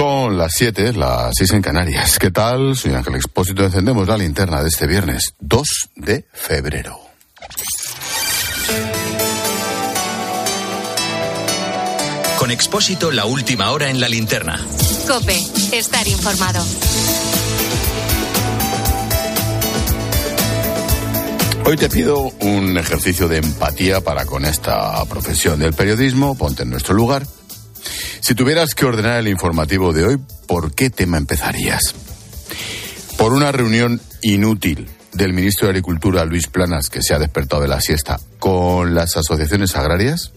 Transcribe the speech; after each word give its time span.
Son 0.00 0.38
las 0.38 0.52
7, 0.54 0.94
las 0.94 1.34
6 1.36 1.50
en 1.52 1.60
Canarias. 1.60 2.18
¿Qué 2.18 2.30
tal? 2.30 2.74
Soy 2.74 2.94
Ángel 2.94 3.16
Expósito. 3.16 3.66
Encendemos 3.66 4.08
la 4.08 4.16
linterna 4.16 4.62
de 4.62 4.68
este 4.70 4.86
viernes 4.86 5.34
2 5.40 5.68
de 5.96 6.24
febrero. 6.32 6.98
Con 12.38 12.50
Expósito, 12.50 13.10
la 13.10 13.26
última 13.26 13.72
hora 13.72 13.90
en 13.90 14.00
la 14.00 14.08
linterna. 14.08 14.58
Cope, 15.06 15.36
estar 15.72 16.08
informado. 16.08 16.64
Hoy 21.66 21.76
te 21.76 21.90
pido 21.90 22.32
un 22.40 22.78
ejercicio 22.78 23.28
de 23.28 23.36
empatía 23.36 24.00
para 24.00 24.24
con 24.24 24.46
esta 24.46 25.04
profesión 25.04 25.58
del 25.58 25.74
periodismo. 25.74 26.38
Ponte 26.38 26.62
en 26.62 26.70
nuestro 26.70 26.94
lugar 26.94 27.26
si 28.20 28.34
tuvieras 28.34 28.74
que 28.74 28.86
ordenar 28.86 29.18
el 29.18 29.28
informativo 29.28 29.92
de 29.92 30.04
hoy, 30.04 30.18
¿por 30.46 30.74
qué 30.74 30.90
tema 30.90 31.16
empezarías? 31.16 31.94
¿Por 33.16 33.32
una 33.32 33.52
reunión 33.52 34.00
inútil 34.22 34.88
del 35.12 35.32
ministro 35.32 35.66
de 35.66 35.72
Agricultura, 35.72 36.24
Luis 36.24 36.46
Planas, 36.46 36.88
que 36.88 37.02
se 37.02 37.14
ha 37.14 37.18
despertado 37.18 37.62
de 37.62 37.68
la 37.68 37.80
siesta, 37.80 38.20
con 38.38 38.94
las 38.94 39.16
asociaciones 39.16 39.76
agrarias? 39.76 40.32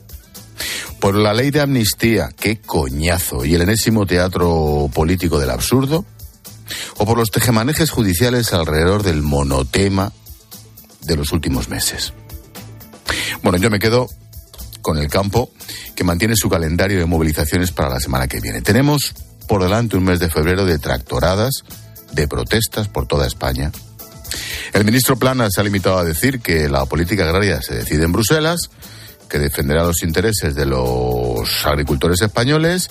¿Por 0.99 1.15
la 1.15 1.33
ley 1.33 1.51
de 1.51 1.61
amnistía, 1.61 2.29
qué 2.39 2.59
coñazo, 2.61 3.45
y 3.45 3.55
el 3.55 3.61
enésimo 3.61 4.05
teatro 4.05 4.89
político 4.93 5.39
del 5.39 5.49
absurdo? 5.49 6.05
¿O 6.97 7.05
por 7.05 7.17
los 7.17 7.31
tejemanejes 7.31 7.89
judiciales 7.89 8.53
alrededor 8.53 9.03
del 9.03 9.21
monotema 9.21 10.11
de 11.01 11.17
los 11.17 11.31
últimos 11.31 11.69
meses? 11.69 12.13
Bueno, 13.41 13.57
yo 13.57 13.69
me 13.69 13.79
quedo 13.79 14.07
con 14.83 14.99
el 14.99 15.09
campo 15.09 15.49
que 15.95 16.03
mantiene 16.03 16.35
su 16.35 16.47
calendario 16.47 16.99
de 16.99 17.07
movilizaciones 17.07 17.71
para 17.71 17.89
la 17.89 17.99
semana 17.99 18.27
que 18.27 18.39
viene. 18.39 18.61
Tenemos 18.61 19.15
por 19.47 19.63
delante 19.63 19.97
un 19.97 20.03
mes 20.03 20.19
de 20.19 20.29
febrero 20.29 20.65
de 20.65 20.77
tractoradas, 20.77 21.63
de 22.11 22.27
protestas 22.27 22.87
por 22.87 23.07
toda 23.07 23.25
España. 23.25 23.71
El 24.73 24.85
ministro 24.85 25.15
Plana 25.17 25.49
se 25.49 25.61
ha 25.61 25.63
limitado 25.63 25.97
a 25.97 26.03
decir 26.03 26.39
que 26.39 26.69
la 26.69 26.85
política 26.85 27.23
agraria 27.23 27.61
se 27.61 27.75
decide 27.75 28.03
en 28.03 28.11
Bruselas, 28.11 28.69
que 29.29 29.39
defenderá 29.39 29.83
los 29.83 30.03
intereses 30.03 30.53
de 30.53 30.65
los 30.65 31.65
agricultores 31.65 32.21
españoles 32.21 32.89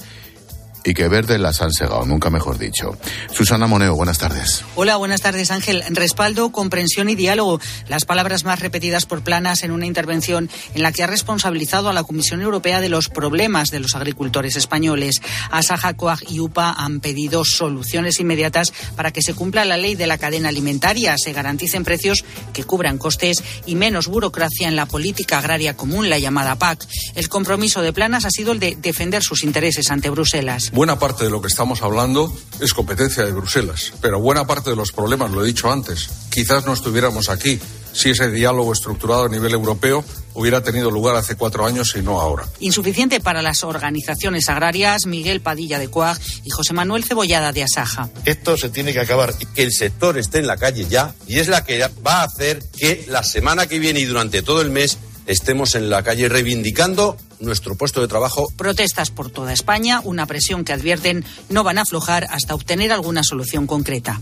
y 0.85 0.95
que 0.95 1.09
verde 1.09 1.39
las 1.39 1.63
han 1.63 1.73
segado, 1.73 2.05
nunca 2.07 2.31
mejor 2.31 2.59
dicho. 2.59 2.97
Susana 3.33 3.67
Moneo, 3.67 3.95
buenas 3.95 4.19
tardes. 4.19 4.65
Hola, 4.75 4.97
buenas 4.97 5.21
tardes 5.21 5.51
Ángel. 5.51 5.83
Respaldo, 5.91 6.51
comprensión 6.53 7.09
y 7.09 7.15
diálogo. 7.15 7.61
Las 7.89 8.05
palabras 8.05 8.45
más 8.45 8.61
repetidas 8.61 9.07
por 9.07 9.23
Planas 9.23 9.63
en 9.63 9.71
una 9.71 9.87
intervención 9.87 10.51
en 10.75 10.83
la 10.83 10.93
que 10.93 11.03
ha 11.03 11.07
responsabilizado 11.07 11.89
a 11.89 11.93
la 11.93 12.05
Comisión 12.05 12.41
Europea 12.41 12.81
de 12.81 12.89
los 12.89 13.09
problemas 13.09 13.71
de 13.71 13.81
los 13.81 13.95
agricultores 13.95 14.57
españoles. 14.57 15.23
Asaja, 15.51 15.95
Coag 15.95 16.21
y 16.29 16.41
UPA 16.41 16.73
han 16.73 17.01
pedido 17.01 17.45
soluciones 17.45 18.21
inmediatas 18.21 18.73
para 18.97 19.11
que 19.11 19.23
se 19.23 19.35
cumpla 19.35 19.65
la 19.65 19.77
ley 19.77 19.95
de 19.95 20.07
la 20.07 20.19
cadena 20.19 20.49
alimentaria, 20.49 21.15
se 21.17 21.33
garanticen 21.33 21.85
precios 21.85 22.25
que 22.53 22.65
cubran 22.65 22.99
costes 22.99 23.43
y 23.67 23.75
menos 23.75 24.09
burocracia 24.09 24.69
en 24.69 24.77
la 24.77 24.87
política 24.87 25.39
agraria 25.39 25.77
común, 25.77 26.11
la 26.11 26.19
llamada 26.19 26.57
PAC. 26.57 26.87
El 27.15 27.29
compromiso 27.29 27.83
de 27.83 27.93
Planas 27.93 28.25
ha 28.25 28.31
sido 28.31 28.53
el 28.53 28.61
de 28.61 28.77
defender 28.81 29.23
sus 29.23 29.45
intereses 29.45 29.91
ante 29.91 30.11
Bruselas. 30.11 30.72
Buena 30.73 30.99
parte 30.99 31.25
de 31.25 31.31
lo 31.31 31.43
que 31.43 31.49
estamos 31.49 31.83
hablando 31.83 32.35
es 32.59 32.73
competencia 32.73 33.25
de 33.25 33.33
Bruselas, 33.33 33.93
pero 34.01 34.19
buena 34.21 34.47
parte 34.47 34.71
de 34.71 34.77
los 34.77 34.91
problemas, 34.91 35.31
lo 35.31 35.45
he 35.45 35.47
dicho 35.47 35.71
antes, 35.71 36.09
quizás 36.31 36.65
no 36.65 36.73
estuviéramos 36.73 37.29
aquí 37.29 37.61
si 37.93 38.09
ese 38.09 38.31
diálogo 38.31 38.73
estructurado 38.73 39.25
a 39.25 39.29
nivel 39.29 39.53
europeo 39.53 40.03
hubiera 40.33 40.63
tenido 40.63 40.91
lugar 40.91 41.15
hace 41.17 41.37
cuatro 41.37 41.67
años 41.67 41.95
y 41.95 42.01
no 42.01 42.19
ahora. 42.23 42.49
Insuficiente 42.59 43.21
para 43.21 43.43
las 43.43 43.65
organizaciones 43.65 44.49
agrarias, 44.49 45.05
Miguel 45.05 45.43
Padilla 45.43 45.79
de 45.79 45.91
Coag 45.91 46.19
y 46.43 46.49
José 46.49 46.73
Manuel 46.73 47.05
Cebollada 47.05 47.53
de 47.53 47.65
Asaja. 47.65 48.09
Esto 48.25 48.57
se 48.57 48.71
tiene 48.71 48.95
que 48.95 49.01
acabar 49.01 49.35
y 49.41 49.45
que 49.45 49.65
el 49.65 49.73
sector 49.73 50.17
esté 50.17 50.39
en 50.39 50.47
la 50.47 50.57
calle 50.57 50.87
ya 50.89 51.15
y 51.27 51.39
es 51.39 51.49
la 51.49 51.67
que 51.67 51.87
va 52.05 52.23
a 52.23 52.25
hacer 52.25 52.63
que 52.79 53.05
la 53.09 53.23
semana 53.25 53.67
que 53.67 53.79
viene 53.79 54.01
y 54.01 54.07
durante 54.07 54.41
todo 54.41 54.63
el 54.63 54.71
mes 54.71 54.97
estemos 55.27 55.75
en 55.75 55.91
la 55.91 56.03
calle 56.03 56.31
reivindicando 56.31 57.19
nuestro 57.43 57.75
puesto 57.75 58.01
de 58.01 58.09
trabajo. 58.09 58.49
Protestas 58.57 59.11
por 59.11 59.31
toda 59.31 59.53
España, 59.53 60.01
una 60.05 60.27
presión 60.27 60.65
que 60.65 60.73
advierten 60.73 61.25
no 61.51 61.65
van 61.65 61.79
a 61.79 61.83
aflojar 61.83 62.27
hasta 62.31 62.55
obtener 62.55 62.93
alguna 62.93 63.23
solución 63.23 63.67
concreta. 63.67 64.21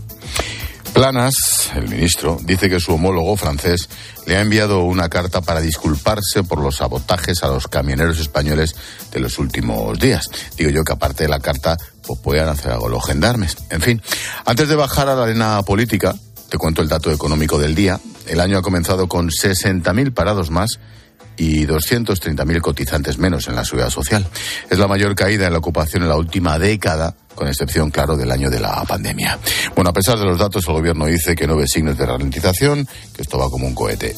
Planas, 0.93 1.71
el 1.73 1.87
ministro, 1.87 2.37
dice 2.43 2.69
que 2.69 2.81
su 2.81 2.93
homólogo 2.93 3.37
francés 3.37 3.87
le 4.25 4.35
ha 4.35 4.41
enviado 4.41 4.83
una 4.83 5.07
carta 5.07 5.39
para 5.39 5.61
disculparse 5.61 6.43
por 6.43 6.59
los 6.59 6.77
sabotajes 6.77 7.43
a 7.43 7.47
los 7.47 7.69
camioneros 7.69 8.19
españoles 8.19 8.75
de 9.11 9.21
los 9.21 9.39
últimos 9.39 9.97
días. 9.99 10.29
Digo 10.57 10.69
yo 10.69 10.83
que 10.83 10.91
aparte 10.91 11.23
de 11.23 11.29
la 11.29 11.39
carta, 11.39 11.77
pues 12.05 12.19
puedan 12.19 12.49
hacer 12.49 12.73
algo 12.73 12.89
los 12.89 13.05
gendarmes. 13.05 13.55
En 13.69 13.81
fin, 13.81 14.01
antes 14.45 14.67
de 14.67 14.75
bajar 14.75 15.07
a 15.07 15.15
la 15.15 15.23
arena 15.23 15.61
política, 15.63 16.13
te 16.49 16.57
cuento 16.57 16.81
el 16.81 16.89
dato 16.89 17.09
económico 17.09 17.57
del 17.57 17.73
día. 17.73 17.97
El 18.27 18.41
año 18.41 18.57
ha 18.57 18.61
comenzado 18.61 19.07
con 19.07 19.29
60.000 19.29 20.13
parados 20.13 20.49
más 20.51 20.79
y 21.41 21.65
230.000 21.65 22.61
cotizantes 22.61 23.17
menos 23.17 23.47
en 23.47 23.55
la 23.55 23.65
seguridad 23.65 23.89
social. 23.89 24.27
Es 24.69 24.77
la 24.77 24.87
mayor 24.87 25.15
caída 25.15 25.47
en 25.47 25.53
la 25.53 25.57
ocupación 25.57 26.03
en 26.03 26.09
la 26.09 26.15
última 26.15 26.59
década, 26.59 27.15
con 27.33 27.47
excepción, 27.47 27.89
claro, 27.89 28.15
del 28.15 28.31
año 28.31 28.51
de 28.51 28.59
la 28.59 28.83
pandemia. 28.83 29.39
Bueno, 29.73 29.89
a 29.89 29.93
pesar 29.93 30.19
de 30.19 30.25
los 30.25 30.37
datos, 30.37 30.67
el 30.67 30.73
gobierno 30.73 31.07
dice 31.07 31.35
que 31.35 31.47
no 31.47 31.55
ve 31.55 31.67
signos 31.67 31.97
de 31.97 32.05
ralentización, 32.05 32.87
que 33.15 33.23
esto 33.23 33.39
va 33.39 33.49
como 33.49 33.65
un 33.65 33.73
cohete. 33.73 34.15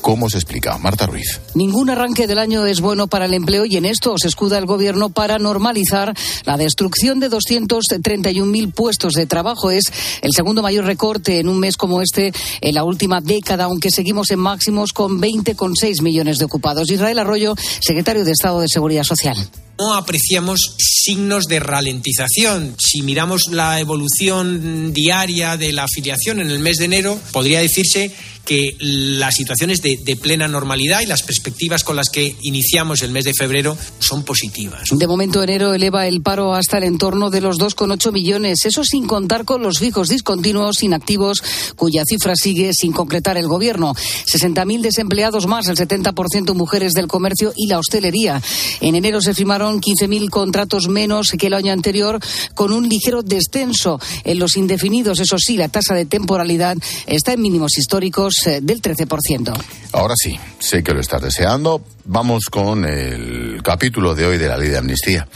¿Cómo 0.00 0.28
se 0.28 0.38
explica? 0.38 0.78
Marta 0.78 1.06
Ruiz. 1.06 1.40
Ningún 1.54 1.90
arranque 1.90 2.26
del 2.26 2.38
año 2.38 2.66
es 2.66 2.80
bueno 2.80 3.06
para 3.06 3.26
el 3.26 3.34
empleo 3.34 3.64
y 3.64 3.76
en 3.76 3.84
esto 3.84 4.14
se 4.20 4.28
escuda 4.28 4.58
el 4.58 4.66
Gobierno 4.66 5.10
para 5.10 5.38
normalizar 5.38 6.14
la 6.44 6.56
destrucción 6.56 7.20
de 7.20 7.30
231.000 7.30 8.72
puestos 8.72 9.12
de 9.14 9.26
trabajo. 9.26 9.70
Es 9.70 9.92
el 10.22 10.32
segundo 10.32 10.62
mayor 10.62 10.84
recorte 10.84 11.38
en 11.38 11.48
un 11.48 11.58
mes 11.58 11.76
como 11.76 12.02
este 12.02 12.32
en 12.60 12.74
la 12.74 12.84
última 12.84 13.20
década, 13.20 13.64
aunque 13.64 13.90
seguimos 13.90 14.30
en 14.30 14.38
máximos 14.38 14.92
con 14.92 15.20
20,6 15.20 16.02
millones 16.02 16.38
de 16.38 16.44
ocupados. 16.44 16.90
Israel 16.90 17.18
Arroyo, 17.18 17.54
secretario 17.80 18.24
de 18.24 18.32
Estado 18.32 18.60
de 18.60 18.68
Seguridad 18.68 19.04
Social 19.04 19.36
no 19.80 19.94
apreciamos 19.94 20.76
signos 20.76 21.44
de 21.44 21.58
ralentización. 21.58 22.74
Si 22.78 23.00
miramos 23.00 23.46
la 23.50 23.80
evolución 23.80 24.92
diaria 24.92 25.56
de 25.56 25.72
la 25.72 25.84
afiliación 25.84 26.40
en 26.40 26.50
el 26.50 26.58
mes 26.58 26.76
de 26.76 26.84
enero, 26.84 27.18
podría 27.32 27.60
decirse 27.60 28.14
que 28.44 28.76
la 28.80 29.30
situación 29.30 29.70
es 29.70 29.82
de, 29.82 29.98
de, 30.02 30.16
plena 30.16 30.48
normalidad 30.48 31.00
y 31.00 31.06
las 31.06 31.22
perspectivas 31.22 31.84
con 31.84 31.96
las 31.96 32.08
que 32.08 32.36
iniciamos 32.42 33.02
el 33.02 33.10
mes 33.10 33.24
de 33.24 33.34
febrero 33.34 33.76
son 33.98 34.24
positivas. 34.24 34.88
De 34.90 35.06
momento, 35.06 35.42
enero 35.42 35.72
eleva 35.72 36.06
el 36.06 36.20
paro 36.20 36.54
hasta 36.54 36.78
el 36.78 36.84
entorno 36.84 37.30
de 37.30 37.40
los 37.40 37.58
2,8 37.58 38.12
millones. 38.12 38.64
Eso 38.64 38.84
sin 38.84 39.06
contar 39.06 39.44
con 39.44 39.62
los 39.62 39.78
fijos 39.78 40.08
discontinuos 40.08 40.82
inactivos, 40.82 41.42
cuya 41.76 42.04
cifra 42.04 42.34
sigue 42.34 42.72
sin 42.74 42.92
concretar 42.92 43.36
el 43.36 43.46
gobierno. 43.46 43.94
60.000 43.94 44.80
desempleados 44.80 45.46
más, 45.46 45.68
el 45.68 45.76
70% 45.76 46.54
mujeres 46.54 46.92
del 46.92 47.06
comercio 47.06 47.52
y 47.56 47.66
la 47.66 47.78
hostelería. 47.78 48.42
En 48.80 48.94
enero 48.94 49.20
se 49.20 49.34
firmaron 49.34 49.80
15.000 49.80 50.28
contratos 50.30 50.88
menos 50.88 51.30
que 51.38 51.46
el 51.46 51.54
año 51.54 51.72
anterior, 51.72 52.18
con 52.54 52.72
un 52.72 52.88
ligero 52.88 53.22
descenso 53.22 54.00
en 54.24 54.38
los 54.38 54.56
indefinidos. 54.56 55.20
Eso 55.20 55.38
sí, 55.38 55.56
la 55.56 55.68
tasa 55.68 55.94
de 55.94 56.04
temporalidad 56.06 56.76
está 57.06 57.32
en 57.32 57.42
mínimos 57.42 57.78
históricos 57.78 58.29
eh, 58.46 58.60
del 58.62 58.80
13%. 58.80 59.52
Ahora 59.92 60.14
sí, 60.16 60.38
sé 60.58 60.82
que 60.82 60.92
lo 60.92 61.00
estás 61.00 61.22
deseando. 61.22 61.84
Vamos 62.04 62.44
con 62.50 62.84
el 62.84 63.62
capítulo 63.62 64.14
de 64.14 64.26
hoy 64.26 64.38
de 64.38 64.48
la 64.48 64.56
ley 64.56 64.68
de 64.68 64.78
amnistía. 64.78 65.28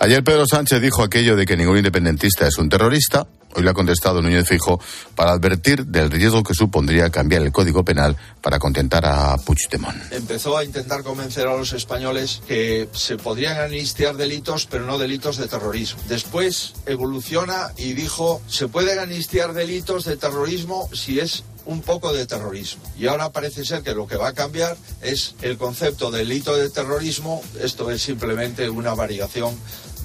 Ayer 0.00 0.22
Pedro 0.24 0.46
Sánchez 0.46 0.80
dijo 0.80 1.02
aquello 1.02 1.36
de 1.36 1.46
que 1.46 1.56
ningún 1.56 1.76
independentista 1.76 2.46
es 2.46 2.58
un 2.58 2.68
terrorista. 2.68 3.26
Hoy 3.56 3.62
le 3.62 3.70
ha 3.70 3.74
contestado 3.74 4.20
Núñez 4.20 4.46
Fijo 4.46 4.78
para 5.14 5.32
advertir 5.32 5.86
del 5.86 6.10
riesgo 6.10 6.42
que 6.42 6.52
supondría 6.52 7.08
cambiar 7.08 7.40
el 7.40 7.52
Código 7.52 7.82
Penal 7.86 8.14
para 8.42 8.58
contentar 8.58 9.06
a 9.06 9.34
Puigdemont. 9.38 9.96
Empezó 10.12 10.58
a 10.58 10.64
intentar 10.64 11.02
convencer 11.02 11.46
a 11.46 11.56
los 11.56 11.72
españoles 11.72 12.42
que 12.46 12.86
se 12.92 13.16
podrían 13.16 13.58
amnistiar 13.58 14.16
delitos, 14.16 14.66
pero 14.66 14.84
no 14.84 14.98
delitos 14.98 15.38
de 15.38 15.48
terrorismo. 15.48 16.02
Después 16.06 16.74
evoluciona 16.84 17.72
y 17.78 17.94
dijo, 17.94 18.42
se 18.46 18.68
pueden 18.68 18.98
amnistiar 18.98 19.54
delitos 19.54 20.04
de 20.04 20.18
terrorismo 20.18 20.90
si 20.92 21.20
es 21.20 21.42
un 21.66 21.82
poco 21.82 22.12
de 22.12 22.26
terrorismo. 22.26 22.82
Y 22.98 23.06
ahora 23.06 23.30
parece 23.30 23.64
ser 23.64 23.82
que 23.82 23.94
lo 23.94 24.06
que 24.06 24.16
va 24.16 24.28
a 24.28 24.32
cambiar 24.32 24.76
es 25.02 25.34
el 25.42 25.58
concepto 25.58 26.10
de 26.10 26.20
delito 26.20 26.56
de 26.56 26.70
terrorismo. 26.70 27.42
Esto 27.60 27.90
es 27.90 28.02
simplemente 28.02 28.70
una 28.70 28.94
variación 28.94 29.54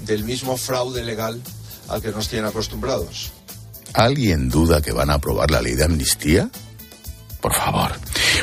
del 0.04 0.24
mismo 0.24 0.56
fraude 0.56 1.02
legal 1.02 1.40
al 1.88 2.02
que 2.02 2.10
nos 2.10 2.28
tienen 2.28 2.48
acostumbrados. 2.48 3.32
¿Alguien 3.94 4.48
duda 4.48 4.80
que 4.80 4.92
van 4.92 5.10
a 5.10 5.14
aprobar 5.14 5.50
la 5.50 5.60
ley 5.60 5.74
de 5.74 5.84
amnistía? 5.84 6.50
Por 7.42 7.52
favor. 7.52 7.90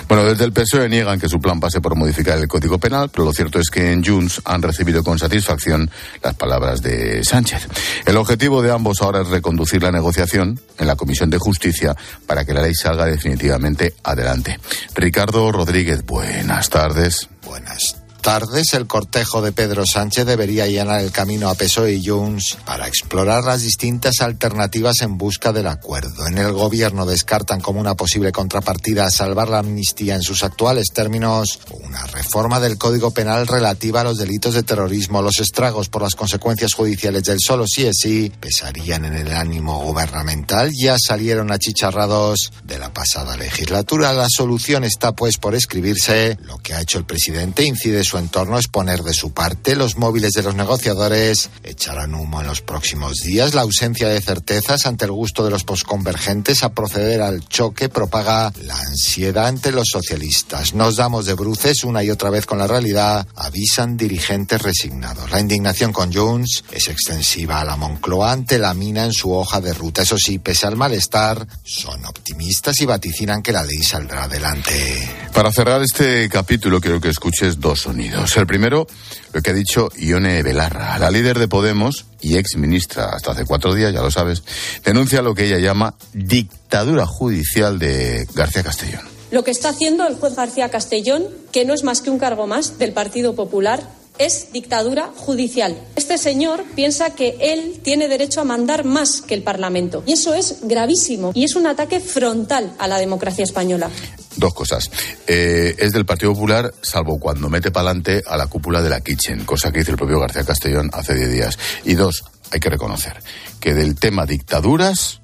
Bueno, 0.10 0.26
desde 0.26 0.44
el 0.44 0.52
PSOE 0.52 0.90
niegan 0.90 1.20
que 1.20 1.30
su 1.30 1.40
plan 1.40 1.60
pase 1.62 1.80
por 1.80 1.96
modificar 1.96 2.38
el 2.38 2.50
Código 2.50 2.78
Penal, 2.78 3.10
pero 3.10 3.24
lo 3.24 3.32
cierto 3.32 3.58
es 3.58 3.70
que 3.70 3.94
en 3.94 4.04
Junts 4.04 4.42
han 4.44 4.62
recibido 4.62 5.04
con 5.04 5.18
satisfacción 5.18 5.90
las 6.22 6.36
palabras 6.36 6.82
de 6.82 7.24
Sánchez. 7.24 7.68
El 8.06 8.18
objetivo 8.18 8.62
de 8.62 8.72
ambos 8.72 9.02
ahora 9.02 9.22
es 9.22 9.28
reconducir 9.28 9.82
la 9.82 9.92
negociación 9.92 10.60
en 10.78 10.88
la 10.88 10.98
Comisión 10.98 11.30
de 11.30 11.38
Justicia 11.38 11.96
para 12.28 12.44
que 12.44 12.54
la 12.54 12.62
ley 12.62 12.76
salga 12.76 13.06
definitivamente 13.06 13.96
adelante. 14.04 14.60
Ricardo 14.94 15.50
Rodríguez, 15.50 16.06
buenas 16.06 16.70
tardes. 16.70 17.30
Buenas 17.46 17.99
tardes, 18.20 18.74
el 18.74 18.88
cortejo 18.88 19.42
de 19.42 19.52
Pedro 19.52 19.84
Sánchez 19.86 20.26
debería 20.26 20.68
llenar 20.68 21.02
el 21.02 21.12
camino 21.12 21.50
a 21.50 21.56
PSOE 21.56 21.94
y 21.94 22.06
Junts 22.06 22.58
para 22.66 22.88
explorar 22.88 23.44
las 23.44 23.62
distintas 23.62 24.22
alternativas 24.22 25.02
en 25.02 25.18
busca 25.18 25.52
del 25.52 25.68
acuerdo. 25.68 26.28
En 26.28 26.38
el 26.38 26.52
gobierno 26.54 27.06
descartan 27.06 27.62
como 27.62 27.80
una 27.80 27.96
posible 27.96 28.32
contrapartida 28.32 29.06
a 29.06 29.12
salvar 29.12 29.50
la 29.50 29.60
amnistía 29.60 30.16
en 30.16 30.22
sus 30.22 30.44
actuales 30.44 30.88
términos 30.94 31.60
una 31.84 32.06
reforma 32.08 32.60
del 32.60 32.78
Código 32.78 33.12
Penal 33.12 33.48
relativa 33.48 34.02
a 34.02 34.04
los 34.04 34.18
delitos 34.18 34.54
de 34.54 34.64
terrorismo. 34.64 35.22
Los 35.22 35.40
estragos 35.40 35.90
por 35.90 36.02
las 36.02 36.16
consecuencias 36.16 36.74
judiciales 36.74 37.24
del 37.24 37.40
solo 37.40 37.66
sí 37.68 37.86
es 37.86 37.98
sí 38.02 38.32
pesarían 38.40 39.06
en 39.06 39.16
el 39.16 39.34
ánimo 39.34 39.84
gubernamental. 39.84 40.72
Ya 40.74 40.98
salieron 41.00 41.52
achicharrados 41.52 42.52
de 42.64 42.80
la 42.80 42.94
pasada 42.94 43.38
legislatura. 43.38 44.14
La 44.14 44.28
solución 44.30 44.84
está 44.84 45.14
pues 45.14 45.38
por 45.38 45.56
escribirse. 45.56 46.38
Lo 46.44 46.58
que 46.58 46.74
ha 46.74 46.82
hecho 46.82 46.98
el 46.98 47.06
presidente 47.06 47.64
incide 47.64 48.04
su 48.10 48.18
entorno 48.18 48.58
es 48.58 48.68
poner 48.68 49.04
de 49.04 49.14
su 49.14 49.34
parte. 49.34 49.76
Los 49.76 49.96
móviles 49.96 50.32
de 50.32 50.42
los 50.42 50.56
negociadores 50.56 51.52
echarán 51.64 52.16
humo 52.16 52.42
en 52.42 52.48
los 52.48 52.62
próximos 52.62 53.18
días. 53.18 53.54
La 53.54 53.62
ausencia 53.62 54.08
de 54.08 54.20
certezas 54.20 54.88
ante 54.88 55.06
el 55.06 55.12
gusto 55.12 55.46
de 55.46 55.52
los 55.52 55.64
posconvergentes 55.64 56.64
a 56.64 56.74
proceder 56.74 57.22
al 57.22 57.48
choque 57.48 57.88
propaga 57.88 58.52
la 58.64 58.76
ansiedad 58.80 59.48
entre 59.48 59.74
los 59.74 59.90
socialistas. 59.90 60.74
Nos 60.74 60.96
damos 60.96 61.28
de 61.28 61.36
bruces 61.36 61.84
una 61.84 62.04
y 62.04 62.10
otra 62.10 62.32
vez 62.32 62.48
con 62.48 62.58
la 62.58 62.66
realidad, 62.66 63.28
avisan 63.36 63.96
dirigentes 63.96 64.60
resignados. 64.60 65.30
La 65.30 65.40
indignación 65.40 65.94
con 65.94 66.12
Junts 66.12 66.64
es 66.72 66.88
extensiva 66.88 67.62
a 67.62 67.66
la 67.66 67.76
Moncloa 67.76 68.32
ante 68.32 68.58
la 68.58 68.74
mina 68.74 69.06
en 69.06 69.14
su 69.14 69.32
hoja 69.32 69.62
de 69.62 69.74
ruta. 69.74 70.02
Eso 70.02 70.18
sí, 70.18 70.40
pese 70.40 70.66
al 70.66 70.78
malestar, 70.78 71.46
son 71.64 72.04
optimistas 72.08 72.82
y 72.82 72.86
vaticinan 72.86 73.44
que 73.44 73.52
la 73.52 73.64
ley 73.64 73.84
saldrá 73.84 74.24
adelante. 74.24 75.30
Para 75.32 75.52
cerrar 75.52 75.84
este 75.84 76.28
capítulo 76.28 76.82
quiero 76.82 77.00
que 77.00 77.10
escuches 77.10 77.60
dos 77.60 77.82
sonidos. 77.82 77.99
El 78.00 78.48
primero, 78.48 78.88
lo 79.34 79.42
que 79.42 79.52
ha 79.52 79.54
dicho 79.54 79.90
Ione 79.98 80.42
Belarra, 80.42 80.98
la 80.98 81.12
líder 81.12 81.38
de 81.38 81.48
Podemos 81.50 82.06
y 82.22 82.38
ex 82.38 82.56
ministra 82.56 83.10
hasta 83.10 83.32
hace 83.32 83.46
cuatro 83.46 83.74
días, 83.74 83.94
ya 83.94 84.02
lo 84.02 84.10
sabes, 84.10 84.44
denuncia 84.86 85.22
lo 85.22 85.36
que 85.36 85.46
ella 85.46 85.60
llama 85.60 85.96
dictadura 86.14 87.06
judicial 87.06 87.78
de 87.78 88.26
García 88.34 88.64
Castellón. 88.64 89.02
Lo 89.32 89.44
que 89.44 89.52
está 89.52 89.70
haciendo 89.70 90.08
el 90.08 90.16
juez 90.16 90.36
García 90.36 90.70
Castellón, 90.70 91.26
que 91.52 91.66
no 91.66 91.74
es 91.74 91.84
más 91.84 92.02
que 92.02 92.10
un 92.10 92.20
cargo 92.20 92.48
más 92.48 92.80
del 92.80 92.94
Partido 92.94 93.36
Popular, 93.36 93.84
es 94.20 94.52
dictadura 94.52 95.12
judicial. 95.16 95.76
Este 95.96 96.18
señor 96.18 96.64
piensa 96.76 97.16
que 97.16 97.38
él 97.40 97.80
tiene 97.82 98.08
derecho 98.08 98.42
a 98.42 98.44
mandar 98.44 98.84
más 98.84 99.22
que 99.22 99.34
el 99.34 99.42
Parlamento. 99.42 100.04
Y 100.06 100.14
eso 100.14 100.36
es 100.36 100.58
gravísimo 100.62 101.32
y 101.34 101.46
es 101.46 101.56
un 101.56 101.66
ataque 101.66 102.00
frontal 102.00 102.74
a 102.78 102.88
la 102.88 102.98
democracia 102.98 103.44
española. 103.44 103.90
Dos 104.36 104.54
cosas. 104.54 104.92
Eh, 105.26 105.76
es 105.80 105.94
del 105.94 106.06
Partido 106.06 106.34
Popular, 106.34 106.74
salvo 106.82 107.20
cuando 107.20 107.50
mete 107.50 107.72
para 107.72 107.90
adelante 107.90 108.22
a 108.28 108.38
la 108.38 108.48
cúpula 108.48 108.82
de 108.82 108.90
la 108.90 109.02
Kitchen, 109.02 109.46
cosa 109.46 109.72
que 109.72 109.80
hizo 109.80 109.92
el 109.92 109.98
propio 109.98 110.20
García 110.20 110.44
Castellón 110.44 110.90
hace 110.94 111.16
diez 111.16 111.32
días. 111.32 111.60
Y 111.86 111.96
dos, 111.96 112.26
hay 112.52 112.60
que 112.60 112.70
reconocer 112.70 113.22
que 113.60 113.74
del 113.74 113.96
tema 113.96 114.26
dictaduras, 114.26 115.22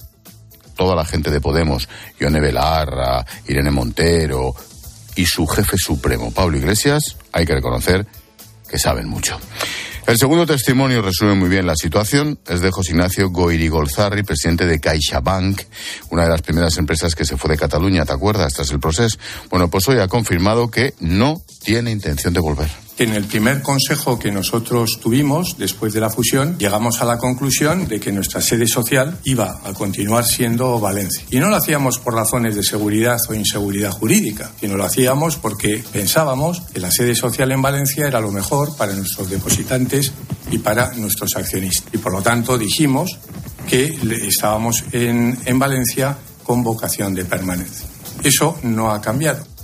toda 0.75 0.95
la 0.95 1.05
gente 1.05 1.31
de 1.31 1.41
Podemos, 1.41 1.89
Ione 2.19 2.39
Belarra, 2.39 3.25
Irene 3.47 3.71
Montero 3.71 4.55
y 5.15 5.25
su 5.25 5.47
jefe 5.47 5.77
supremo, 5.77 6.31
Pablo 6.31 6.57
Iglesias, 6.57 7.17
hay 7.31 7.45
que 7.45 7.55
reconocer 7.55 8.05
saben 8.77 9.07
mucho. 9.07 9.39
El 10.07 10.17
segundo 10.19 10.45
testimonio 10.45 11.01
resume 11.01 11.33
muy 11.33 11.49
bien 11.49 11.65
la 11.65 11.75
situación. 11.75 12.37
Es 12.47 12.61
de 12.61 12.69
José 12.69 12.91
Ignacio 12.91 13.31
Goirigolzarri, 13.31 14.21
presidente 14.21 14.67
de 14.67 14.79
CaixaBank, 14.79 15.61
una 16.11 16.23
de 16.23 16.29
las 16.29 16.43
primeras 16.43 16.77
empresas 16.77 17.15
que 17.15 17.25
se 17.25 17.37
fue 17.37 17.49
de 17.49 17.57
Cataluña, 17.57 18.05
¿te 18.05 18.13
acuerdas? 18.13 18.53
Tras 18.53 18.69
el 18.69 18.79
proceso. 18.79 19.17
Bueno, 19.49 19.67
pues 19.67 19.87
hoy 19.87 19.99
ha 19.99 20.07
confirmado 20.07 20.69
que 20.69 20.93
no 20.99 21.41
tiene 21.63 21.89
intención 21.89 22.33
de 22.33 22.39
volver. 22.39 22.84
En 22.97 23.11
el 23.11 23.25
primer 23.25 23.61
consejo 23.61 24.17
que 24.17 24.31
nosotros 24.31 24.99
tuvimos 25.01 25.57
después 25.57 25.91
de 25.91 25.99
la 25.99 26.09
fusión, 26.09 26.57
llegamos 26.57 27.01
a 27.01 27.05
la 27.05 27.17
conclusión 27.17 27.89
de 27.89 27.99
que 27.99 28.13
nuestra 28.13 28.39
sede 28.39 28.67
social 28.67 29.19
iba 29.25 29.59
a 29.65 29.73
continuar 29.73 30.23
siendo 30.23 30.79
Valencia. 30.79 31.25
Y 31.29 31.39
no 31.39 31.49
lo 31.49 31.57
hacíamos 31.57 31.99
por 31.99 32.13
razones 32.13 32.55
de 32.55 32.63
seguridad 32.63 33.17
o 33.27 33.33
inseguridad 33.33 33.91
jurídica, 33.91 34.51
sino 34.61 34.77
lo 34.77 34.85
hacíamos 34.85 35.35
porque 35.35 35.83
pensábamos 35.91 36.61
que 36.73 36.79
la 36.79 36.89
sede 36.89 37.15
social 37.15 37.51
en 37.51 37.61
Valencia 37.61 38.07
era 38.07 38.21
lo 38.21 38.31
mejor 38.31 38.77
para 38.77 38.93
nuestros 38.93 39.29
depositantes 39.29 40.13
y 40.49 40.59
para 40.59 40.93
nuestros 40.93 41.35
accionistas. 41.35 41.93
Y 41.93 41.97
por 41.97 42.13
lo 42.13 42.21
tanto 42.21 42.57
dijimos 42.57 43.17
que 43.67 43.99
estábamos 44.25 44.85
en, 44.93 45.37
en 45.43 45.59
Valencia 45.59 46.17
con 46.45 46.63
vocación 46.63 47.13
de 47.13 47.25
permanencia. 47.25 47.87
Eso 48.23 48.57
no 48.63 48.91
ha 48.91 49.01
cambiado. 49.01 49.54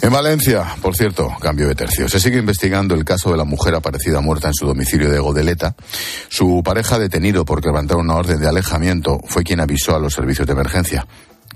En 0.00 0.12
Valencia, 0.12 0.64
por 0.80 0.96
cierto, 0.96 1.28
cambio 1.40 1.66
de 1.66 1.74
tercio. 1.74 2.08
Se 2.08 2.20
sigue 2.20 2.38
investigando 2.38 2.94
el 2.94 3.04
caso 3.04 3.30
de 3.32 3.36
la 3.36 3.44
mujer 3.44 3.74
aparecida 3.74 4.20
muerta 4.20 4.46
en 4.46 4.54
su 4.54 4.64
domicilio 4.64 5.10
de 5.10 5.18
Godeleta. 5.18 5.74
Su 6.28 6.62
pareja 6.64 6.98
detenido 6.98 7.44
por 7.44 7.64
levantar 7.64 7.96
una 7.96 8.14
orden 8.14 8.40
de 8.40 8.48
alejamiento 8.48 9.20
fue 9.26 9.42
quien 9.42 9.60
avisó 9.60 9.96
a 9.96 9.98
los 9.98 10.14
servicios 10.14 10.46
de 10.46 10.52
emergencia. 10.52 11.06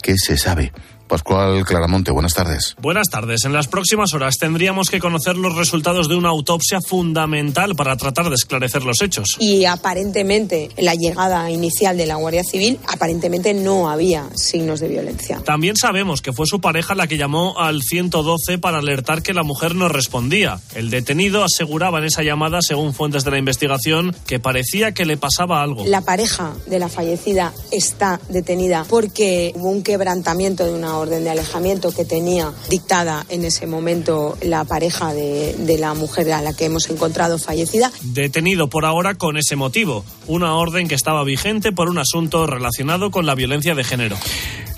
¿Qué 0.03 0.17
se 0.19 0.37
sabe? 0.37 0.73
Pascual 1.13 1.63
Claramonte, 1.67 2.11
buenas 2.11 2.33
tardes. 2.33 2.75
Buenas 2.81 3.11
tardes. 3.11 3.45
En 3.45 3.53
las 3.53 3.69
próximas 3.69 4.15
horas 4.15 4.39
tendríamos 4.39 4.89
que 4.89 4.99
conocer 4.99 5.37
los 5.37 5.55
resultados 5.57 6.09
de 6.09 6.15
una 6.15 6.31
autopsia 6.31 6.81
fundamental 6.81 7.77
para 7.77 7.99
tratar 7.99 8.31
de 8.31 8.35
esclarecer 8.35 8.83
los 8.83 9.03
hechos. 9.03 9.37
Y 9.39 9.67
aparentemente, 9.67 10.71
en 10.75 10.85
la 10.87 10.95
llegada 10.95 11.51
inicial 11.51 11.99
de 11.99 12.07
la 12.07 12.15
Guardia 12.15 12.43
Civil, 12.45 12.79
aparentemente 12.89 13.53
no 13.53 13.91
había 13.91 14.27
signos 14.35 14.81
de 14.81 14.89
violencia. 14.89 15.43
También 15.45 15.77
sabemos 15.77 16.23
que 16.23 16.33
fue 16.33 16.47
su 16.47 16.63
pareja 16.63 16.95
la 16.95 17.07
que 17.07 17.19
llamó 17.19 17.59
al 17.59 17.83
112 17.83 18.57
para 18.57 18.79
alertar 18.79 19.21
que 19.21 19.35
la 19.35 19.43
mujer 19.43 19.75
no 19.75 19.91
respondía. 19.91 20.61
El 20.75 20.89
detenido 20.89 21.45
aseguraba 21.45 21.99
en 21.99 22.05
esa 22.05 22.23
llamada, 22.23 22.61
según 22.63 22.95
fuentes 22.95 23.23
de 23.23 23.33
la 23.33 23.39
investigación, 23.39 24.17
que 24.27 24.41
parecía 24.41 24.93
que 24.93 25.05
le 25.05 25.19
pasaba 25.19 25.61
algo. 25.61 25.85
La 25.87 26.01
pareja 26.01 26.55
de 26.69 26.79
la 26.79 26.89
fallecida 26.89 27.53
está 27.71 28.19
detenida 28.31 28.87
porque 28.89 29.53
hubo 29.57 29.69
un 29.69 29.83
quebrantamiento 29.83 30.65
de 30.65 30.73
una 30.73 31.02
orden 31.03 31.25
de 31.25 31.31
alejamiento 31.31 31.93
que 31.93 32.05
tenía 32.05 32.53
dictada 32.69 33.27
en 33.29 33.45
ese 33.45 33.67
momento 33.67 34.37
la 34.43 34.65
pareja 34.65 35.13
de, 35.13 35.55
de, 35.59 35.79
la 35.79 35.95
mujer 35.95 36.33
a 36.33 36.41
la 36.43 36.53
que 36.53 36.65
hemos 36.65 36.89
encontrado 36.91 37.39
fallecida. 37.39 37.91
Detenido 38.03 38.69
por 38.69 38.85
ahora 38.85 39.15
con 39.15 39.37
ese 39.37 39.57
motivo, 39.57 40.05
una 40.27 40.55
orden 40.55 40.89
que 40.89 40.95
estaba 40.95 41.25
vigente 41.25 41.73
por 41.73 41.89
un 41.89 41.99
asunto 41.99 42.47
relacionado 42.47 43.11
con 43.11 43.27
la 43.27 43.35
violencia 43.35 43.75
de 43.75 43.85
género. 43.85 44.17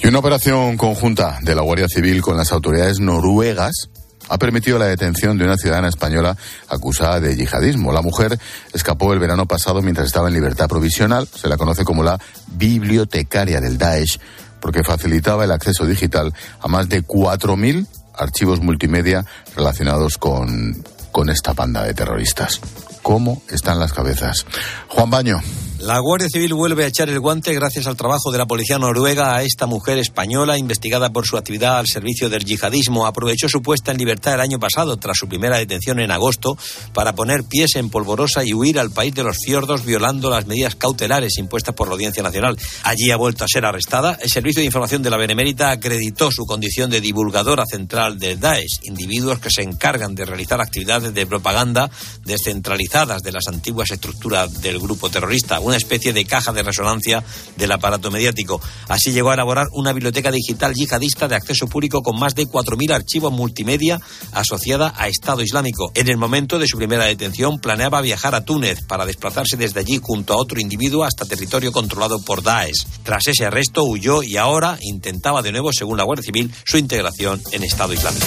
Y 0.02 0.08
una 0.08 0.18
operación 0.18 0.76
conjunta 0.76 1.38
de 1.42 1.54
la 1.54 1.62
Guardia 1.62 1.88
Civil 1.88 2.20
con 2.20 2.36
las 2.36 2.52
autoridades 2.52 3.00
noruegas 3.00 3.88
ha 4.28 4.38
permitido 4.38 4.78
la 4.78 4.86
detención 4.86 5.38
de 5.38 5.44
una 5.44 5.56
ciudadana 5.56 5.88
española 5.88 6.36
acusada 6.68 7.20
de 7.20 7.36
yihadismo. 7.36 7.92
La 7.92 8.02
mujer 8.02 8.38
escapó 8.72 9.12
el 9.12 9.18
verano 9.18 9.46
pasado 9.46 9.82
mientras 9.82 10.06
estaba 10.06 10.28
en 10.28 10.34
libertad 10.34 10.68
provisional. 10.68 11.28
Se 11.28 11.48
la 11.48 11.56
conoce 11.56 11.84
como 11.84 12.02
la 12.02 12.18
bibliotecaria 12.48 13.60
del 13.60 13.78
Daesh 13.78 14.18
porque 14.64 14.82
facilitaba 14.82 15.44
el 15.44 15.52
acceso 15.52 15.84
digital 15.84 16.32
a 16.58 16.68
más 16.68 16.88
de 16.88 17.04
4.000 17.04 17.86
archivos 18.14 18.62
multimedia 18.62 19.22
relacionados 19.54 20.16
con, 20.16 20.82
con 21.12 21.28
esta 21.28 21.52
banda 21.52 21.84
de 21.84 21.92
terroristas. 21.92 22.62
¿Cómo 23.02 23.42
están 23.50 23.78
las 23.78 23.92
cabezas? 23.92 24.46
Juan 24.88 25.10
Baño. 25.10 25.42
La 25.84 25.98
Guardia 25.98 26.30
Civil 26.30 26.54
vuelve 26.54 26.84
a 26.84 26.86
echar 26.86 27.10
el 27.10 27.20
guante 27.20 27.52
gracias 27.52 27.86
al 27.86 27.94
trabajo 27.94 28.32
de 28.32 28.38
la 28.38 28.46
policía 28.46 28.78
noruega 28.78 29.36
a 29.36 29.42
esta 29.42 29.66
mujer 29.66 29.98
española 29.98 30.56
investigada 30.56 31.10
por 31.10 31.26
su 31.26 31.36
actividad 31.36 31.76
al 31.76 31.86
servicio 31.86 32.30
del 32.30 32.46
yihadismo. 32.46 33.04
Aprovechó 33.04 33.50
su 33.50 33.60
puesta 33.60 33.90
en 33.92 33.98
libertad 33.98 34.32
el 34.32 34.40
año 34.40 34.58
pasado, 34.58 34.96
tras 34.96 35.18
su 35.18 35.28
primera 35.28 35.58
detención 35.58 36.00
en 36.00 36.10
agosto, 36.10 36.56
para 36.94 37.14
poner 37.14 37.44
pies 37.44 37.76
en 37.76 37.90
polvorosa 37.90 38.46
y 38.46 38.54
huir 38.54 38.78
al 38.78 38.92
país 38.92 39.14
de 39.14 39.24
los 39.24 39.36
fiordos 39.44 39.84
violando 39.84 40.30
las 40.30 40.46
medidas 40.46 40.74
cautelares 40.74 41.36
impuestas 41.36 41.74
por 41.74 41.88
la 41.88 41.94
Audiencia 41.96 42.22
Nacional. 42.22 42.56
Allí 42.84 43.10
ha 43.10 43.16
vuelto 43.16 43.44
a 43.44 43.48
ser 43.48 43.66
arrestada. 43.66 44.18
El 44.22 44.30
Servicio 44.30 44.60
de 44.60 44.66
Información 44.66 45.02
de 45.02 45.10
la 45.10 45.18
Benemérita 45.18 45.70
acreditó 45.70 46.30
su 46.32 46.46
condición 46.46 46.88
de 46.88 47.02
divulgadora 47.02 47.64
central 47.70 48.18
del 48.18 48.40
Daesh, 48.40 48.80
individuos 48.84 49.38
que 49.38 49.50
se 49.50 49.60
encargan 49.60 50.14
de 50.14 50.24
realizar 50.24 50.62
actividades 50.62 51.12
de 51.12 51.26
propaganda 51.26 51.90
descentralizadas 52.24 53.20
de 53.20 53.32
las 53.32 53.48
antiguas 53.48 53.90
estructuras 53.90 54.62
del 54.62 54.80
grupo 54.80 55.10
terrorista. 55.10 55.58
Especie 55.76 56.12
de 56.12 56.24
caja 56.24 56.52
de 56.52 56.62
resonancia 56.62 57.22
del 57.56 57.72
aparato 57.72 58.10
mediático. 58.10 58.60
Así 58.88 59.12
llegó 59.12 59.30
a 59.30 59.34
elaborar 59.34 59.66
una 59.72 59.92
biblioteca 59.92 60.30
digital 60.30 60.74
yihadista 60.74 61.28
de 61.28 61.36
acceso 61.36 61.66
público 61.66 62.02
con 62.02 62.18
más 62.18 62.34
de 62.34 62.46
4.000 62.46 62.94
archivos 62.94 63.32
multimedia 63.32 64.00
asociada 64.32 64.92
a 64.96 65.08
Estado 65.08 65.42
Islámico. 65.42 65.90
En 65.94 66.08
el 66.08 66.16
momento 66.16 66.58
de 66.58 66.66
su 66.66 66.76
primera 66.76 67.04
detención 67.04 67.58
planeaba 67.58 68.00
viajar 68.00 68.34
a 68.34 68.44
Túnez 68.44 68.82
para 68.82 69.06
desplazarse 69.06 69.56
desde 69.56 69.80
allí 69.80 70.00
junto 70.02 70.32
a 70.32 70.36
otro 70.36 70.60
individuo 70.60 71.04
hasta 71.04 71.24
territorio 71.24 71.72
controlado 71.72 72.20
por 72.22 72.42
Daesh. 72.42 72.86
Tras 73.02 73.26
ese 73.26 73.46
arresto 73.46 73.84
huyó 73.84 74.22
y 74.22 74.36
ahora 74.36 74.78
intentaba 74.80 75.42
de 75.42 75.52
nuevo, 75.52 75.70
según 75.72 75.98
la 75.98 76.04
Guardia 76.04 76.24
Civil, 76.24 76.52
su 76.64 76.78
integración 76.78 77.40
en 77.52 77.64
Estado 77.64 77.92
Islámico. 77.92 78.26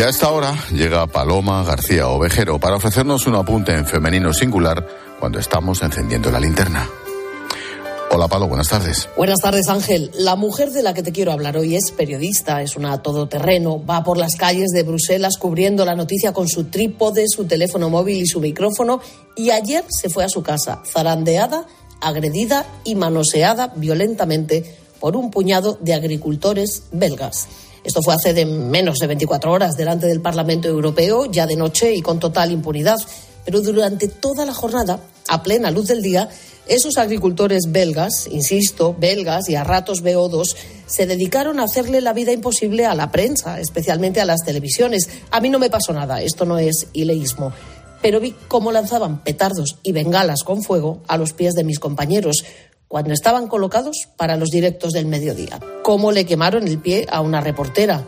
Y 0.00 0.02
a 0.02 0.08
esta 0.08 0.32
hora 0.32 0.54
llega 0.72 1.06
Paloma 1.08 1.62
García 1.62 2.08
Ovejero 2.08 2.58
para 2.58 2.76
ofrecernos 2.76 3.26
un 3.26 3.34
apunte 3.34 3.74
en 3.74 3.84
femenino 3.84 4.32
singular 4.32 4.88
cuando 5.18 5.38
estamos 5.38 5.82
encendiendo 5.82 6.30
la 6.30 6.40
linterna. 6.40 6.88
Hola 8.10 8.26
Pablo, 8.26 8.48
buenas 8.48 8.68
tardes. 8.68 9.10
Buenas 9.14 9.40
tardes 9.42 9.68
Ángel. 9.68 10.10
La 10.14 10.36
mujer 10.36 10.70
de 10.70 10.82
la 10.82 10.94
que 10.94 11.02
te 11.02 11.12
quiero 11.12 11.32
hablar 11.32 11.58
hoy 11.58 11.76
es 11.76 11.90
periodista, 11.90 12.62
es 12.62 12.76
una 12.76 13.02
todoterreno, 13.02 13.84
va 13.84 14.02
por 14.02 14.16
las 14.16 14.36
calles 14.36 14.70
de 14.70 14.84
Bruselas 14.84 15.36
cubriendo 15.36 15.84
la 15.84 15.94
noticia 15.94 16.32
con 16.32 16.48
su 16.48 16.64
trípode, 16.70 17.26
su 17.28 17.44
teléfono 17.44 17.90
móvil 17.90 18.22
y 18.22 18.26
su 18.26 18.40
micrófono 18.40 19.02
y 19.36 19.50
ayer 19.50 19.84
se 19.90 20.08
fue 20.08 20.24
a 20.24 20.30
su 20.30 20.42
casa, 20.42 20.80
zarandeada, 20.90 21.66
agredida 22.00 22.64
y 22.84 22.94
manoseada 22.94 23.74
violentamente 23.76 24.78
por 24.98 25.14
un 25.14 25.30
puñado 25.30 25.76
de 25.82 25.92
agricultores 25.92 26.84
belgas. 26.90 27.48
Esto 27.84 28.02
fue 28.02 28.14
hace 28.14 28.34
de 28.34 28.44
menos 28.44 28.98
de 28.98 29.06
24 29.06 29.50
horas 29.50 29.76
delante 29.76 30.06
del 30.06 30.20
Parlamento 30.20 30.68
Europeo, 30.68 31.26
ya 31.30 31.46
de 31.46 31.56
noche 31.56 31.94
y 31.94 32.02
con 32.02 32.20
total 32.20 32.50
impunidad. 32.50 32.98
Pero 33.44 33.60
durante 33.60 34.08
toda 34.08 34.44
la 34.44 34.52
jornada, 34.52 35.00
a 35.28 35.42
plena 35.42 35.70
luz 35.70 35.86
del 35.86 36.02
día, 36.02 36.28
esos 36.66 36.98
agricultores 36.98 37.64
belgas, 37.68 38.28
insisto, 38.30 38.94
belgas 38.98 39.48
y 39.48 39.56
a 39.56 39.64
ratos 39.64 40.02
beodos, 40.02 40.56
se 40.86 41.06
dedicaron 41.06 41.58
a 41.58 41.64
hacerle 41.64 42.00
la 42.00 42.12
vida 42.12 42.32
imposible 42.32 42.84
a 42.84 42.94
la 42.94 43.10
prensa, 43.10 43.60
especialmente 43.60 44.20
a 44.20 44.24
las 44.24 44.44
televisiones. 44.44 45.08
A 45.30 45.40
mí 45.40 45.48
no 45.48 45.58
me 45.58 45.70
pasó 45.70 45.92
nada, 45.92 46.20
esto 46.20 46.44
no 46.44 46.58
es 46.58 46.86
ileísmo. 46.92 47.52
Pero 48.02 48.20
vi 48.20 48.34
cómo 48.48 48.72
lanzaban 48.72 49.22
petardos 49.22 49.78
y 49.82 49.92
bengalas 49.92 50.42
con 50.42 50.62
fuego 50.62 51.02
a 51.06 51.16
los 51.16 51.32
pies 51.32 51.54
de 51.54 51.64
mis 51.64 51.78
compañeros 51.78 52.44
cuando 52.90 53.14
estaban 53.14 53.48
colocados 53.48 54.08
para 54.18 54.36
los 54.36 54.50
directos 54.50 54.92
del 54.92 55.06
mediodía. 55.06 55.58
Cómo 55.82 56.12
le 56.12 56.26
quemaron 56.26 56.68
el 56.68 56.78
pie 56.78 57.06
a 57.10 57.22
una 57.22 57.40
reportera 57.40 58.04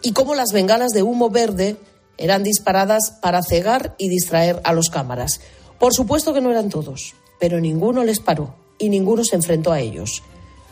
y 0.00 0.12
cómo 0.12 0.34
las 0.34 0.52
bengalas 0.52 0.92
de 0.92 1.02
humo 1.02 1.28
verde 1.28 1.76
eran 2.16 2.42
disparadas 2.42 3.18
para 3.20 3.42
cegar 3.42 3.94
y 3.98 4.08
distraer 4.08 4.62
a 4.64 4.72
los 4.72 4.88
cámaras. 4.88 5.42
Por 5.78 5.92
supuesto 5.92 6.32
que 6.32 6.40
no 6.40 6.50
eran 6.50 6.70
todos 6.70 7.14
pero 7.40 7.58
ninguno 7.58 8.04
les 8.04 8.20
paró 8.20 8.54
y 8.78 8.90
ninguno 8.90 9.24
se 9.24 9.34
enfrentó 9.34 9.72
a 9.72 9.80
ellos. 9.80 10.22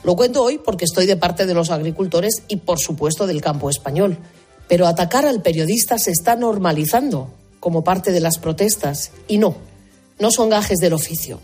Lo 0.05 0.15
cuento 0.15 0.45
hoy 0.45 0.59
porque 0.59 0.85
estoy 0.85 1.07
de 1.07 1.17
parte 1.17 1.47
de 1.47 1.55
los 1.55 1.71
agricultores 1.71 2.43
y, 2.47 2.59
por 2.59 2.79
supuesto, 2.79 3.27
del 3.27 3.41
campo 3.41 3.69
español. 3.69 4.19
Pero 4.69 4.87
atacar 4.87 5.27
al 5.27 5.43
periodista 5.43 5.99
se 5.99 6.13
está 6.13 6.37
normalizando 6.37 7.31
como 7.59 7.83
parte 7.83 8.13
de 8.13 8.21
las 8.21 8.39
protestas. 8.39 9.11
Y 9.27 9.39
no, 9.39 9.57
no 10.21 10.31
son 10.31 10.51
gajes 10.51 10.79
del 10.79 10.93
oficio. 10.93 11.41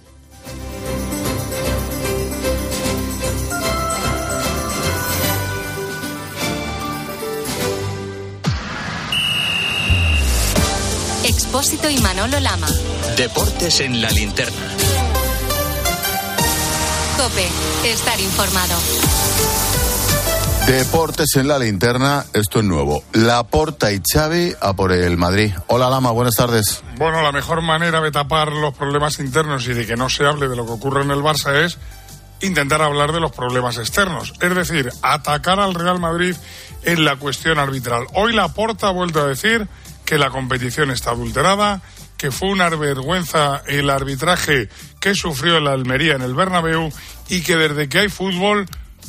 Expósito 11.24 11.88
y 11.88 11.96
Manolo 12.00 12.38
Lama. 12.38 12.66
Deportes 13.16 13.80
en 13.80 14.02
la 14.02 14.10
linterna. 14.10 14.68
Cope, 17.16 17.48
estar 17.88 18.20
informado. 18.20 18.74
Deportes 20.66 21.34
en 21.36 21.48
la 21.48 21.58
linterna, 21.58 22.26
esto 22.34 22.58
es 22.58 22.66
nuevo. 22.66 23.02
Laporta 23.14 23.90
y 23.90 24.02
Xavi 24.06 24.54
a 24.60 24.74
por 24.74 24.92
el 24.92 25.16
Madrid. 25.16 25.50
Hola 25.68 25.88
Lama, 25.88 26.10
buenas 26.10 26.36
tardes. 26.36 26.82
Bueno, 26.98 27.22
la 27.22 27.32
mejor 27.32 27.62
manera 27.62 28.02
de 28.02 28.10
tapar 28.10 28.52
los 28.52 28.74
problemas 28.74 29.18
internos 29.18 29.66
y 29.66 29.72
de 29.72 29.86
que 29.86 29.96
no 29.96 30.10
se 30.10 30.26
hable 30.26 30.48
de 30.48 30.56
lo 30.56 30.66
que 30.66 30.72
ocurre 30.72 31.04
en 31.04 31.10
el 31.10 31.20
Barça 31.20 31.64
es 31.64 31.78
intentar 32.42 32.82
hablar 32.82 33.12
de 33.12 33.20
los 33.20 33.32
problemas 33.32 33.78
externos. 33.78 34.34
Es 34.42 34.54
decir, 34.54 34.92
atacar 35.00 35.58
al 35.58 35.72
Real 35.72 36.00
Madrid 36.00 36.36
en 36.82 37.06
la 37.06 37.16
cuestión 37.16 37.58
arbitral. 37.58 38.04
Hoy 38.12 38.34
Laporta 38.34 38.88
ha 38.88 38.92
vuelto 38.92 39.22
a 39.22 39.26
decir 39.26 39.66
que 40.04 40.18
la 40.18 40.30
competición 40.30 40.90
está 40.90 41.10
adulterada, 41.10 41.82
que 42.16 42.30
fue 42.30 42.48
una 42.48 42.68
vergüenza 42.70 43.62
el 43.66 43.90
arbitraje 43.90 44.68
que 45.00 45.14
sufrió 45.14 45.60
la 45.60 45.72
Almería 45.72 46.14
en 46.14 46.22
el 46.22 46.34
Bernabéu 46.34 46.90
y 47.28 47.42
que 47.42 47.56
desde 47.56 47.88
que 47.88 48.00
hay 48.00 48.08
fútbol 48.08 48.66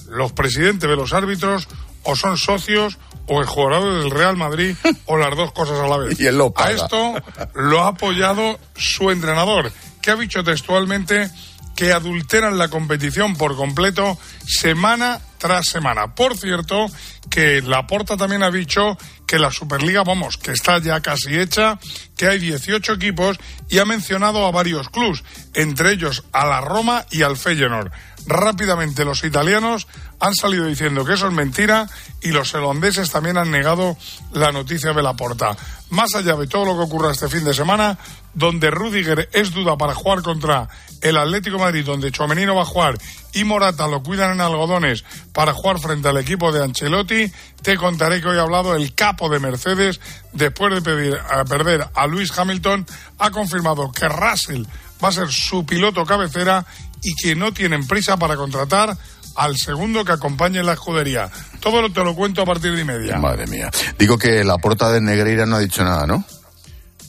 los 0.09 0.31
presidentes 0.31 0.89
de 0.89 0.95
los 0.95 1.13
árbitros 1.13 1.67
o 2.03 2.15
son 2.15 2.37
socios 2.37 2.97
o 3.27 3.41
el 3.41 3.47
jugador 3.47 4.01
del 4.01 4.11
Real 4.11 4.37
Madrid 4.37 4.75
o 5.05 5.17
las 5.17 5.35
dos 5.35 5.51
cosas 5.51 5.79
a 5.79 5.87
la 5.87 5.97
vez. 5.97 6.19
Y 6.25 6.27
él 6.27 6.37
lo 6.37 6.53
A 6.55 6.71
esto 6.71 7.15
lo 7.53 7.83
ha 7.83 7.89
apoyado 7.89 8.59
su 8.75 9.09
entrenador, 9.11 9.71
que 10.01 10.11
ha 10.11 10.15
dicho 10.15 10.43
textualmente 10.43 11.29
que 11.75 11.93
adulteran 11.93 12.57
la 12.57 12.69
competición 12.69 13.35
por 13.35 13.55
completo 13.55 14.17
semana 14.47 15.19
tras 15.37 15.67
semana. 15.67 16.15
Por 16.15 16.37
cierto, 16.37 16.87
que 17.29 17.61
Laporta 17.61 18.17
también 18.17 18.43
ha 18.43 18.51
dicho 18.51 18.97
que 19.27 19.39
la 19.39 19.51
Superliga, 19.51 20.03
vamos, 20.03 20.37
que 20.37 20.51
está 20.51 20.79
ya 20.79 21.01
casi 21.01 21.37
hecha, 21.37 21.79
que 22.15 22.27
hay 22.27 22.39
18 22.39 22.93
equipos 22.93 23.37
y 23.69 23.79
ha 23.79 23.85
mencionado 23.85 24.45
a 24.45 24.51
varios 24.51 24.89
clubes, 24.89 25.23
entre 25.53 25.91
ellos 25.91 26.23
a 26.31 26.45
la 26.45 26.61
Roma 26.61 27.05
y 27.11 27.23
al 27.23 27.37
Feyenoord. 27.37 27.91
Rápidamente 28.27 29.05
los 29.05 29.23
italianos 29.23 29.87
han 30.19 30.33
salido 30.33 30.65
diciendo 30.65 31.05
que 31.05 31.13
eso 31.13 31.27
es 31.27 31.33
mentira 31.33 31.87
y 32.21 32.29
los 32.29 32.53
holandeses 32.55 33.11
también 33.11 33.37
han 33.37 33.51
negado 33.51 33.97
la 34.33 34.51
noticia 34.51 34.93
de 34.93 35.03
Laporta. 35.03 35.55
Más 35.91 36.15
allá 36.15 36.35
de 36.35 36.47
todo 36.47 36.65
lo 36.65 36.75
que 36.75 36.83
ocurra 36.83 37.11
este 37.11 37.29
fin 37.29 37.43
de 37.43 37.53
semana, 37.53 37.99
donde 38.33 38.71
Rudiger 38.71 39.29
es 39.31 39.53
duda 39.53 39.77
para 39.77 39.93
jugar 39.93 40.23
contra 40.23 40.67
el 41.01 41.17
Atlético 41.17 41.59
Madrid, 41.59 41.85
donde 41.85 42.11
Chomenino 42.11 42.55
va 42.55 42.63
a 42.63 42.65
jugar 42.65 42.97
y 43.33 43.43
Morata 43.43 43.87
lo 43.87 44.01
cuidan 44.01 44.31
en 44.31 44.41
algodones 44.41 45.03
para 45.33 45.53
jugar 45.53 45.79
frente 45.79 46.07
al 46.07 46.17
equipo 46.17 46.51
de 46.51 46.63
Ancelotti, 46.63 47.31
te 47.61 47.75
contaré 47.77 48.21
que 48.21 48.27
hoy 48.27 48.37
ha 48.37 48.43
hablado 48.43 48.75
el 48.75 48.93
capo 48.95 49.29
de 49.29 49.39
Mercedes, 49.39 49.99
después 50.33 50.73
de 50.73 50.81
pedir, 50.81 51.17
a 51.17 51.43
perder 51.43 51.87
a 51.93 52.07
Luis 52.07 52.37
Hamilton, 52.37 52.85
ha 53.19 53.31
confirmado 53.31 53.91
que 53.91 54.07
Russell 54.07 54.63
va 55.03 55.09
a 55.09 55.11
ser 55.11 55.29
su 55.29 55.65
piloto 55.65 56.05
cabecera 56.05 56.65
y 57.01 57.13
que 57.15 57.35
no 57.35 57.53
tienen 57.53 57.85
prisa 57.87 58.17
para 58.17 58.35
contratar 58.35 58.97
al 59.35 59.57
segundo 59.57 60.05
que 60.05 60.13
acompañe 60.13 60.59
en 60.59 60.65
la 60.65 60.73
escudería. 60.73 61.29
Todo 61.59 61.81
lo 61.81 61.91
te 61.91 62.03
lo 62.03 62.15
cuento 62.15 62.41
a 62.41 62.45
partir 62.45 62.75
de 62.75 62.83
media. 62.83 63.17
Madre 63.17 63.47
mía. 63.47 63.69
Digo 63.99 64.17
que 64.17 64.43
la 64.43 64.57
porta 64.57 64.91
de 64.91 65.01
Negreira 65.01 65.45
no 65.45 65.57
ha 65.57 65.59
dicho 65.59 65.83
nada, 65.83 66.07
¿no? 66.07 66.23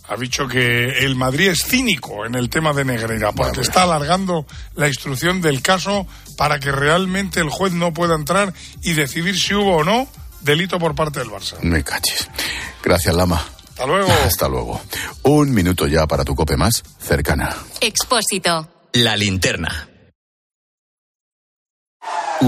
Ha 0.08 0.16
dicho 0.16 0.46
que 0.46 1.04
el 1.04 1.16
Madrid 1.16 1.48
es 1.48 1.64
cínico 1.66 2.25
en 2.25 2.34
el 2.34 2.48
tema 2.48 2.72
de 2.72 2.84
Negreira, 2.84 3.32
porque 3.32 3.60
está 3.60 3.82
alargando 3.82 4.46
la 4.75 4.88
instrucción 4.88 5.40
del 5.40 5.62
caso 5.62 6.06
para 6.36 6.60
que 6.60 6.70
realmente 6.70 7.40
el 7.40 7.50
juez 7.50 7.72
no 7.72 7.92
pueda 7.92 8.14
entrar 8.14 8.52
y 8.82 8.92
decidir 8.92 9.38
si 9.38 9.54
hubo 9.54 9.78
o 9.78 9.84
no 9.84 10.08
delito 10.40 10.78
por 10.78 10.94
parte 10.94 11.18
del 11.18 11.28
Barça. 11.28 11.58
Me 11.60 11.82
caches. 11.82 12.28
Gracias, 12.82 13.14
Lama. 13.14 13.44
Hasta 13.68 13.86
luego. 13.86 14.12
Hasta 14.25 14.48
luego. 14.48 14.80
Un 15.22 15.52
minuto 15.52 15.86
ya 15.86 16.06
para 16.06 16.25
tu 16.25 16.34
cope 16.34 16.56
más 16.56 16.82
cercana. 17.00 17.54
Expósito. 17.80 18.68
La 18.92 19.16
linterna. 19.16 19.88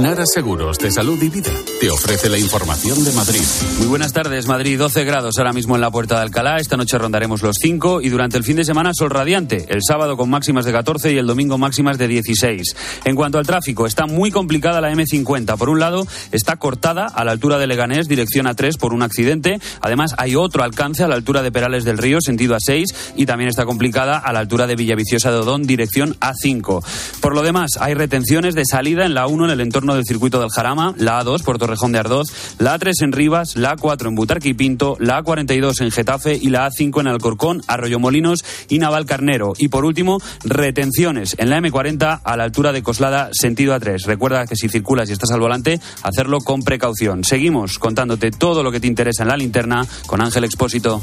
Nara 0.01 0.25
Seguros 0.33 0.79
de 0.79 0.93
Salud 0.93 1.21
y 1.21 1.29
Vida 1.29 1.51
te 1.81 1.91
ofrece 1.91 2.29
la 2.29 2.39
información 2.39 3.03
de 3.05 3.13
Madrid. 3.13 3.43
Muy 3.79 3.89
buenas 3.89 4.13
tardes, 4.13 4.47
Madrid. 4.47 4.79
12 4.79 5.05
grados 5.05 5.39
ahora 5.39 5.53
mismo 5.53 5.75
en 5.75 5.81
la 5.81 5.91
Puerta 5.91 6.17
de 6.17 6.23
Alcalá. 6.23 6.59
Esta 6.59 6.77
noche 6.77 6.99
rondaremos 6.99 7.43
los 7.43 7.57
5 7.61 8.01
y 8.03 8.09
durante 8.09 8.37
el 8.37 8.45
fin 8.45 8.57
de 8.57 8.65
semana 8.65 8.93
sol 8.95 9.11
radiante. 9.11 9.67
El 9.69 9.81
sábado 9.83 10.17
con 10.17 10.31
máximas 10.31 10.65
de 10.65 10.73
14 10.73 11.13
y 11.13 11.19
el 11.19 11.27
domingo 11.27 11.59
máximas 11.59 11.99
de 11.99 12.07
16. 12.07 12.77
En 13.07 13.17
cuanto 13.17 13.39
al 13.39 13.47
tráfico, 13.47 13.87
está 13.87 14.07
muy 14.07 14.31
complicada 14.31 14.81
la 14.81 14.93
M50. 14.93 15.57
Por 15.57 15.69
un 15.69 15.81
lado, 15.81 16.07
está 16.31 16.57
cortada 16.57 17.07
a 17.07 17.25
la 17.25 17.33
altura 17.33 17.59
de 17.59 17.67
Leganés, 17.67 18.07
dirección 18.07 18.47
A3, 18.47 18.79
por 18.79 18.95
un 18.95 19.03
accidente. 19.03 19.59
Además, 19.81 20.15
hay 20.17 20.37
otro 20.37 20.63
alcance 20.63 21.03
a 21.03 21.09
la 21.09 21.17
altura 21.17 21.43
de 21.43 21.51
Perales 21.51 21.85
del 21.85 21.99
Río, 21.99 22.21
sentido 22.21 22.57
A6. 22.57 22.85
Y 23.17 23.27
también 23.27 23.49
está 23.49 23.65
complicada 23.65 24.19
a 24.19 24.33
la 24.33 24.39
altura 24.39 24.69
de 24.69 24.77
Villaviciosa 24.77 25.33
de 25.33 25.39
Odón, 25.39 25.65
dirección 25.65 26.15
A5. 26.21 26.85
Por 27.21 27.35
lo 27.35 27.43
demás, 27.43 27.73
hay 27.81 27.95
retenciones 27.95 28.55
de 28.55 28.65
salida 28.65 29.05
en 29.05 29.15
la 29.15 29.27
1 29.27 29.47
en 29.47 29.51
el 29.51 29.61
entorno 29.61 29.88
del 29.95 30.05
circuito 30.05 30.41
del 30.41 30.51
Jarama, 30.51 30.95
la 30.97 31.23
A2 31.23 31.43
por 31.43 31.59
Torrejón 31.59 31.93
de 31.93 31.99
Ardoz, 31.99 32.29
la 32.59 32.79
A3 32.79 32.93
en 33.03 33.13
Rivas, 33.13 33.57
la 33.57 33.77
A4 33.77 34.09
en 34.09 34.15
Butarque 34.15 34.49
y 34.49 34.55
Pinto, 34.55 34.97
la 35.01 35.23
A42 35.23 35.81
en 35.81 35.91
Getafe 35.91 36.39
y 36.41 36.51
la 36.51 36.69
A5 36.69 37.01
en 37.01 37.09
Alcorcón, 37.09 37.63
Arroyomolinos 37.67 38.45
y 38.69 38.79
Navalcarnero. 38.79 39.55
Y 39.59 39.69
por 39.69 39.85
último, 39.85 40.19
retenciones 40.45 41.35
en 41.39 41.51
la 41.51 41.59
M40 41.59 42.21
a 42.23 42.37
la 42.37 42.45
altura 42.45 42.73
de 42.73 42.83
Coslada, 42.83 43.31
sentido 43.33 43.75
A3. 43.75 44.05
Recuerda 44.07 44.47
que 44.47 44.57
si 44.57 44.69
circulas 44.69 45.09
y 45.09 45.13
estás 45.13 45.31
al 45.31 45.41
volante, 45.41 45.81
hacerlo 46.03 46.39
con 46.39 46.63
precaución. 46.63 47.25
Seguimos 47.25 47.79
contándote 47.79 48.31
todo 48.31 48.63
lo 48.63 48.73
que 48.73 48.81
te 48.81 48.87
interesa 48.87 49.23
en 49.23 49.29
la 49.29 49.37
linterna 49.37 49.87
con 50.07 50.21
Ángel 50.21 50.45
Expósito. 50.45 51.03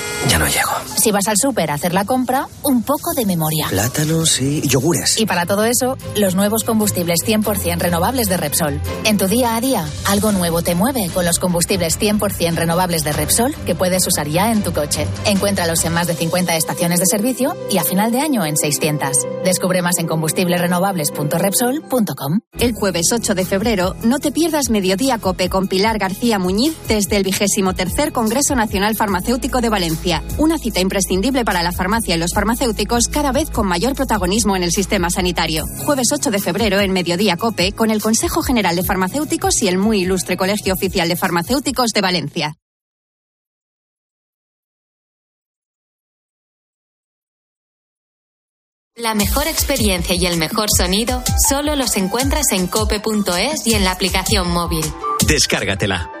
Ya 0.29 0.37
no 0.37 0.45
llego. 0.47 0.69
Si 0.97 1.11
vas 1.11 1.27
al 1.27 1.35
súper 1.37 1.71
a 1.71 1.73
hacer 1.73 1.93
la 1.93 2.05
compra, 2.05 2.47
un 2.63 2.83
poco 2.83 3.11
de 3.15 3.25
memoria. 3.25 3.67
Plátanos 3.69 4.39
y 4.39 4.61
yogures. 4.67 5.19
Y 5.19 5.25
para 5.25 5.45
todo 5.45 5.65
eso, 5.65 5.97
los 6.15 6.35
nuevos 6.35 6.63
combustibles 6.63 7.19
100% 7.25 7.79
renovables 7.79 8.29
de 8.29 8.37
Repsol. 8.37 8.79
En 9.03 9.17
tu 9.17 9.27
día 9.27 9.55
a 9.55 9.61
día, 9.61 9.83
algo 10.05 10.31
nuevo 10.31 10.61
te 10.61 10.75
mueve 10.75 11.09
con 11.13 11.25
los 11.25 11.39
combustibles 11.39 11.99
100% 11.99 12.53
renovables 12.55 13.03
de 13.03 13.13
Repsol 13.13 13.55
que 13.65 13.73
puedes 13.75 14.05
usar 14.05 14.27
ya 14.27 14.51
en 14.51 14.61
tu 14.61 14.73
coche. 14.73 15.07
Encuéntralos 15.25 15.83
en 15.85 15.93
más 15.93 16.05
de 16.07 16.13
50 16.13 16.55
estaciones 16.55 16.99
de 16.99 17.07
servicio 17.07 17.55
y 17.69 17.79
a 17.79 17.83
final 17.83 18.11
de 18.11 18.21
año 18.21 18.45
en 18.45 18.57
600. 18.57 19.09
Descubre 19.43 19.81
más 19.81 19.97
en 19.97 20.05
combustiblesrenovables.repsol.com. 20.07 22.39
El 22.59 22.73
jueves 22.73 23.07
8 23.11 23.33
de 23.33 23.45
febrero, 23.45 23.95
no 24.03 24.19
te 24.19 24.31
pierdas 24.31 24.69
Mediodía 24.69 25.17
Cope 25.17 25.49
con 25.49 25.67
Pilar 25.67 25.97
García 25.97 26.37
Muñiz 26.37 26.75
desde 26.87 27.17
el 27.17 27.23
vigésimo 27.23 27.73
tercer 27.73 28.11
Congreso 28.11 28.55
Nacional 28.55 28.95
Farmacéutico 28.95 29.61
de 29.61 29.69
Valencia. 29.69 30.10
Una 30.37 30.57
cita 30.57 30.79
imprescindible 30.79 31.45
para 31.45 31.63
la 31.63 31.71
farmacia 31.71 32.15
y 32.15 32.19
los 32.19 32.33
farmacéuticos 32.33 33.07
cada 33.07 33.31
vez 33.31 33.49
con 33.49 33.67
mayor 33.67 33.95
protagonismo 33.95 34.55
en 34.55 34.63
el 34.63 34.71
sistema 34.71 35.09
sanitario. 35.09 35.65
Jueves 35.85 36.09
8 36.11 36.31
de 36.31 36.39
febrero 36.39 36.79
en 36.79 36.91
Mediodía 36.91 37.37
Cope 37.37 37.71
con 37.71 37.91
el 37.91 38.01
Consejo 38.01 38.41
General 38.41 38.75
de 38.75 38.83
Farmacéuticos 38.83 39.61
y 39.61 39.67
el 39.67 39.77
muy 39.77 40.01
ilustre 40.01 40.37
Colegio 40.37 40.73
Oficial 40.73 41.07
de 41.07 41.15
Farmacéuticos 41.15 41.91
de 41.91 42.01
Valencia. 42.01 42.55
La 48.97 49.15
mejor 49.15 49.47
experiencia 49.47 50.15
y 50.15 50.25
el 50.25 50.37
mejor 50.37 50.67
sonido 50.69 51.23
solo 51.49 51.75
los 51.75 51.95
encuentras 51.95 52.51
en 52.51 52.67
cope.es 52.67 53.65
y 53.65 53.73
en 53.73 53.85
la 53.85 53.91
aplicación 53.91 54.51
móvil. 54.51 54.85
Descárgatela. 55.25 56.20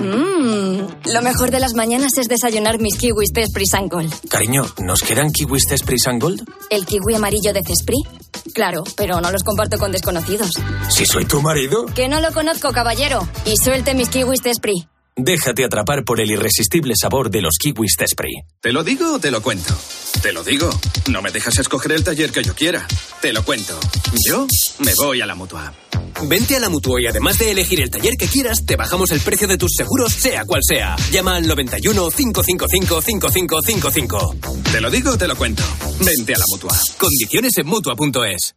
Mmm, 0.00 1.12
lo 1.12 1.22
mejor 1.22 1.50
de 1.50 1.60
las 1.60 1.74
mañanas 1.74 2.18
es 2.18 2.26
desayunar 2.28 2.80
mis 2.80 2.96
kiwis 2.96 3.30
de 3.32 3.42
Spring 3.42 3.88
Gold. 3.88 4.12
Cariño, 4.28 4.64
¿nos 4.78 5.00
quedan 5.00 5.30
kiwis 5.30 5.64
de 5.68 5.76
Spring 5.76 6.18
Gold? 6.20 6.48
¿El 6.70 6.84
kiwi 6.86 7.14
amarillo 7.14 7.52
de 7.52 7.62
Cespri? 7.62 7.96
Claro, 8.52 8.84
pero 8.96 9.20
no 9.20 9.30
los 9.30 9.42
comparto 9.42 9.78
con 9.78 9.92
desconocidos. 9.92 10.58
¿Si 10.88 11.06
soy 11.06 11.24
tu 11.24 11.40
marido? 11.40 11.86
Que 11.86 12.08
no 12.08 12.20
lo 12.20 12.32
conozco, 12.32 12.72
caballero. 12.72 13.26
Y 13.44 13.56
suelte 13.56 13.94
mis 13.94 14.08
kiwis 14.08 14.42
de 14.42 14.54
Spri. 14.54 14.86
Déjate 15.16 15.64
atrapar 15.64 16.04
por 16.04 16.20
el 16.20 16.28
irresistible 16.32 16.94
sabor 17.00 17.30
de 17.30 17.40
los 17.40 17.54
kiwis 17.60 17.94
de 17.96 18.08
Spri. 18.08 18.32
¿Te 18.60 18.72
lo 18.72 18.82
digo 18.82 19.14
o 19.14 19.18
te 19.20 19.30
lo 19.30 19.42
cuento? 19.42 19.72
Te 20.22 20.32
lo 20.32 20.42
digo. 20.42 20.68
No 21.08 21.22
me 21.22 21.30
dejas 21.30 21.56
escoger 21.58 21.92
el 21.92 22.02
taller 22.02 22.32
que 22.32 22.42
yo 22.42 22.52
quiera. 22.54 22.84
Te 23.22 23.32
lo 23.32 23.44
cuento. 23.44 23.78
Yo 24.26 24.48
me 24.80 24.92
voy 24.96 25.20
a 25.20 25.26
la 25.26 25.36
mutua. 25.36 25.72
Vente 26.26 26.56
a 26.56 26.60
la 26.60 26.68
mutua 26.68 27.00
y 27.00 27.06
además 27.06 27.38
de 27.38 27.52
elegir 27.52 27.80
el 27.80 27.90
taller 27.90 28.16
que 28.16 28.26
quieras, 28.26 28.66
te 28.66 28.74
bajamos 28.74 29.12
el 29.12 29.20
precio 29.20 29.46
de 29.46 29.56
tus 29.56 29.74
seguros, 29.76 30.12
sea 30.12 30.44
cual 30.46 30.62
sea. 30.66 30.96
Llama 31.12 31.36
al 31.36 31.46
91 31.46 32.10
555 32.10 33.00
5555. 33.00 34.36
Te 34.72 34.80
lo 34.80 34.90
digo 34.90 35.12
o 35.12 35.16
te 35.16 35.28
lo 35.28 35.36
cuento. 35.36 35.62
Vente 36.00 36.34
a 36.34 36.38
la 36.38 36.44
mutua. 36.48 36.76
Condiciones 36.98 37.56
en 37.58 37.66
mutua.es. 37.66 38.56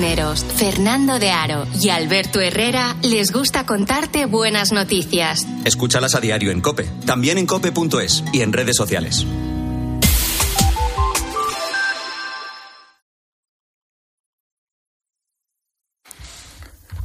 Fernando 0.01 1.19
de 1.19 1.29
Aro 1.29 1.67
y 1.79 1.89
Alberto 1.89 2.41
Herrera 2.41 2.95
les 3.03 3.31
gusta 3.31 3.67
contarte 3.67 4.25
buenas 4.25 4.71
noticias. 4.71 5.45
Escúchalas 5.63 6.15
a 6.15 6.19
diario 6.19 6.49
en 6.49 6.59
Cope, 6.59 6.89
también 7.05 7.37
en 7.37 7.45
cope.es 7.45 8.23
y 8.33 8.41
en 8.41 8.51
redes 8.51 8.75
sociales. 8.75 9.27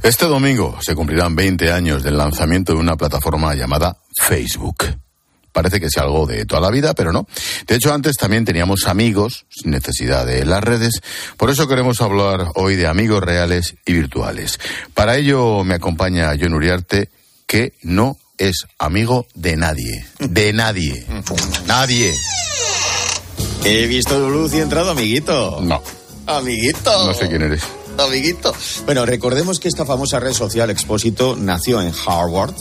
Este 0.01 0.25
domingo 0.25 0.79
se 0.81 0.95
cumplirán 0.95 1.35
20 1.35 1.71
años 1.71 2.01
del 2.01 2.17
lanzamiento 2.17 2.73
de 2.73 2.79
una 2.79 2.95
plataforma 2.95 3.53
llamada 3.53 3.97
Facebook. 4.19 5.06
Parece 5.57 5.79
que 5.79 5.87
es 5.87 5.97
algo 5.97 6.27
de 6.27 6.45
toda 6.45 6.61
la 6.61 6.69
vida, 6.69 6.93
pero 6.93 7.11
no. 7.11 7.27
De 7.65 7.73
hecho, 7.73 7.91
antes 7.91 8.15
también 8.15 8.45
teníamos 8.45 8.85
amigos 8.85 9.47
sin 9.49 9.71
necesidad 9.71 10.23
de 10.23 10.45
las 10.45 10.63
redes. 10.63 11.01
Por 11.35 11.49
eso 11.49 11.67
queremos 11.67 11.99
hablar 11.99 12.49
hoy 12.53 12.75
de 12.75 12.85
amigos 12.85 13.23
reales 13.23 13.73
y 13.83 13.93
virtuales. 13.93 14.59
Para 14.93 15.17
ello 15.17 15.63
me 15.63 15.73
acompaña 15.73 16.31
John 16.39 16.53
Uriarte, 16.53 17.09
que 17.47 17.73
no 17.81 18.19
es 18.37 18.67
amigo 18.77 19.25
de 19.33 19.57
nadie. 19.57 20.05
De 20.19 20.53
nadie. 20.53 21.07
Nadie. 21.65 22.13
He 23.65 23.87
visto 23.87 24.15
tu 24.15 24.29
luz 24.29 24.53
y 24.53 24.57
he 24.57 24.61
entrado, 24.61 24.91
amiguito. 24.91 25.59
No. 25.63 25.81
Amiguito. 26.27 27.07
No 27.07 27.15
sé 27.15 27.29
quién 27.29 27.41
eres. 27.41 27.63
Amiguito. 27.97 28.53
Bueno, 28.85 29.07
recordemos 29.07 29.59
que 29.59 29.69
esta 29.69 29.87
famosa 29.87 30.19
red 30.19 30.33
social 30.33 30.69
Expósito 30.69 31.35
nació 31.35 31.81
en 31.81 31.91
Harvard, 32.05 32.53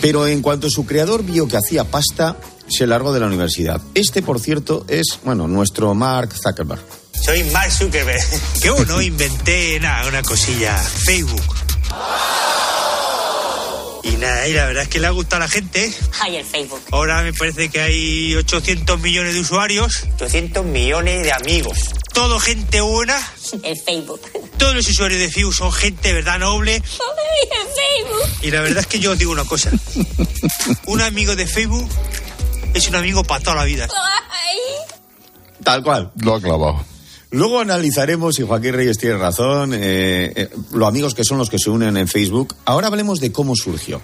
pero 0.00 0.26
en 0.26 0.42
cuanto 0.42 0.70
su 0.70 0.86
creador 0.86 1.24
vio 1.24 1.48
que 1.48 1.56
hacía 1.56 1.84
pasta, 1.84 2.36
se 2.68 2.86
largó 2.86 3.12
de 3.12 3.20
la 3.20 3.26
universidad. 3.26 3.80
Este, 3.94 4.22
por 4.22 4.40
cierto, 4.40 4.84
es, 4.88 5.18
bueno, 5.24 5.48
nuestro 5.48 5.94
Mark 5.94 6.32
Zuckerberg. 6.34 6.82
Soy 7.24 7.44
Mark 7.44 7.70
Zuckerberg. 7.72 8.22
Que 8.60 8.70
uno 8.70 9.00
inventé 9.00 9.78
nada, 9.80 10.08
una 10.08 10.22
cosilla, 10.22 10.76
Facebook. 10.76 11.42
Y 14.02 14.10
nada, 14.16 14.48
y 14.48 14.52
la 14.52 14.66
verdad 14.66 14.84
es 14.84 14.88
que 14.88 14.98
le 14.98 15.06
ha 15.06 15.10
gustado 15.10 15.42
a 15.42 15.46
la 15.46 15.50
gente. 15.50 15.92
Ay, 16.20 16.36
el 16.36 16.44
Facebook. 16.44 16.80
Ahora 16.90 17.22
me 17.22 17.32
parece 17.32 17.68
que 17.68 17.80
hay 17.80 18.34
800 18.34 18.98
millones 19.00 19.34
de 19.34 19.40
usuarios. 19.40 20.04
800 20.14 20.64
millones 20.64 21.22
de 21.22 21.32
amigos. 21.32 21.90
Todo 22.12 22.40
gente 22.40 22.80
buena. 22.80 23.16
El 23.62 23.78
Facebook. 23.78 24.20
Todos 24.58 24.74
los 24.74 24.88
usuarios 24.88 25.20
de 25.20 25.30
Facebook 25.30 25.54
son 25.54 25.72
gente, 25.72 26.12
¿verdad? 26.12 26.38
Noble. 26.38 26.76
el 26.76 26.82
Facebook. 26.82 28.38
Y 28.42 28.50
la 28.50 28.60
verdad 28.62 28.78
es 28.80 28.86
que 28.86 28.98
yo 28.98 29.12
os 29.12 29.18
digo 29.18 29.32
una 29.32 29.44
cosa. 29.44 29.70
Un 30.86 31.00
amigo 31.00 31.36
de 31.36 31.46
Facebook 31.46 31.88
es 32.74 32.88
un 32.88 32.96
amigo 32.96 33.22
para 33.24 33.42
toda 33.42 33.56
la 33.56 33.64
vida. 33.64 33.88
Tal 35.62 35.82
cual. 35.82 36.10
Lo 36.16 36.34
ha 36.34 36.40
clavado. 36.40 36.84
Luego 37.32 37.60
analizaremos 37.60 38.34
si 38.34 38.42
Joaquín 38.42 38.72
Reyes 38.72 38.98
tiene 38.98 39.16
razón, 39.16 39.72
eh, 39.72 40.32
eh, 40.34 40.50
los 40.72 40.88
amigos 40.88 41.14
que 41.14 41.24
son 41.24 41.38
los 41.38 41.48
que 41.48 41.58
se 41.60 41.70
unen 41.70 41.96
en 41.96 42.08
Facebook. 42.08 42.56
Ahora 42.64 42.88
hablemos 42.88 43.20
de 43.20 43.30
cómo 43.30 43.54
surgió. 43.54 44.02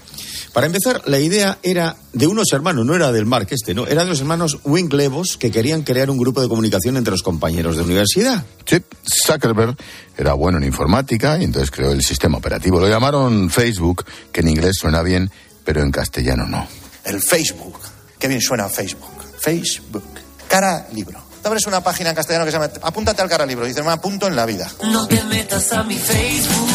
Para 0.53 0.69
empezar, 0.69 1.03
la 1.07 1.19
idea 1.19 1.59
era 1.62 1.97
de 2.12 2.27
unos 2.29 2.53
hermanos, 2.53 2.87
no 2.87 2.95
era 2.95 3.12
del 3.12 3.27
Mark 3.27 3.49
este, 3.51 3.75
¿no? 3.75 3.87
Era 3.87 4.05
de 4.05 4.11
los 4.11 4.21
hermanos 4.21 4.59
Winklevos 4.65 5.37
que 5.37 5.51
querían 5.51 5.83
crear 5.83 6.09
un 6.09 6.19
grupo 6.19 6.41
de 6.41 6.49
comunicación 6.49 6.97
entre 6.97 7.11
los 7.11 7.23
compañeros 7.23 7.77
de 7.77 7.83
universidad. 7.83 8.45
Sí, 8.65 8.79
Zuckerberg 9.27 9.77
era 10.17 10.33
bueno 10.35 10.59
en 10.59 10.65
informática 10.65 11.37
y 11.39 11.45
entonces 11.45 11.71
creó 11.71 11.91
el 11.91 12.03
sistema 12.03 12.39
operativo. 12.39 12.81
Lo 12.81 12.89
llamaron 12.89 13.51
Facebook, 13.51 14.05
que 14.33 14.41
en 14.41 14.49
inglés 14.49 14.77
suena 14.81 15.03
bien, 15.03 15.31
pero 15.65 15.83
en 15.83 15.91
castellano 15.91 16.47
no. 16.47 16.67
El 17.05 17.21
Facebook. 17.21 17.79
Qué 18.19 18.29
bien 18.29 18.41
suena 18.41 18.69
Facebook. 18.69 19.12
Facebook. 19.39 20.05
Cara 20.49 20.89
libro. 20.95 21.26
Te 21.47 21.49
abres 21.49 21.67
una 21.69 21.81
página 21.81 22.11
en 22.11 22.17
castellano 22.17 22.45
que 22.45 22.51
se 22.51 22.57
llama 22.59 22.73
Apúntate 22.83 23.23
al 23.23 23.29
cara 23.29 23.47
libro. 23.47 23.65
Y 23.67 23.69
dices, 23.69 23.85
me 23.85 23.93
apunto 23.93 24.27
en 24.27 24.35
la 24.35 24.47
vida. 24.47 24.69
No 24.83 25.07
te 25.07 25.23
metas 25.23 25.73
a 25.73 25.85
mi 25.85 25.95
Facebook. 25.95 26.69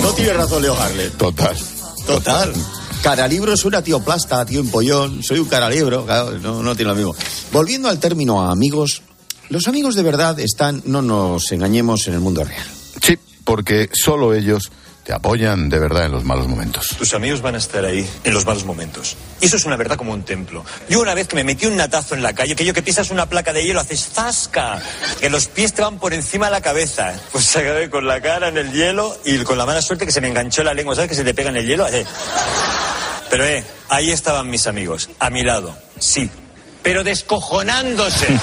No 0.00 0.12
tiene 0.14 0.32
razón 0.32 0.62
Leo 0.62 0.74
Harley. 0.74 1.10
Total. 1.10 1.54
Total. 2.06 2.54
Cara 3.02 3.28
libro 3.28 3.54
suena 3.54 3.82
tío 3.82 4.00
plasta, 4.00 4.46
tío 4.46 4.60
empollón. 4.60 5.22
Soy 5.22 5.40
un 5.40 5.46
cara 5.46 5.68
libro. 5.68 6.06
Claro, 6.06 6.38
no, 6.38 6.62
no 6.62 6.74
tiene 6.74 6.92
lo 6.92 6.96
mismo. 6.96 7.14
Volviendo 7.52 7.90
al 7.90 8.00
término 8.00 8.50
amigos, 8.50 9.02
los 9.50 9.68
amigos 9.68 9.94
de 9.94 10.02
verdad 10.02 10.40
están, 10.40 10.80
no 10.86 11.02
nos 11.02 11.52
engañemos, 11.52 12.06
en 12.06 12.14
el 12.14 12.20
mundo 12.20 12.44
real. 12.44 12.66
Sí, 13.02 13.18
porque 13.44 13.90
solo 13.92 14.32
ellos 14.32 14.72
te 15.04 15.12
apoyan 15.12 15.68
de 15.68 15.78
verdad 15.78 16.06
en 16.06 16.12
los 16.12 16.24
malos 16.24 16.48
momentos. 16.48 16.88
Tus 16.96 17.12
amigos 17.12 17.42
van 17.42 17.54
a 17.54 17.58
estar 17.58 17.84
ahí 17.84 18.08
en 18.24 18.32
los 18.32 18.46
malos 18.46 18.64
momentos. 18.64 19.16
Y 19.40 19.46
eso 19.46 19.56
es 19.56 19.66
una 19.66 19.76
verdad 19.76 19.96
como 19.96 20.12
un 20.12 20.22
templo. 20.22 20.64
Yo 20.88 21.00
una 21.00 21.12
vez 21.12 21.28
que 21.28 21.36
me 21.36 21.44
metí 21.44 21.66
un 21.66 21.76
natazo 21.76 22.14
en 22.14 22.22
la 22.22 22.32
calle, 22.32 22.56
que 22.56 22.64
yo 22.64 22.72
que 22.72 22.82
pisas 22.82 23.10
una 23.10 23.28
placa 23.28 23.52
de 23.52 23.62
hielo, 23.62 23.80
haces 23.80 24.08
zasca, 24.14 24.80
que 25.20 25.28
los 25.28 25.46
pies 25.46 25.74
te 25.74 25.82
van 25.82 25.98
por 25.98 26.14
encima 26.14 26.46
de 26.46 26.52
la 26.52 26.62
cabeza. 26.62 27.14
Pues 27.32 27.54
acabé 27.54 27.90
con 27.90 28.06
la 28.06 28.22
cara 28.22 28.48
en 28.48 28.56
el 28.56 28.72
hielo 28.72 29.14
y 29.26 29.38
con 29.44 29.58
la 29.58 29.66
mala 29.66 29.82
suerte 29.82 30.06
que 30.06 30.12
se 30.12 30.22
me 30.22 30.28
enganchó 30.28 30.64
la 30.64 30.72
lengua, 30.72 30.94
¿sabes? 30.94 31.10
Que 31.10 31.16
se 31.16 31.24
te 31.24 31.34
pega 31.34 31.50
en 31.50 31.58
el 31.58 31.66
hielo. 31.66 31.86
Pero 33.30 33.44
eh, 33.44 33.62
ahí 33.90 34.10
estaban 34.10 34.48
mis 34.48 34.66
amigos, 34.66 35.10
a 35.18 35.28
mi 35.28 35.42
lado, 35.42 35.76
sí. 35.98 36.30
Pero 36.82 37.04
descojonándose. 37.04 38.28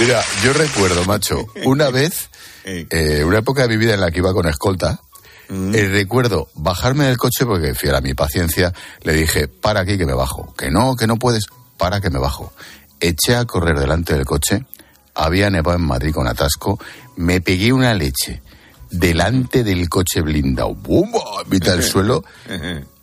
Mira, 0.00 0.24
yo 0.42 0.52
recuerdo, 0.52 1.04
macho, 1.04 1.46
una 1.64 1.90
vez, 1.90 2.30
eh, 2.64 3.22
una 3.24 3.38
época 3.38 3.62
de 3.62 3.68
mi 3.68 3.76
vida 3.76 3.94
en 3.94 4.00
la 4.00 4.10
que 4.10 4.18
iba 4.18 4.32
con 4.32 4.46
escolta, 4.46 5.00
eh, 5.48 5.88
recuerdo 5.88 6.48
bajarme 6.54 7.06
del 7.06 7.16
coche 7.16 7.46
porque, 7.46 7.74
fiel 7.74 7.94
a 7.94 8.00
mi 8.00 8.14
paciencia, 8.14 8.72
le 9.02 9.12
dije, 9.12 9.48
para 9.48 9.80
aquí 9.80 9.96
que 9.96 10.06
me 10.06 10.14
bajo. 10.14 10.54
Que 10.54 10.70
no, 10.70 10.96
que 10.96 11.06
no 11.06 11.16
puedes, 11.16 11.46
para 11.76 12.00
que 12.00 12.10
me 12.10 12.18
bajo. 12.18 12.52
Eché 13.00 13.36
a 13.36 13.44
correr 13.44 13.78
delante 13.78 14.14
del 14.14 14.24
coche, 14.24 14.66
había 15.14 15.50
nevado 15.50 15.76
en 15.76 15.84
Madrid 15.84 16.12
con 16.12 16.26
atasco, 16.26 16.78
me 17.16 17.40
pegué 17.40 17.72
una 17.72 17.94
leche 17.94 18.42
delante 18.90 19.64
del 19.64 19.88
coche 19.88 20.20
blindado, 20.20 20.74
¡bum! 20.74 21.10
a 21.14 21.48
mitad 21.48 21.72
del 21.72 21.82
suelo, 21.84 22.24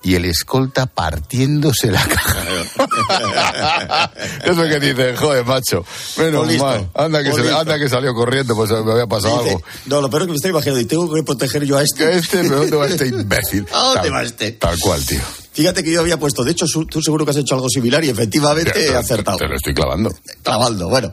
y 0.05 0.13
el 0.15 0.25
escolta 0.25 0.85
partiéndose 0.85 1.89
la 1.91 2.01
caja. 2.05 2.37
Eso 4.43 4.63
que 4.63 4.79
dice, 4.79 5.15
joder, 5.17 5.43
macho. 5.45 5.83
Menos 6.17 6.41
Pues 6.41 6.49
listo, 6.51 6.65
mal. 6.65 6.89
Anda 6.93 7.23
que, 7.23 7.31
pues 7.31 7.43
se- 7.47 7.53
anda 7.53 7.79
que 7.79 7.89
salió 7.89 8.13
corriendo, 8.13 8.55
pues 8.55 8.69
me 8.71 8.91
había 8.91 9.07
pasado 9.07 9.37
Dice, 9.39 9.49
algo. 9.55 9.63
No, 9.87 10.01
lo 10.01 10.09
peor 10.09 10.21
es 10.21 10.25
que 10.27 10.31
me 10.31 10.35
estoy 10.37 10.51
imaginando 10.51 10.79
y 10.81 10.85
tengo 10.85 11.11
que 11.11 11.23
proteger 11.23 11.63
yo 11.65 11.77
a 11.77 11.81
este. 11.83 12.15
Este, 12.17 12.43
pero 12.43 12.57
¿dónde 12.59 12.77
va 12.77 12.87
este 12.87 13.07
imbécil? 13.07 13.65
¿A 13.73 13.79
dónde 13.79 14.09
va 14.11 14.23
este? 14.23 14.51
Tal 14.53 14.77
cual, 14.79 15.03
tío. 15.05 15.21
Fíjate 15.53 15.83
que 15.83 15.91
yo 15.91 16.01
había 16.01 16.19
puesto, 16.19 16.43
de 16.43 16.51
hecho, 16.51 16.65
tú 16.89 17.01
seguro 17.01 17.23
que 17.25 17.31
has 17.31 17.37
hecho 17.37 17.55
algo 17.55 17.69
similar 17.69 18.03
y 18.03 18.09
efectivamente 18.09 18.71
Te- 18.71 18.87
he 18.87 18.95
acertado. 18.95 19.37
Te 19.37 19.47
lo 19.47 19.55
estoy 19.55 19.73
clavando. 19.73 20.13
Clavando, 20.43 20.87
bueno. 20.89 21.11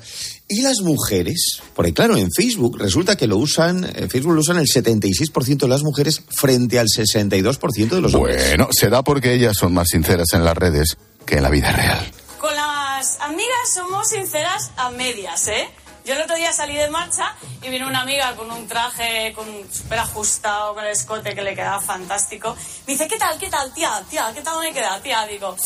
Y 0.55 0.61
las 0.61 0.81
mujeres, 0.83 1.63
porque 1.75 1.95
claro, 1.95 2.15
en 2.15 2.31
Facebook 2.31 2.77
resulta 2.79 3.17
que 3.17 3.27
lo 3.27 3.39
usan, 3.39 3.91
en 3.97 4.11
Facebook 4.11 4.35
lo 4.35 4.41
usan 4.41 4.59
el 4.59 4.67
76% 4.67 5.57
de 5.57 5.69
las 5.69 5.83
mujeres 5.83 6.21
frente 6.29 6.79
al 6.79 6.89
62% 6.89 7.89
de 7.89 8.01
los 8.03 8.13
hombres. 8.13 8.49
Bueno, 8.49 8.69
será 8.71 9.03
porque 9.03 9.33
ellas 9.33 9.57
son 9.57 9.73
más 9.73 9.89
sinceras 9.89 10.27
en 10.35 10.45
las 10.45 10.55
redes 10.55 10.99
que 11.25 11.37
en 11.37 11.45
la 11.45 11.49
vida 11.49 11.73
real. 11.73 12.13
Con 12.39 12.55
las 12.55 13.19
amigas 13.23 13.73
somos 13.73 14.09
sinceras 14.09 14.73
a 14.77 14.91
medias, 14.91 15.49
¿eh? 15.49 15.71
Yo 16.05 16.13
el 16.13 16.21
otro 16.21 16.37
día 16.37 16.53
salí 16.53 16.75
de 16.75 16.91
marcha 16.91 17.35
y 17.63 17.71
vino 17.71 17.89
una 17.89 18.03
amiga 18.03 18.37
con 18.37 18.51
un 18.51 18.69
traje 18.69 19.33
con 19.35 19.47
súper 19.73 20.01
ajustado, 20.01 20.75
con 20.75 20.85
el 20.85 20.91
escote 20.91 21.35
que 21.35 21.41
le 21.41 21.55
quedaba 21.55 21.81
fantástico. 21.81 22.55
Me 22.87 22.93
dice, 22.93 23.09
¿qué 23.09 23.17
tal, 23.17 23.39
qué 23.39 23.49
tal, 23.49 23.73
tía, 23.73 24.05
tía, 24.11 24.31
qué 24.35 24.43
tal 24.43 24.61
me 24.61 24.71
queda, 24.71 25.01
tía? 25.01 25.27
Digo, 25.27 25.57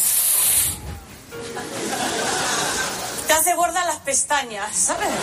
te 3.27 3.33
hace 3.33 3.55
gorda 3.55 3.85
las 3.85 3.99
pestañas, 4.01 4.75
¿sabes? 4.75 5.09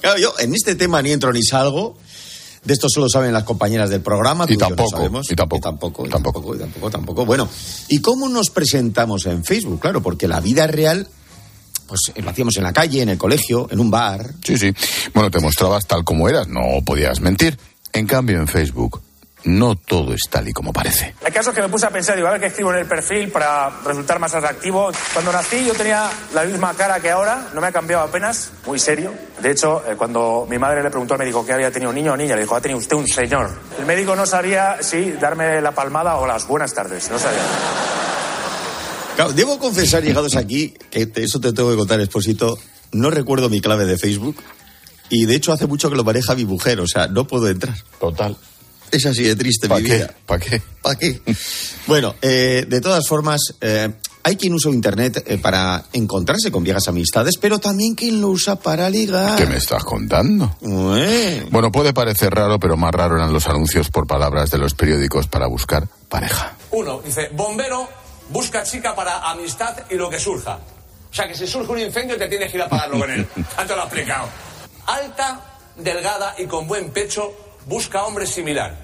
Claro, 0.00 0.16
yo 0.20 0.32
en 0.38 0.54
este 0.54 0.76
tema 0.76 1.02
ni 1.02 1.10
entro 1.10 1.32
ni 1.32 1.42
salgo. 1.42 1.96
De 2.62 2.72
esto 2.72 2.88
solo 2.88 3.08
saben 3.08 3.32
las 3.32 3.42
compañeras 3.42 3.90
del 3.90 4.00
programa. 4.00 4.44
Y 4.48 4.52
yo 4.52 4.60
no 4.60 4.66
tampoco, 4.68 4.90
sabemos. 4.90 5.30
y 5.30 5.34
tampoco, 5.34 5.58
Y 5.58 5.62
tampoco, 5.62 6.06
y 6.06 6.08
tampoco, 6.08 6.54
y 6.54 6.58
tampoco, 6.58 6.90
tampoco. 6.90 7.26
Bueno, 7.26 7.48
¿y 7.88 8.00
cómo 8.00 8.28
nos 8.28 8.50
presentamos 8.50 9.26
en 9.26 9.44
Facebook? 9.44 9.80
Claro, 9.80 10.00
porque 10.00 10.28
la 10.28 10.38
vida 10.40 10.68
real, 10.68 11.08
pues 11.88 12.00
eh, 12.14 12.22
lo 12.22 12.30
hacíamos 12.30 12.56
en 12.58 12.62
la 12.62 12.72
calle, 12.72 13.02
en 13.02 13.08
el 13.08 13.18
colegio, 13.18 13.66
en 13.70 13.80
un 13.80 13.90
bar. 13.90 14.34
Sí, 14.44 14.56
sí. 14.56 14.72
Bueno, 15.14 15.30
te 15.32 15.40
mostrabas 15.40 15.86
tal 15.86 16.04
como 16.04 16.28
eras, 16.28 16.46
no 16.46 16.62
podías 16.84 17.20
mentir. 17.20 17.58
En 17.92 18.06
cambio, 18.06 18.38
en 18.38 18.46
Facebook, 18.46 19.02
no 19.44 19.76
todo 19.76 20.12
es 20.12 20.22
tal 20.30 20.48
y 20.48 20.52
como 20.52 20.72
parece. 20.72 21.14
El 21.24 21.32
caso 21.32 21.50
es 21.50 21.56
que 21.56 21.62
me 21.62 21.68
puse 21.68 21.86
a 21.86 21.90
pensar, 21.90 22.16
digo, 22.16 22.28
a 22.28 22.32
ver 22.32 22.40
qué 22.40 22.46
escribo 22.48 22.72
en 22.72 22.78
el 22.80 22.86
perfil 22.86 23.30
para 23.30 23.70
resultar 23.84 24.18
más 24.18 24.34
atractivo. 24.34 24.90
Cuando 25.12 25.32
nací 25.32 25.64
yo 25.64 25.74
tenía 25.74 26.10
la 26.34 26.44
misma 26.44 26.74
cara 26.74 27.00
que 27.00 27.10
ahora, 27.10 27.48
no 27.54 27.60
me 27.60 27.68
ha 27.68 27.72
cambiado 27.72 28.02
apenas, 28.04 28.50
muy 28.66 28.78
serio. 28.78 29.12
De 29.40 29.50
hecho, 29.52 29.82
eh, 29.88 29.94
cuando 29.96 30.46
mi 30.50 30.58
madre 30.58 30.82
le 30.82 30.90
preguntó 30.90 31.14
al 31.14 31.20
médico 31.20 31.46
que 31.46 31.52
había 31.52 31.70
tenido 31.70 31.92
niño 31.92 32.12
o 32.12 32.16
niña, 32.16 32.34
le 32.34 32.42
dijo, 32.42 32.56
ha 32.56 32.60
tenido 32.60 32.78
usted 32.78 32.96
un 32.96 33.06
señor. 33.06 33.50
El 33.78 33.86
médico 33.86 34.14
no 34.16 34.26
sabía 34.26 34.78
si 34.82 35.12
darme 35.12 35.60
la 35.60 35.72
palmada 35.72 36.16
o 36.16 36.26
las 36.26 36.46
buenas 36.46 36.74
tardes, 36.74 37.08
no 37.10 37.18
sabía. 37.18 37.42
Claro, 39.16 39.32
debo 39.32 39.58
confesar, 39.58 40.02
llegados 40.02 40.36
aquí, 40.36 40.74
que 40.90 41.06
te- 41.06 41.24
eso 41.24 41.40
te 41.40 41.52
tengo 41.52 41.70
que 41.70 41.76
contar, 41.76 42.00
Esposito, 42.00 42.56
no 42.92 43.10
recuerdo 43.10 43.48
mi 43.48 43.60
clave 43.60 43.84
de 43.84 43.98
Facebook 43.98 44.36
y 45.10 45.26
de 45.26 45.34
hecho 45.34 45.52
hace 45.52 45.66
mucho 45.66 45.90
que 45.90 45.96
lo 45.96 46.04
maneja 46.04 46.34
mi 46.36 46.44
mujer, 46.44 46.78
o 46.80 46.86
sea, 46.86 47.08
no 47.08 47.26
puedo 47.26 47.48
entrar. 47.48 47.74
Total. 47.98 48.36
Es 48.90 49.06
así 49.06 49.22
de 49.24 49.36
triste 49.36 49.68
¿Para 49.68 49.80
mi 49.80 49.86
qué? 49.88 49.96
vida. 49.96 50.14
¿Para 50.26 50.40
qué? 50.40 50.62
¿Para 50.82 50.98
qué? 50.98 51.20
bueno, 51.86 52.14
eh, 52.22 52.64
de 52.66 52.80
todas 52.80 53.06
formas, 53.06 53.40
eh, 53.60 53.92
hay 54.22 54.36
quien 54.36 54.54
usa 54.54 54.70
Internet 54.70 55.22
eh, 55.26 55.38
para 55.38 55.84
encontrarse 55.92 56.50
con 56.50 56.62
viejas 56.64 56.88
amistades, 56.88 57.36
pero 57.38 57.58
también 57.58 57.94
quien 57.94 58.20
lo 58.20 58.28
usa 58.28 58.56
para 58.56 58.90
ligar. 58.90 59.36
¿Qué 59.38 59.46
me 59.46 59.56
estás 59.56 59.84
contando? 59.84 60.56
Ué. 60.60 61.46
Bueno, 61.50 61.72
puede 61.72 61.92
parecer 61.92 62.34
raro, 62.34 62.58
pero 62.58 62.76
más 62.76 62.92
raro 62.92 63.16
eran 63.16 63.32
los 63.32 63.46
anuncios 63.46 63.90
por 63.90 64.06
palabras 64.06 64.50
de 64.50 64.58
los 64.58 64.74
periódicos 64.74 65.26
para 65.28 65.46
buscar 65.46 65.86
pareja. 66.08 66.56
Uno 66.70 67.00
dice, 67.04 67.30
bombero 67.32 67.88
busca 68.30 68.62
chica 68.62 68.94
para 68.94 69.30
amistad 69.30 69.76
y 69.90 69.94
lo 69.94 70.10
que 70.10 70.18
surja. 70.18 70.58
O 71.10 71.14
sea, 71.14 71.26
que 71.26 71.34
si 71.34 71.46
surge 71.46 71.72
un 71.72 71.78
incendio 71.80 72.18
te 72.18 72.28
tienes 72.28 72.50
que 72.50 72.58
ir 72.58 72.62
a 72.62 72.66
apagarlo 72.66 72.98
con 72.98 73.10
él. 73.10 73.26
Antes 73.56 73.76
lo 73.76 73.82
he 73.82 73.86
explicado. 73.86 74.28
Alta, 74.86 75.40
delgada 75.76 76.34
y 76.38 76.44
con 76.44 76.66
buen 76.66 76.90
pecho 76.90 77.32
busca 77.68 78.04
hombre 78.04 78.26
similar. 78.26 78.74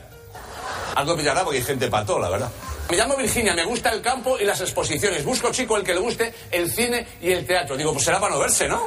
Algo 0.94 1.16
pillará 1.16 1.42
porque 1.42 1.58
hay 1.58 1.64
gente 1.64 1.88
pató, 1.88 2.18
la 2.18 2.28
verdad. 2.28 2.50
Me 2.90 2.96
llamo 2.98 3.16
Virginia, 3.16 3.54
me 3.54 3.64
gusta 3.64 3.90
el 3.90 4.02
campo 4.02 4.38
y 4.38 4.44
las 4.44 4.60
exposiciones. 4.60 5.24
Busco 5.24 5.50
chico 5.50 5.76
el 5.76 5.82
que 5.82 5.94
le 5.94 6.00
guste 6.00 6.32
el 6.50 6.70
cine 6.70 7.06
y 7.22 7.30
el 7.32 7.46
teatro. 7.46 7.76
Digo, 7.76 7.92
pues 7.92 8.04
será 8.04 8.20
para 8.20 8.34
no 8.34 8.40
verse, 8.40 8.68
¿no? 8.68 8.82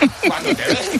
Cuando 0.26 0.48
te 0.50 0.62
ves. 0.64 0.90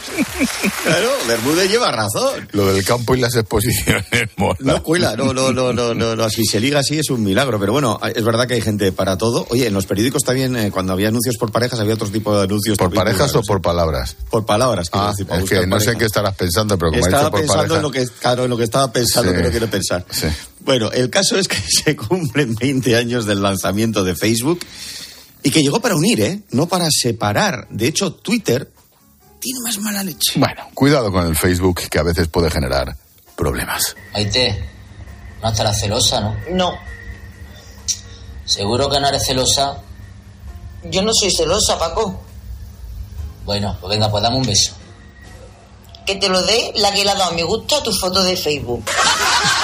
Claro, 0.84 1.10
Bermúdez 1.26 1.68
lleva 1.70 1.90
razón. 1.90 2.48
Lo 2.52 2.72
del 2.72 2.84
campo 2.84 3.14
y 3.14 3.20
las 3.20 3.34
exposiciones, 3.34 4.04
mola. 4.36 4.56
No 4.60 4.82
cuela, 4.82 5.16
no, 5.16 5.32
no, 5.34 5.52
no, 5.52 5.72
no, 5.72 5.92
no, 5.94 6.14
no, 6.16 6.30
si 6.30 6.44
se 6.44 6.60
liga 6.60 6.80
así 6.80 6.98
es 6.98 7.10
un 7.10 7.24
milagro, 7.24 7.58
pero 7.58 7.72
bueno, 7.72 7.98
es 8.14 8.24
verdad 8.24 8.46
que 8.46 8.54
hay 8.54 8.60
gente 8.60 8.92
para 8.92 9.18
todo. 9.18 9.46
Oye, 9.50 9.66
en 9.66 9.74
los 9.74 9.86
periódicos 9.86 10.22
también, 10.22 10.56
eh, 10.56 10.70
cuando 10.70 10.92
había 10.92 11.08
anuncios 11.08 11.36
por 11.36 11.50
parejas, 11.50 11.80
había 11.80 11.94
otro 11.94 12.08
tipo 12.08 12.36
de 12.36 12.44
anuncios. 12.44 12.78
¿Por 12.78 12.94
parejas 12.94 13.34
o 13.34 13.42
por 13.42 13.60
palabras? 13.60 14.16
Por 14.30 14.46
palabras, 14.46 14.88
Ah, 14.92 15.10
decir, 15.10 15.26
para 15.26 15.42
es 15.42 15.50
que 15.50 15.66
no 15.66 15.80
sé 15.80 15.92
en 15.92 15.98
qué 15.98 16.04
estarás 16.04 16.34
pensando, 16.36 16.78
pero 16.78 16.92
como 16.92 17.04
ha 17.04 17.08
dicho 17.08 17.30
por 17.30 17.40
pensando 17.40 17.58
pareja... 17.62 17.76
en 17.76 17.82
lo 17.82 17.90
que, 17.90 18.06
claro, 18.20 18.44
en 18.44 18.50
lo 18.50 18.56
que 18.56 18.64
estaba 18.64 18.92
pensando, 18.92 19.30
Sí. 19.32 19.36
que 19.36 19.42
no 19.42 19.50
quiero 19.50 19.66
pensar. 19.68 20.04
Sí. 20.10 20.26
Bueno, 20.60 20.90
el 20.92 21.10
caso 21.10 21.38
es 21.38 21.48
que 21.48 21.56
se 21.68 21.96
cumplen 21.96 22.54
20 22.54 22.96
años 22.96 23.26
del 23.26 23.42
lanzamiento 23.42 24.04
de 24.04 24.14
Facebook 24.14 24.60
y 25.42 25.50
que 25.50 25.62
llegó 25.62 25.80
para 25.80 25.96
unir, 25.96 26.20
¿eh? 26.20 26.42
No 26.50 26.66
para 26.66 26.86
separar. 26.90 27.66
De 27.70 27.88
hecho, 27.88 28.12
Twitter 28.12 28.70
tiene 29.40 29.60
más 29.64 29.78
mala 29.78 30.02
leche. 30.02 30.32
Bueno, 30.36 30.68
cuidado 30.74 31.10
con 31.10 31.26
el 31.26 31.36
Facebook, 31.36 31.80
que 31.90 31.98
a 31.98 32.02
veces 32.02 32.28
puede 32.28 32.50
generar 32.50 32.96
problemas. 33.36 33.96
Maite, 34.12 34.68
no 35.42 35.48
estarás 35.48 35.80
celosa, 35.80 36.20
¿no? 36.20 36.36
No, 36.52 36.78
¿Seguro 38.50 38.90
que 38.90 38.98
no 38.98 39.06
eres 39.06 39.24
celosa? 39.24 39.80
yo 40.82 41.02
no 41.02 41.12
soy 41.14 41.30
celosa, 41.30 41.78
Paco. 41.78 42.20
Bueno, 43.44 43.76
pues 43.80 43.90
venga, 43.90 44.10
pues 44.10 44.24
dame 44.24 44.38
un 44.38 44.42
beso. 44.42 44.72
Que 46.04 46.16
te 46.16 46.28
lo 46.28 46.42
dé 46.42 46.72
la 46.74 46.92
que 46.92 47.04
le 47.04 47.12
ha 47.12 47.14
dado 47.14 47.32
me 47.34 47.44
gusta 47.44 47.76
a 47.76 47.82
tu 47.84 47.92
foto 47.92 48.24
de 48.24 48.36
Facebook. 48.36 48.84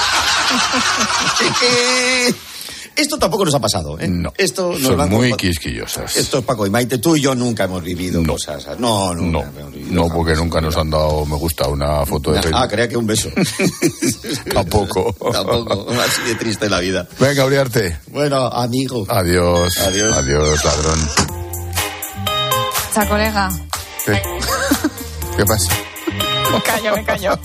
Esto 2.97 3.19
tampoco 3.19 3.45
nos 3.45 3.55
ha 3.55 3.61
pasado, 3.61 4.01
¿eh? 4.01 4.09
No, 4.09 4.33
Esto 4.39 4.71
nos 4.73 4.81
son 4.81 5.11
muy 5.11 5.35
quisquillosas. 5.35 6.17
Esto 6.17 6.39
es 6.39 6.45
Paco 6.47 6.67
y 6.67 6.71
Maite, 6.71 6.97
tú 6.97 7.15
y 7.15 7.21
yo 7.21 7.35
nunca 7.35 7.65
hemos 7.65 7.83
vivido 7.83 8.25
cosas. 8.25 8.67
así. 8.67 8.81
No, 8.81 9.13
No, 9.15 9.21
nunca 9.23 9.51
hemos 9.59 9.71
vivido 9.75 9.93
no, 9.93 10.09
porque 10.09 10.35
nunca 10.35 10.63
nos 10.63 10.75
han 10.79 10.89
dado 10.89 11.27
me 11.27 11.37
gusta 11.37 11.69
una 11.69 12.07
foto 12.07 12.33
de 12.33 12.41
Ah, 12.55 12.67
creía 12.67 12.89
que 12.89 12.97
un 12.97 13.07
beso. 13.07 13.29
Tampoco. 14.55 15.15
Tampoco, 15.31 15.91
así 16.01 16.23
de 16.23 16.37
triste 16.37 16.71
la 16.71 16.81
vida. 16.81 17.07
Venga, 17.19 17.45
Uriarte. 17.45 17.99
Bueno, 18.07 18.47
amigo. 18.47 19.05
Adiós. 19.11 19.77
Adiós. 19.77 20.17
Adiós, 20.17 20.65
ladrón. 20.65 21.09
Cha, 22.95 23.07
colega. 23.07 23.51
¿Qué? 24.07 24.23
¿Qué 25.37 25.45
pasa? 25.45 25.71
Me 26.51 26.63
callo, 26.63 26.97
me 26.97 27.05
callo. 27.05 27.39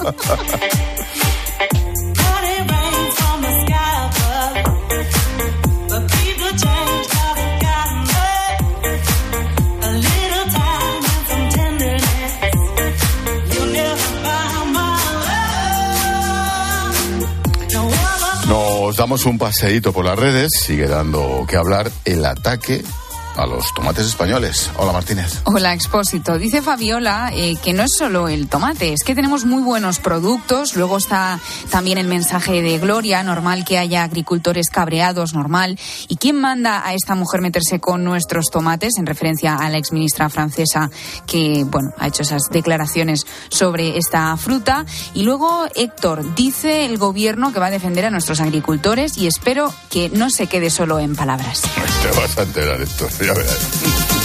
Nos 18.92 18.98
damos 18.98 19.26
un 19.26 19.38
paseíto 19.38 19.94
por 19.94 20.04
las 20.04 20.20
redes, 20.20 20.52
sigue 20.52 20.86
dando 20.86 21.46
que 21.48 21.56
hablar 21.56 21.90
el 22.04 22.26
ataque 22.26 22.84
a 23.42 23.48
los 23.48 23.74
tomates 23.74 24.06
españoles. 24.06 24.70
Hola 24.78 24.92
Martínez. 24.92 25.42
Hola, 25.46 25.74
Expósito. 25.74 26.38
Dice 26.38 26.62
Fabiola 26.62 27.32
eh, 27.34 27.56
que 27.64 27.74
no 27.74 27.84
es 27.84 27.92
solo 27.98 28.28
el 28.28 28.48
tomate, 28.48 28.94
es 28.94 29.04
que 29.04 29.16
tenemos 29.16 29.46
muy 29.46 29.64
buenos 29.64 30.00
productos. 30.00 30.76
Luego 30.76 30.98
está 30.98 31.40
también 31.72 31.98
el 31.98 32.08
mensaje 32.08 32.62
de 32.62 32.78
Gloria, 32.78 33.24
normal 33.24 33.66
que 33.66 33.80
haya 33.80 34.04
agricultores 34.04 34.70
cabreados, 34.70 35.34
normal. 35.34 35.80
¿Y 36.08 36.18
quién 36.18 36.40
manda 36.40 36.86
a 36.86 36.94
esta 36.94 37.16
mujer 37.16 37.42
meterse 37.42 37.80
con 37.80 38.04
nuestros 38.04 38.52
tomates? 38.52 38.98
En 39.00 39.08
referencia 39.08 39.56
a 39.56 39.70
la 39.70 39.80
exministra 39.80 40.30
francesa 40.30 40.92
que, 41.26 41.66
bueno, 41.66 41.94
ha 41.98 42.08
hecho 42.08 42.22
esas 42.22 42.44
declaraciones 42.52 43.26
sobre 43.50 43.98
esta 43.98 44.38
fruta. 44.38 44.86
Y 45.16 45.24
luego 45.24 45.66
Héctor, 45.76 46.36
dice 46.36 46.86
el 46.86 47.00
gobierno 47.00 47.52
que 47.54 47.60
va 47.60 47.68
a 47.68 47.72
defender 47.72 48.06
a 48.06 48.12
nuestros 48.12 48.40
agricultores 48.40 49.18
y 49.18 49.26
espero 49.26 49.74
que 49.90 50.10
no 50.10 50.30
se 50.30 50.46
quede 50.46 50.70
solo 50.70 51.00
en 51.00 51.16
palabras. 51.16 51.64
Te 52.04 52.20
vas 52.20 52.38
a 52.38 52.44
enterar 52.44 52.82
esto, 52.82 53.10
ya 53.32 53.36
verás. 53.36 54.21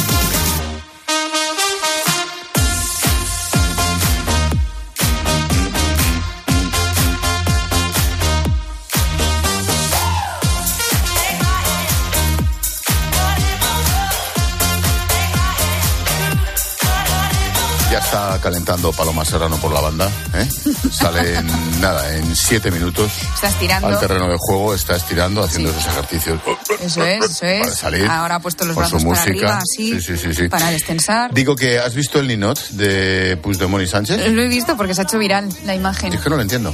Está 18.07 18.39
calentando 18.41 18.93
Paloma 18.93 19.25
Serrano 19.25 19.57
por 19.57 19.73
la 19.73 19.81
banda. 19.81 20.09
¿eh? 20.35 20.49
Sale 20.93 21.39
en 21.39 21.47
nada, 21.81 22.15
en 22.15 22.37
siete 22.37 22.71
minutos 22.71 23.11
Estás 23.35 23.59
tirando. 23.59 23.89
al 23.89 23.99
terreno 23.99 24.29
de 24.29 24.37
juego, 24.39 24.75
está 24.75 24.95
estirando, 24.95 25.43
haciendo 25.43 25.71
esos 25.71 25.87
ejercicios. 25.87 26.41
Eso 26.81 27.05
es, 27.05 27.25
eso 27.25 27.41
Para 27.41 27.53
es. 27.63 27.75
salir 27.75 28.07
Ahora 28.07 28.37
ha 28.37 28.41
puesto 28.41 28.65
los 28.65 28.77
brazos 28.77 29.05
para 29.05 29.23
arriba, 29.23 29.59
así, 29.59 30.01
Sí, 30.01 30.17
sí, 30.17 30.49
para 30.49 30.71
destensar. 30.71 31.35
Digo 31.35 31.57
que 31.57 31.81
has 31.81 31.97
visto 31.97 32.21
el 32.21 32.29
ninot 32.29 32.69
de 32.71 33.37
Puigdemont 33.43 33.83
y 33.83 33.89
Sánchez. 33.89 34.31
Lo 34.33 34.43
he 34.43 34.49
visto 34.49 34.77
porque 34.77 34.95
se 34.95 35.01
ha 35.01 35.05
hecho 35.05 35.19
viral 35.19 35.49
la 35.65 35.75
imagen. 35.75 36.13
Es 36.13 36.21
que 36.21 36.31
no 36.31 36.37
lo 36.37 36.43
entiendo. 36.43 36.73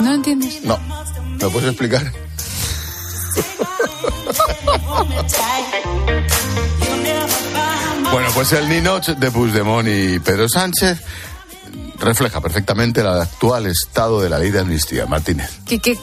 ¿No 0.00 0.08
lo 0.08 0.14
entiendes? 0.14 0.64
No. 0.64 0.78
¿Me 0.78 1.38
lo 1.38 1.50
puedes 1.50 1.68
explicar? 1.68 2.10
Bueno, 8.14 8.28
pues 8.32 8.52
el 8.52 8.68
ninot 8.68 9.04
de 9.18 9.30
Puigdemont 9.32 9.88
y 9.88 10.20
Pedro 10.20 10.48
Sánchez 10.48 11.00
refleja 11.98 12.40
perfectamente 12.40 13.00
el 13.00 13.08
actual 13.08 13.66
estado 13.66 14.20
de 14.20 14.28
la 14.30 14.38
ley 14.38 14.52
de 14.52 14.60
amnistía. 14.60 15.04
Martínez. 15.06 15.50
¿Qué, 15.66 15.80
qué 15.80 15.98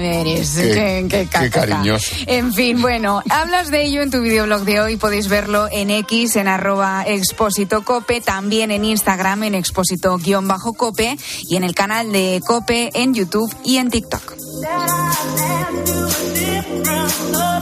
eres? 0.00 0.52
Qué- 0.56 1.06
Qué, 1.10 1.28
qué 1.30 1.50
cariñoso. 1.50 2.06
En 2.26 2.54
fin, 2.54 2.80
bueno, 2.80 3.22
hablas 3.28 3.70
de 3.70 3.84
ello 3.84 4.00
en 4.00 4.10
tu 4.10 4.22
videoblog 4.22 4.62
de 4.64 4.80
hoy. 4.80 4.96
Podéis 4.96 5.28
verlo 5.28 5.68
en 5.70 5.90
X, 5.90 6.36
en 6.36 6.48
arroba 6.48 7.04
expósito 7.06 7.84
cope, 7.84 8.22
también 8.22 8.70
en 8.70 8.86
Instagram, 8.86 9.42
en 9.42 9.56
expósito-cope 9.56 11.18
y 11.50 11.56
en 11.56 11.64
el 11.64 11.74
canal 11.74 12.12
de 12.12 12.40
Cope 12.46 12.90
en 12.94 13.12
YouTube 13.12 13.54
y 13.62 13.76
en 13.76 13.90
TikTok. 13.90 14.32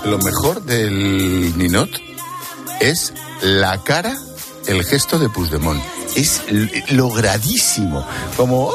Lo 0.04 0.18
mejor 0.18 0.62
del 0.62 1.58
ninot 1.58 1.90
es 2.78 3.12
la 3.44 3.82
cara, 3.82 4.16
el 4.66 4.82
gesto 4.84 5.18
de 5.18 5.28
Puigdemont. 5.28 5.82
Es 6.16 6.42
logradísimo. 6.90 8.06
Como... 8.36 8.72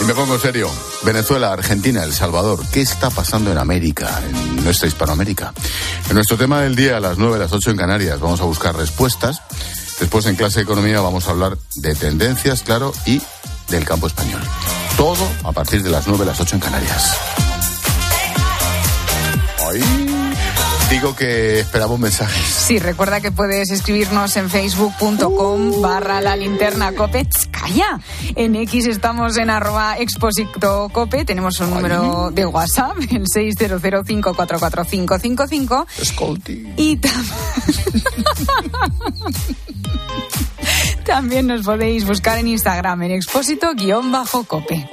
Y 0.00 0.04
me 0.04 0.14
pongo 0.14 0.38
serio. 0.38 0.70
Venezuela, 1.02 1.52
Argentina, 1.52 2.02
El 2.04 2.14
Salvador. 2.14 2.60
¿Qué 2.72 2.80
está 2.80 3.10
pasando 3.10 3.52
en 3.52 3.58
América, 3.58 4.22
en 4.26 4.64
nuestra 4.64 4.88
Hispanoamérica? 4.88 5.52
En 6.08 6.14
nuestro 6.14 6.38
tema 6.38 6.62
del 6.62 6.74
día, 6.74 6.96
a 6.96 7.00
las 7.00 7.18
9, 7.18 7.36
a 7.36 7.38
las 7.40 7.52
8 7.52 7.70
en 7.70 7.76
Canarias, 7.76 8.18
vamos 8.18 8.40
a 8.40 8.44
buscar 8.44 8.74
respuestas. 8.76 9.42
Después, 10.00 10.24
en 10.24 10.36
clase 10.36 10.60
de 10.60 10.62
economía, 10.62 11.00
vamos 11.02 11.28
a 11.28 11.32
hablar 11.32 11.58
de 11.76 11.94
tendencias, 11.94 12.62
claro, 12.62 12.94
y 13.04 13.20
del 13.68 13.84
campo 13.84 14.06
español. 14.06 14.40
Todo 14.96 15.28
a 15.44 15.52
partir 15.52 15.82
de 15.82 15.90
las 15.90 16.06
9, 16.06 16.22
a 16.22 16.26
las 16.26 16.40
8 16.40 16.54
en 16.56 16.60
Canarias. 16.60 17.16
Ay, 19.68 19.80
digo 20.90 21.14
que 21.16 21.60
esperaba 21.60 21.92
un 21.94 22.00
mensaje. 22.00 22.40
Sí, 22.46 22.78
recuerda 22.78 23.20
que 23.20 23.32
puedes 23.32 23.70
escribirnos 23.70 24.36
en 24.36 24.48
facebook.com 24.50 25.80
barra 25.82 26.20
la 26.20 26.36
linterna 26.36 26.92
cope. 26.92 27.26
¡Calla! 27.50 27.98
En 28.36 28.54
X 28.56 28.86
estamos 28.86 29.36
en 29.36 29.50
arroba 29.50 29.98
exposito 29.98 30.88
cope. 30.92 31.24
Tenemos 31.24 31.58
un 31.60 31.70
número 31.70 32.30
de 32.32 32.46
WhatsApp, 32.46 32.96
el 33.10 33.24
600544555. 33.26 35.86
Escolti. 36.00 36.72
Y 36.76 36.96
tam- 36.98 37.24
también 41.04 41.46
nos 41.46 41.64
podéis 41.64 42.06
buscar 42.06 42.38
en 42.38 42.48
Instagram 42.48 43.02
en 43.02 43.12
expósito-cope. 43.12 44.88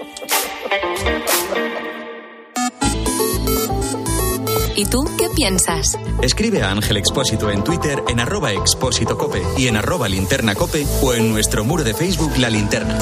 ¿Y 4.76 4.86
tú 4.86 5.04
qué 5.18 5.28
piensas? 5.36 5.98
Escribe 6.22 6.64
a 6.64 6.72
Ángel 6.72 6.98
Expósito 6.98 7.52
en 7.52 7.64
Twitter 7.64 8.02
en 8.08 8.20
arroba 8.20 8.52
expósito 8.52 9.18
cope 9.18 9.44
y 9.58 9.68
en 9.68 9.78
arroba 9.78 10.08
linterna 10.08 10.56
cope 10.56 10.86
o 11.04 11.14
en 11.14 11.30
nuestro 11.30 11.64
muro 11.64 11.84
de 11.84 11.94
Facebook 11.94 12.38
La 12.38 12.50
Linterna. 12.50 12.98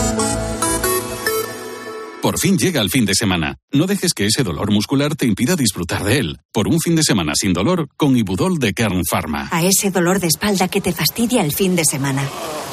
Por 2.29 2.37
fin 2.37 2.59
llega 2.59 2.79
el 2.79 2.91
fin 2.91 3.07
de 3.07 3.15
semana. 3.15 3.57
No 3.71 3.87
dejes 3.87 4.13
que 4.13 4.27
ese 4.27 4.43
dolor 4.43 4.71
muscular 4.71 5.15
te 5.15 5.25
impida 5.25 5.55
disfrutar 5.55 6.03
de 6.03 6.19
él. 6.19 6.37
Por 6.53 6.67
un 6.67 6.79
fin 6.79 6.95
de 6.95 7.01
semana 7.01 7.33
sin 7.33 7.53
dolor, 7.53 7.89
con 7.97 8.15
Ibudol 8.15 8.59
de 8.59 8.71
Kern 8.71 9.01
Pharma. 9.03 9.49
A 9.51 9.63
ese 9.63 9.89
dolor 9.89 10.19
de 10.19 10.27
espalda 10.27 10.67
que 10.67 10.79
te 10.79 10.93
fastidia 10.93 11.41
el 11.41 11.51
fin 11.51 11.75
de 11.75 11.85
semana. 11.85 12.21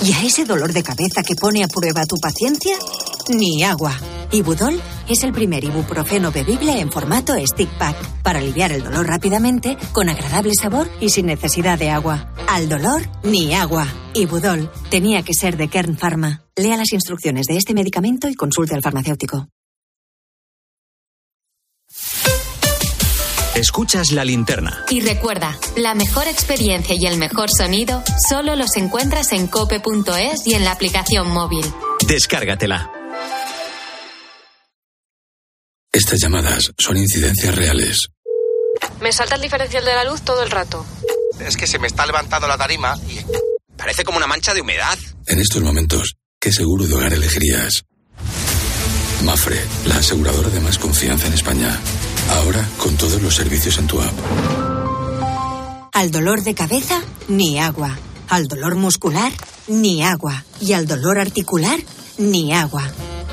Y 0.02 0.12
a 0.12 0.22
ese 0.22 0.44
dolor 0.44 0.74
de 0.74 0.82
cabeza 0.82 1.22
que 1.22 1.36
pone 1.36 1.64
a 1.64 1.68
prueba 1.68 2.04
tu 2.04 2.16
paciencia, 2.16 2.76
ni 3.28 3.62
agua. 3.62 3.94
Ibudol 4.32 4.80
es 5.08 5.22
el 5.22 5.32
primer 5.32 5.64
ibuprofeno 5.64 6.32
bebible 6.32 6.80
en 6.80 6.90
formato 6.90 7.34
stick 7.46 7.70
pack 7.78 7.96
para 8.22 8.38
aliviar 8.38 8.72
el 8.72 8.82
dolor 8.82 9.06
rápidamente, 9.06 9.76
con 9.92 10.08
agradable 10.08 10.54
sabor 10.54 10.88
y 11.00 11.10
sin 11.10 11.26
necesidad 11.26 11.78
de 11.78 11.90
agua. 11.90 12.32
Al 12.48 12.68
dolor, 12.68 13.02
ni 13.22 13.54
agua. 13.54 13.86
Ibudol 14.14 14.70
tenía 14.90 15.22
que 15.22 15.34
ser 15.34 15.56
de 15.56 15.68
Kern 15.68 15.96
Pharma. 15.96 16.42
Lea 16.56 16.76
las 16.76 16.92
instrucciones 16.92 17.46
de 17.46 17.56
este 17.56 17.74
medicamento 17.74 18.28
y 18.28 18.34
consulte 18.34 18.74
al 18.74 18.82
farmacéutico. 18.82 19.48
Escuchas 23.54 24.12
La 24.12 24.22
Linterna. 24.22 24.84
Y 24.90 25.00
recuerda, 25.00 25.58
la 25.76 25.94
mejor 25.94 26.28
experiencia 26.28 26.94
y 26.94 27.06
el 27.06 27.16
mejor 27.16 27.48
sonido 27.50 28.02
solo 28.28 28.54
los 28.54 28.76
encuentras 28.76 29.32
en 29.32 29.46
cope.es 29.46 30.46
y 30.46 30.54
en 30.54 30.64
la 30.64 30.72
aplicación 30.72 31.30
móvil. 31.30 31.64
Descárgatela. 32.06 32.95
Estas 35.96 36.20
llamadas 36.20 36.72
son 36.76 36.98
incidencias 36.98 37.54
reales. 37.54 38.08
Me 39.00 39.12
salta 39.12 39.36
el 39.36 39.40
diferencial 39.40 39.82
de 39.82 39.94
la 39.94 40.04
luz 40.04 40.20
todo 40.20 40.42
el 40.42 40.50
rato. 40.50 40.84
Es 41.40 41.56
que 41.56 41.66
se 41.66 41.78
me 41.78 41.86
está 41.86 42.04
levantando 42.04 42.46
la 42.46 42.58
tarima 42.58 42.98
y 43.08 43.24
parece 43.78 44.04
como 44.04 44.18
una 44.18 44.26
mancha 44.26 44.52
de 44.52 44.60
humedad. 44.60 44.98
En 45.26 45.38
estos 45.38 45.62
momentos, 45.62 46.16
¿qué 46.38 46.52
seguro 46.52 46.84
de 46.86 46.92
hogar 46.92 47.14
elegirías? 47.14 47.86
Mafre, 49.24 49.58
la 49.86 49.96
aseguradora 49.96 50.50
de 50.50 50.60
más 50.60 50.76
confianza 50.76 51.28
en 51.28 51.32
España. 51.32 51.80
Ahora 52.32 52.68
con 52.76 52.94
todos 52.98 53.22
los 53.22 53.34
servicios 53.34 53.78
en 53.78 53.86
tu 53.86 53.98
app. 53.98 54.12
Al 55.94 56.10
dolor 56.10 56.42
de 56.42 56.54
cabeza, 56.54 57.00
ni 57.28 57.58
agua. 57.58 57.98
Al 58.28 58.48
dolor 58.48 58.74
muscular, 58.74 59.32
ni 59.66 60.02
agua. 60.02 60.44
Y 60.60 60.74
al 60.74 60.86
dolor 60.86 61.18
articular, 61.18 61.80
ni 62.18 62.52
agua. 62.52 62.86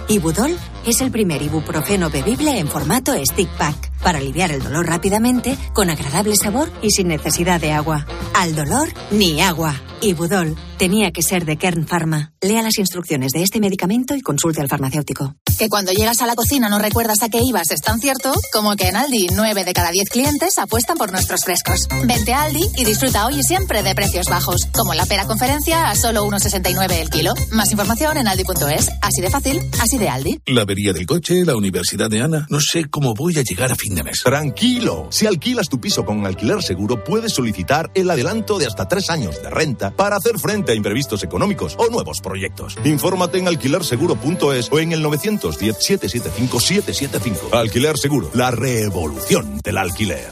Ibudol 0.08 0.58
es 0.86 1.02
el 1.02 1.12
primer 1.12 1.41
ibuprofeno 1.41 2.10
bebible 2.10 2.60
en 2.60 2.67
formato 2.67 3.13
stick 3.26 3.50
pack 3.58 3.93
para 4.04 4.20
aliviar 4.20 4.52
el 4.52 4.62
dolor 4.62 4.88
rápidamente, 4.88 5.58
con 5.74 5.89
agradable 5.89 6.36
sabor 6.36 6.72
y 6.82 6.92
sin 6.92 7.08
necesidad 7.08 7.60
de 7.60 7.72
agua. 7.72 8.06
Al 8.34 8.56
dolor, 8.56 8.89
ni 9.12 9.42
agua. 9.42 9.82
Ibudol 10.02 10.58
tenía 10.78 11.12
que 11.12 11.22
ser 11.22 11.46
de 11.46 11.58
Kern 11.58 11.88
Pharma. 11.88 12.34
Lea 12.42 12.62
las 12.62 12.78
instrucciones 12.78 13.32
de 13.32 13.42
este 13.42 13.62
medicamento 13.62 14.16
y 14.16 14.22
consulte 14.22 14.60
al 14.60 14.68
farmacéutico. 14.68 15.36
que 15.58 15.70
cuando 15.70 15.94
llegas 15.94 16.22
a 16.22 16.28
la 16.28 16.36
cocina 16.36 16.68
no 16.68 16.80
recuerdas 16.80 17.24
a 17.24 17.30
qué 17.30 17.39
ibas 17.42 17.72
es 17.72 17.80
tan 17.80 18.00
cierto 18.02 18.34
como 18.52 18.76
que 18.76 18.89
en 18.89 18.98
Aldi 18.98 19.28
9 19.34 19.63
de 19.63 19.72
cada 19.72 19.92
10 19.92 20.10
clientes 20.10 20.58
apuestan 20.58 20.98
por 20.98 21.12
nuestros 21.12 21.46
frescos. 21.46 21.88
Vente 22.06 22.34
a 22.34 22.44
Aldi 22.44 22.63
y 22.76 22.84
disfruta 22.84 23.26
hoy 23.28 23.39
y 23.39 23.44
siempre 23.44 23.82
de 23.82 23.96
precios 23.96 24.26
bajos, 24.26 24.68
como 24.74 24.94
la 24.94 25.06
pera 25.06 25.26
conferencia 25.26 25.89
a 25.89 25.96
solo 25.96 26.26
1,69 26.26 26.92
el 27.00 27.10
kilo. 27.10 27.34
Más 27.52 27.72
información 27.72 28.18
en 28.18 28.28
aldi.es. 28.28 28.89
Así 29.02 29.22
de 29.22 29.30
fácil, 29.30 29.62
así 29.80 29.98
de 29.98 30.10
Aldi. 30.10 30.42
La 30.48 30.63
avería 30.63 30.92
del 30.92 31.06
coche, 31.06 31.46
la 31.46 31.56
universidad 31.56 32.10
de 32.10 32.22
Ana. 32.22 32.46
No 32.50 32.60
sé 32.60 32.89
cómo 32.89 33.13
voy 33.13 33.38
a 33.38 33.44
llegar 33.44 33.72
a 33.72 33.76
fin 33.76 33.93
Tranquilo. 34.24 35.08
Si 35.12 35.28
alquilas 35.28 35.70
tu 35.70 35.80
piso 35.80 36.04
con 36.06 36.26
alquiler 36.26 36.64
seguro, 36.64 37.04
puedes 37.04 37.34
solicitar 37.34 37.92
el 37.94 38.10
adelanto 38.10 38.58
de 38.58 38.66
hasta 38.66 38.88
tres 38.88 39.10
años 39.10 39.42
de 39.42 39.50
renta 39.50 39.92
para 39.92 40.16
hacer 40.16 40.40
frente 40.40 40.72
a 40.72 40.76
imprevistos 40.76 41.22
económicos 41.24 41.76
o 41.78 41.90
nuevos 41.90 42.22
proyectos. 42.22 42.78
Infórmate 42.84 43.40
en 43.40 43.48
alquilerseguro.es 43.48 44.72
o 44.72 44.80
en 44.80 44.94
el 44.94 45.04
910-775-775. 45.06 47.54
Alquiler 47.54 47.98
Seguro, 47.98 48.30
la 48.34 48.52
revolución 48.52 49.60
del 49.64 49.78
alquiler. 49.78 50.32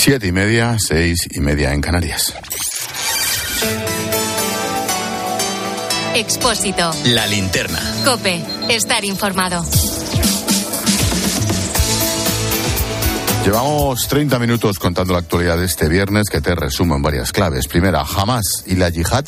Siete 0.00 0.28
y 0.28 0.32
media, 0.32 0.76
seis 0.78 1.26
y 1.28 1.40
media 1.40 1.74
en 1.74 1.80
Canarias. 1.80 2.32
Expósito. 6.14 6.92
La 7.06 7.26
linterna. 7.26 7.80
Cope. 8.04 8.40
Estar 8.68 9.04
informado. 9.04 9.64
Llevamos 13.44 14.06
30 14.06 14.38
minutos 14.38 14.78
contando 14.78 15.14
la 15.14 15.18
actualidad 15.18 15.58
de 15.58 15.66
este 15.66 15.88
viernes 15.88 16.30
que 16.30 16.40
te 16.40 16.54
resumo 16.54 16.94
en 16.94 17.02
varias 17.02 17.32
claves. 17.32 17.66
Primera, 17.66 18.02
Hamas 18.02 18.64
y 18.66 18.76
la 18.76 18.90
yihad 18.90 19.24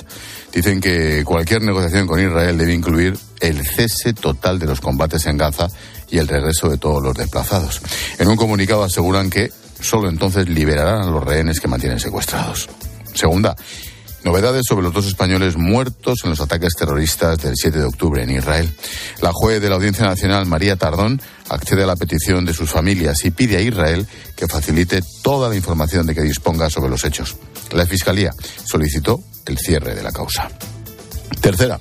dicen 0.52 0.80
que 0.80 1.24
cualquier 1.24 1.62
negociación 1.62 2.06
con 2.06 2.20
Israel 2.20 2.56
debe 2.56 2.72
incluir 2.72 3.18
el 3.40 3.66
cese 3.66 4.12
total 4.12 4.60
de 4.60 4.66
los 4.66 4.80
combates 4.80 5.26
en 5.26 5.36
Gaza 5.36 5.66
y 6.08 6.18
el 6.18 6.28
regreso 6.28 6.68
de 6.68 6.78
todos 6.78 7.02
los 7.02 7.16
desplazados. 7.16 7.82
En 8.18 8.28
un 8.28 8.36
comunicado 8.36 8.84
aseguran 8.84 9.30
que 9.30 9.50
solo 9.80 10.08
entonces 10.08 10.48
liberarán 10.48 11.02
a 11.02 11.10
los 11.10 11.24
rehenes 11.24 11.60
que 11.60 11.68
mantienen 11.68 12.00
secuestrados. 12.00 12.68
Segunda, 13.14 13.56
Novedades 14.22 14.64
sobre 14.68 14.82
los 14.82 14.92
dos 14.92 15.06
españoles 15.06 15.56
muertos 15.56 16.20
en 16.24 16.30
los 16.30 16.40
ataques 16.40 16.74
terroristas 16.74 17.38
del 17.38 17.54
7 17.56 17.78
de 17.78 17.84
octubre 17.84 18.22
en 18.22 18.30
Israel. 18.30 18.70
La 19.22 19.32
juez 19.32 19.62
de 19.62 19.70
la 19.70 19.76
Audiencia 19.76 20.04
Nacional, 20.04 20.44
María 20.44 20.76
Tardón, 20.76 21.22
accede 21.48 21.84
a 21.84 21.86
la 21.86 21.96
petición 21.96 22.44
de 22.44 22.52
sus 22.52 22.68
familias 22.68 23.24
y 23.24 23.30
pide 23.30 23.56
a 23.56 23.62
Israel 23.62 24.06
que 24.36 24.46
facilite 24.46 25.00
toda 25.22 25.48
la 25.48 25.56
información 25.56 26.06
de 26.06 26.14
que 26.14 26.20
disponga 26.20 26.68
sobre 26.68 26.90
los 26.90 27.02
hechos. 27.04 27.36
La 27.72 27.86
Fiscalía 27.86 28.30
solicitó 28.64 29.22
el 29.46 29.56
cierre 29.56 29.94
de 29.94 30.02
la 30.02 30.12
causa. 30.12 30.50
Tercera, 31.40 31.80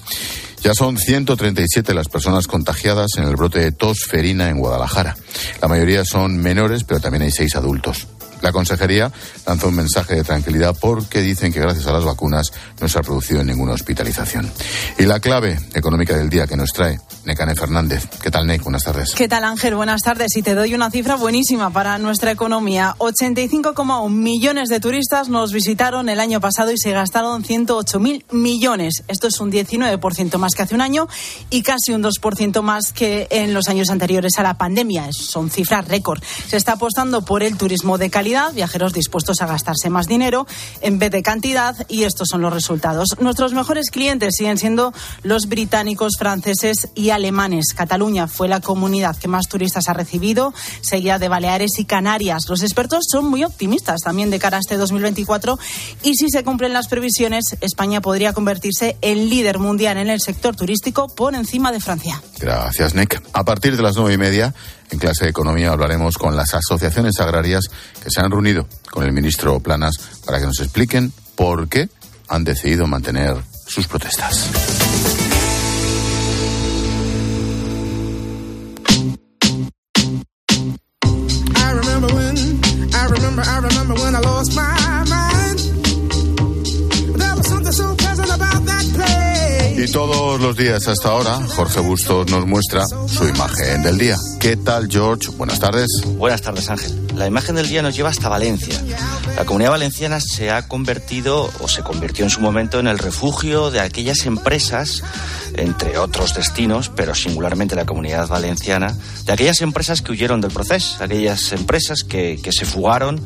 ya 0.61 0.73
son 0.73 0.97
137 0.97 1.93
las 1.93 2.07
personas 2.07 2.47
contagiadas 2.47 3.11
en 3.17 3.23
el 3.23 3.35
brote 3.35 3.59
de 3.59 3.71
tos 3.71 4.05
ferina 4.05 4.49
en 4.49 4.57
Guadalajara. 4.57 5.15
La 5.61 5.67
mayoría 5.67 6.03
son 6.05 6.37
menores, 6.37 6.83
pero 6.83 6.99
también 6.99 7.23
hay 7.23 7.31
seis 7.31 7.55
adultos. 7.55 8.07
La 8.41 8.51
consejería 8.51 9.11
lanzó 9.45 9.67
un 9.67 9.75
mensaje 9.75 10.15
de 10.15 10.23
tranquilidad 10.23 10.75
porque 10.79 11.21
dicen 11.21 11.51
que 11.51 11.59
gracias 11.59 11.87
a 11.87 11.91
las 11.91 12.05
vacunas 12.05 12.51
no 12.79 12.87
se 12.87 12.97
ha 12.97 13.01
producido 13.01 13.43
ninguna 13.43 13.73
hospitalización. 13.73 14.49
Y 14.97 15.03
la 15.03 15.19
clave 15.19 15.59
económica 15.73 16.15
del 16.15 16.29
día 16.29 16.47
que 16.47 16.55
nos 16.55 16.71
trae 16.71 16.99
Necane 17.29 17.53
Fernández. 17.53 18.07
¿Qué 18.23 18.31
tal, 18.31 18.47
Nec? 18.47 18.63
Buenas 18.63 18.81
tardes. 18.83 19.13
¿Qué 19.13 19.27
tal, 19.27 19.43
Ángel? 19.43 19.75
Buenas 19.75 20.01
tardes. 20.01 20.35
Y 20.35 20.41
te 20.41 20.55
doy 20.55 20.73
una 20.73 20.89
cifra 20.89 21.15
buenísima 21.15 21.69
para 21.69 21.99
nuestra 21.99 22.31
economía. 22.31 22.95
85,1 22.97 24.09
millones 24.09 24.67
de 24.67 24.79
turistas 24.79 25.29
nos 25.29 25.53
visitaron 25.53 26.09
el 26.09 26.19
año 26.19 26.41
pasado 26.41 26.71
y 26.71 26.77
se 26.79 26.91
gastaron 26.91 27.43
108.000 27.43 28.23
millones. 28.31 29.03
Esto 29.07 29.27
es 29.27 29.39
un 29.39 29.51
19% 29.51 30.39
más 30.39 30.55
que 30.55 30.63
hace 30.63 30.73
un 30.73 30.81
año 30.81 31.07
y 31.51 31.61
casi 31.61 31.91
un 31.93 32.01
2% 32.01 32.63
más 32.63 32.93
que 32.93 33.27
en 33.29 33.53
los 33.53 33.67
años 33.67 33.91
anteriores 33.91 34.39
a 34.39 34.43
la 34.43 34.57
pandemia. 34.57 35.09
Son 35.11 35.51
cifras 35.51 35.87
récord. 35.87 36.23
Se 36.47 36.57
está 36.57 36.73
apostando 36.73 37.21
por 37.21 37.43
el 37.43 37.57
turismo 37.57 37.99
de 37.99 38.09
calidad, 38.09 38.53
viajeros 38.53 38.91
dispuestos 38.91 39.39
a 39.41 39.45
gastarse 39.45 39.91
más 39.91 40.07
dinero 40.07 40.47
en 40.81 40.97
vez 40.97 41.11
de 41.11 41.21
cantidad 41.21 41.75
y 41.87 42.05
estos 42.05 42.29
son 42.31 42.41
los 42.41 42.51
resultados. 42.51 43.09
Nuestros 43.19 43.53
mejores 43.53 43.91
clientes 43.91 44.33
siguen 44.35 44.57
siendo 44.57 44.93
los 45.21 45.45
británicos, 45.45 46.13
franceses 46.17 46.89
y 46.95 47.11
alemanes. 47.11 47.18
Cataluña 47.75 48.27
fue 48.27 48.47
la 48.47 48.61
comunidad 48.61 49.17
que 49.17 49.27
más 49.27 49.47
turistas 49.47 49.89
ha 49.89 49.93
recibido, 49.93 50.53
seguida 50.81 51.19
de 51.19 51.27
Baleares 51.27 51.77
y 51.77 51.85
Canarias. 51.85 52.43
Los 52.47 52.63
expertos 52.63 53.05
son 53.11 53.25
muy 53.25 53.43
optimistas 53.43 54.01
también 54.01 54.29
de 54.29 54.39
cara 54.39 54.57
a 54.57 54.59
este 54.59 54.77
2024 54.77 55.59
y 56.03 56.15
si 56.15 56.29
se 56.29 56.43
cumplen 56.43 56.73
las 56.73 56.87
previsiones, 56.87 57.57
España 57.61 58.01
podría 58.01 58.33
convertirse 58.33 58.97
en 59.01 59.29
líder 59.29 59.59
mundial 59.59 59.97
en 59.97 60.09
el 60.09 60.21
sector 60.21 60.55
turístico 60.55 61.07
por 61.07 61.35
encima 61.35 61.71
de 61.71 61.79
Francia. 61.79 62.21
Gracias, 62.39 62.95
Nick. 62.95 63.21
A 63.33 63.43
partir 63.43 63.75
de 63.75 63.83
las 63.83 63.95
nueve 63.95 64.13
y 64.13 64.17
media, 64.17 64.53
en 64.91 64.99
clase 64.99 65.25
de 65.25 65.31
economía 65.31 65.71
hablaremos 65.71 66.17
con 66.17 66.35
las 66.35 66.53
asociaciones 66.53 67.19
agrarias 67.19 67.65
que 68.01 68.09
se 68.09 68.21
han 68.21 68.31
reunido 68.31 68.67
con 68.89 69.03
el 69.03 69.11
ministro 69.11 69.59
Planas 69.59 69.95
para 70.25 70.39
que 70.39 70.45
nos 70.45 70.59
expliquen 70.59 71.11
por 71.35 71.67
qué 71.67 71.89
han 72.27 72.43
decidido 72.43 72.87
mantener 72.87 73.35
sus 73.67 73.87
protestas. 73.87 74.78
Todos 89.91 90.39
los 90.39 90.55
días 90.55 90.87
hasta 90.87 91.09
ahora, 91.09 91.39
Jorge 91.55 91.79
Bustos 91.79 92.29
nos 92.29 92.45
muestra 92.45 92.85
su 92.85 93.27
imagen 93.27 93.81
del 93.81 93.97
día. 93.97 94.17
¿Qué 94.39 94.55
tal, 94.55 94.87
George? 94.89 95.29
Buenas 95.37 95.59
tardes. 95.59 95.87
Buenas 96.05 96.41
tardes, 96.41 96.69
Ángel. 96.69 97.07
La 97.15 97.27
imagen 97.27 97.55
del 97.55 97.67
día 97.67 97.81
nos 97.81 97.95
lleva 97.95 98.09
hasta 98.09 98.29
Valencia. 98.29 98.75
La 99.35 99.45
comunidad 99.45 99.71
valenciana 99.71 100.19
se 100.19 100.51
ha 100.51 100.67
convertido, 100.67 101.49
o 101.59 101.67
se 101.67 101.81
convirtió 101.81 102.23
en 102.23 102.29
su 102.29 102.41
momento, 102.41 102.79
en 102.79 102.87
el 102.87 102.99
refugio 102.99 103.71
de 103.71 103.79
aquellas 103.79 104.25
empresas, 104.25 105.03
entre 105.55 105.97
otros 105.97 106.33
destinos, 106.33 106.89
pero 106.89 107.15
singularmente 107.15 107.75
la 107.75 107.85
comunidad 107.85 108.27
valenciana, 108.27 108.95
de 109.25 109.33
aquellas 109.33 109.61
empresas 109.61 110.01
que 110.01 110.11
huyeron 110.11 110.41
del 110.41 110.51
proceso, 110.51 111.03
aquellas 111.03 111.51
empresas 111.51 112.03
que, 112.03 112.39
que 112.41 112.51
se 112.51 112.65
fugaron 112.65 113.21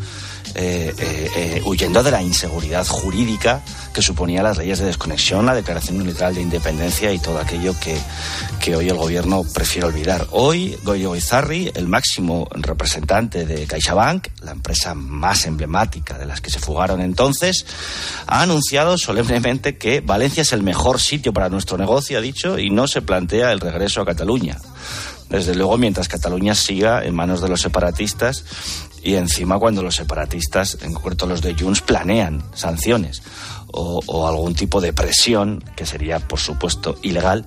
eh, 0.55 0.93
eh, 0.97 1.29
eh, 1.35 1.61
huyendo 1.65 2.03
de 2.03 2.11
la 2.11 2.21
inseguridad 2.21 2.85
jurídica 2.85 3.61
que 3.91 4.03
suponía 4.03 4.43
las 4.43 4.57
leyes 4.57 4.77
de 4.77 4.85
desconexión, 4.85 5.45
la 5.45 5.55
declaración 5.55 5.97
unilateral 5.97 6.35
de 6.35 6.41
independencia 6.41 7.11
y 7.11 7.17
todo 7.17 7.39
aquello 7.39 7.73
que, 7.79 7.97
que 8.59 8.75
hoy 8.75 8.87
el 8.87 8.95
gobierno 8.95 9.43
prefiere 9.51 9.87
olvidar. 9.87 10.27
Hoy, 10.31 10.77
Goyo 10.83 11.15
Izarri, 11.15 11.71
el 11.73 11.87
máximo 11.87 12.47
representante 12.51 13.45
de 13.45 13.65
CaixaBank, 13.65 14.27
la 14.41 14.51
empresa 14.51 14.93
más 14.93 15.45
emblemática 15.45 16.19
de 16.19 16.27
las 16.27 16.39
que 16.39 16.51
se 16.51 16.59
fugaron 16.59 17.01
entonces, 17.01 17.65
ha 18.27 18.41
anunciado 18.41 18.97
solemnemente 18.97 19.77
que 19.77 20.01
Valencia 20.01 20.41
es 20.41 20.53
el 20.53 20.61
mejor 20.61 20.99
sitio 20.99 21.33
para 21.33 21.49
nuestro 21.49 21.77
negocio, 21.77 22.19
ha 22.19 22.21
dicho, 22.21 22.59
y 22.59 22.69
no 22.69 22.87
se 22.87 23.01
plantea 23.01 23.51
el 23.51 23.59
regreso 23.59 24.01
a 24.01 24.05
Cataluña. 24.05 24.59
Desde 25.29 25.55
luego, 25.55 25.79
mientras 25.79 26.07
Cataluña 26.07 26.53
siga 26.53 27.03
en 27.03 27.15
manos 27.15 27.41
de 27.41 27.49
los 27.49 27.61
separatistas 27.61 28.45
y 29.03 29.15
encima 29.15 29.59
cuando 29.59 29.83
los 29.83 29.95
separatistas, 29.95 30.77
en 30.81 30.93
concreto 30.93 31.27
los 31.27 31.41
de 31.41 31.55
Junts, 31.55 31.81
planean 31.81 32.43
sanciones 32.53 33.21
o, 33.67 34.01
o 34.05 34.27
algún 34.27 34.55
tipo 34.55 34.81
de 34.81 34.93
presión, 34.93 35.63
que 35.75 35.85
sería, 35.85 36.19
por 36.19 36.39
supuesto, 36.39 36.97
ilegal, 37.01 37.45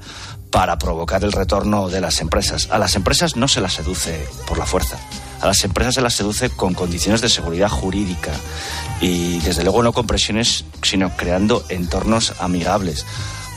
para 0.50 0.78
provocar 0.78 1.24
el 1.24 1.32
retorno 1.32 1.88
de 1.88 2.00
las 2.00 2.20
empresas. 2.20 2.68
A 2.70 2.78
las 2.78 2.94
empresas 2.94 3.36
no 3.36 3.48
se 3.48 3.60
las 3.60 3.74
seduce 3.74 4.26
por 4.46 4.58
la 4.58 4.66
fuerza. 4.66 4.98
A 5.40 5.46
las 5.46 5.62
empresas 5.64 5.94
se 5.94 6.00
las 6.00 6.14
seduce 6.14 6.50
con 6.50 6.74
condiciones 6.74 7.20
de 7.20 7.28
seguridad 7.28 7.68
jurídica 7.68 8.32
y, 9.00 9.38
desde 9.40 9.64
luego, 9.64 9.82
no 9.82 9.92
con 9.92 10.06
presiones, 10.06 10.64
sino 10.82 11.14
creando 11.16 11.64
entornos 11.68 12.32
amigables. 12.38 13.04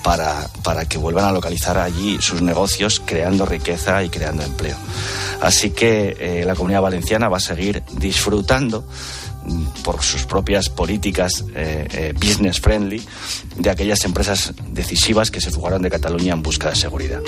Para, 0.04 0.48
para 0.64 0.86
que 0.86 0.98
vuelvan 0.98 1.26
a 1.26 1.32
localizar 1.32 1.78
allí 1.78 2.18
sus 2.22 2.42
negocios, 2.42 3.02
creando 3.06 3.46
riqueza 3.46 4.04
y 4.04 4.10
creando 4.10 4.44
empleo. 4.44 4.78
Así 5.42 5.72
que 5.72 6.16
eh, 6.20 6.44
la 6.46 6.56
comunidad 6.56 6.82
valenciana 6.82 7.30
va 7.30 7.38
a 7.38 7.42
seguir 7.42 7.84
disfrutando 7.98 8.86
mm, 9.46 9.84
por 9.84 10.02
sus 10.02 10.26
propias 10.26 10.70
políticas 10.70 11.46
eh, 11.56 11.88
eh, 11.92 12.14
business 12.14 12.60
friendly 12.60 13.02
de 13.58 13.70
aquellas 13.70 14.04
empresas 14.06 14.54
decisivas 14.72 15.32
que 15.32 15.42
se 15.42 15.52
fugaron 15.52 15.82
de 15.82 15.90
Cataluña 15.90 16.34
en 16.34 16.44
busca 16.44 16.70
de 16.70 16.76
seguridad. 16.76 17.22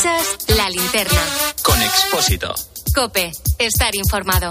Escuchas 0.00 0.56
la 0.56 0.70
linterna. 0.70 1.20
Con 1.62 1.82
Expósito. 1.82 2.54
Cope, 2.94 3.32
estar 3.58 3.94
informado. 3.94 4.48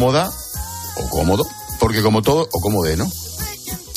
Cómoda 0.00 0.32
o 0.96 1.08
cómodo, 1.10 1.46
porque 1.78 2.02
como 2.02 2.22
todo, 2.22 2.48
o 2.50 2.60
cómode, 2.62 2.96
¿no? 2.96 3.06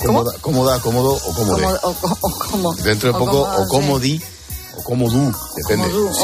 Cómoda, 0.05 0.33
cómoda, 0.41 0.79
cómodo 0.81 1.13
o 1.15 1.33
cómode. 1.33 1.65
O- 1.65 1.95
o- 2.01 2.67
o 2.67 2.75
Dentro 2.75 3.09
de 3.09 3.15
o 3.15 3.19
poco, 3.19 3.41
o 3.43 3.67
comodi, 3.69 4.21
o 4.75 4.83
comodú, 4.83 5.33
depende. 5.55 5.87
Comodú. 5.89 6.13
Sí, 6.13 6.23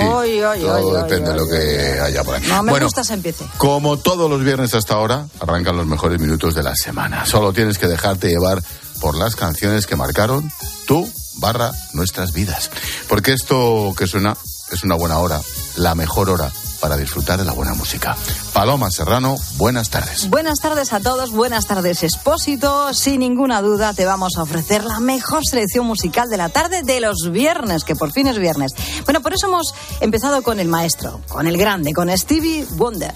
todo 0.60 0.94
depende 0.98 1.32
de 1.32 1.38
lo 1.38 1.48
que 1.48 2.00
haya 2.02 2.26
por 2.26 2.36
ahí. 2.36 2.44
No, 2.50 2.62
me 2.64 2.72
bueno, 2.74 2.88
gusta 2.88 3.06
se 3.06 3.14
empiece. 3.14 3.46
como 3.58 3.96
todos 3.98 4.30
los 4.30 4.44
viernes 4.44 4.74
hasta 4.74 4.96
ahora, 4.96 5.28
arrancan 5.40 5.78
los 5.78 5.88
mejores 5.88 6.20
minutos 6.20 6.56
de 6.56 6.64
la 6.64 6.76
semana. 6.76 7.26
Solo 7.26 7.54
tienes 7.54 7.78
que 7.78 7.88
dejarte 7.88 8.28
llevar 8.28 8.62
por 9.00 9.18
las 9.18 9.38
canciones 9.38 9.88
que 9.88 9.96
marcaron 9.96 10.52
tú 10.88 11.10
barra 11.38 11.72
nuestras 11.94 12.34
vidas. 12.34 12.70
Porque 13.08 13.32
esto 13.32 13.94
que 13.98 14.08
suena 14.08 14.36
es 14.74 14.84
una 14.84 14.96
buena 14.96 15.20
hora, 15.20 15.42
la 15.78 15.96
mejor 15.96 16.30
hora 16.30 16.52
para 16.80 16.98
disfrutar 16.98 17.38
de 17.40 17.46
la 17.46 17.54
buena 17.54 17.74
música. 17.74 18.16
Paloma 18.54 18.92
Serrano, 18.92 19.36
buenas 19.58 19.90
tardes. 19.90 20.30
Buenas 20.30 20.60
tardes 20.60 20.94
a 20.94 21.00
todos, 21.00 21.32
buenas 21.32 21.66
tardes 21.66 22.04
Expósito. 22.04 22.94
Sin 22.94 23.20
ninguna 23.20 23.62
duda 23.62 23.94
te 23.94 24.06
vamos 24.06 24.38
a 24.38 24.44
ofrecer 24.44 24.84
la 24.84 25.00
mejor 25.00 25.42
selección 25.46 25.86
musical 25.86 26.30
de 26.30 26.38
la 26.38 26.50
tarde 26.50 26.84
de 26.84 27.00
los 27.00 27.32
viernes, 27.32 27.84
que 27.84 27.96
por 27.96 28.12
fin 28.12 28.28
es 28.28 28.38
viernes. 28.38 28.74
Bueno, 29.06 29.22
por 29.22 29.34
eso 29.34 29.48
hemos 29.48 29.74
empezado 30.02 30.42
con 30.42 30.60
el 30.60 30.68
maestro, 30.68 31.22
con 31.28 31.48
el 31.48 31.58
grande, 31.58 31.94
con 31.94 32.10
Stevie 32.18 32.66
Wonder. 32.72 33.14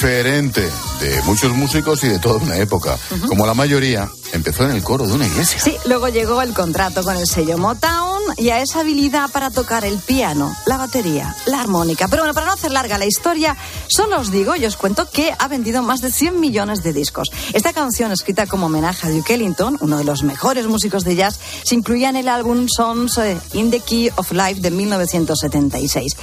Referente 0.00 0.66
de 0.98 1.20
muchos 1.24 1.52
músicos 1.52 2.02
y 2.04 2.08
de 2.08 2.18
toda 2.18 2.36
una 2.36 2.56
época. 2.56 2.96
Como 3.28 3.44
la 3.44 3.52
mayoría, 3.52 4.08
empezó 4.32 4.64
en 4.64 4.70
el 4.70 4.82
coro 4.82 5.06
de 5.06 5.12
una 5.12 5.26
iglesia. 5.26 5.60
Sí, 5.60 5.76
luego 5.84 6.08
llegó 6.08 6.40
el 6.40 6.54
contrato 6.54 7.02
con 7.02 7.18
el 7.18 7.26
sello 7.26 7.58
Motown 7.58 8.09
y 8.36 8.50
a 8.50 8.60
esa 8.60 8.80
habilidad 8.80 9.30
para 9.30 9.50
tocar 9.50 9.84
el 9.84 9.98
piano, 9.98 10.54
la 10.66 10.76
batería, 10.76 11.34
la 11.46 11.60
armónica. 11.60 12.08
Pero 12.08 12.22
bueno, 12.22 12.34
para 12.34 12.46
no 12.46 12.52
hacer 12.52 12.70
larga 12.70 12.98
la 12.98 13.06
historia, 13.06 13.56
solo 13.88 14.18
os 14.18 14.30
digo 14.30 14.56
y 14.56 14.64
os 14.64 14.76
cuento 14.76 15.08
que 15.10 15.34
ha 15.38 15.48
vendido 15.48 15.82
más 15.82 16.00
de 16.00 16.10
100 16.10 16.40
millones 16.40 16.82
de 16.82 16.92
discos. 16.92 17.30
Esta 17.52 17.72
canción, 17.72 18.12
escrita 18.12 18.46
como 18.46 18.66
homenaje 18.66 19.06
a 19.06 19.10
Duke 19.10 19.34
Ellington, 19.34 19.78
uno 19.80 19.98
de 19.98 20.04
los 20.04 20.22
mejores 20.22 20.66
músicos 20.66 21.04
de 21.04 21.16
jazz, 21.16 21.38
se 21.64 21.74
incluía 21.74 22.08
en 22.08 22.16
el 22.16 22.28
álbum 22.28 22.66
Songs 22.68 23.18
eh, 23.18 23.38
in 23.52 23.70
the 23.70 23.80
Key 23.80 24.10
of 24.16 24.32
Life 24.32 24.60
de 24.60 24.70
1976. 24.70 26.16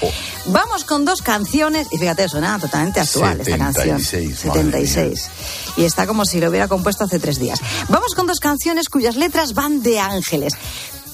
Vamos 0.47 0.83
con 0.83 1.05
dos 1.05 1.21
canciones, 1.21 1.87
y 1.91 1.97
fíjate, 1.97 2.27
suena 2.29 2.59
totalmente 2.59 2.99
actual 2.99 3.41
esta 3.41 3.57
canción. 3.57 3.99
76, 3.99 4.45
madre 4.45 4.63
mía. 4.63 4.71
76. 4.71 5.29
Y 5.77 5.83
está 5.83 6.07
como 6.07 6.25
si 6.25 6.39
lo 6.39 6.49
hubiera 6.49 6.67
compuesto 6.67 7.03
hace 7.03 7.19
tres 7.19 7.39
días. 7.39 7.59
Vamos 7.89 8.15
con 8.15 8.27
dos 8.27 8.39
canciones 8.39 8.89
cuyas 8.89 9.15
letras 9.15 9.53
van 9.53 9.81
de 9.81 9.99
ángeles, 9.99 10.53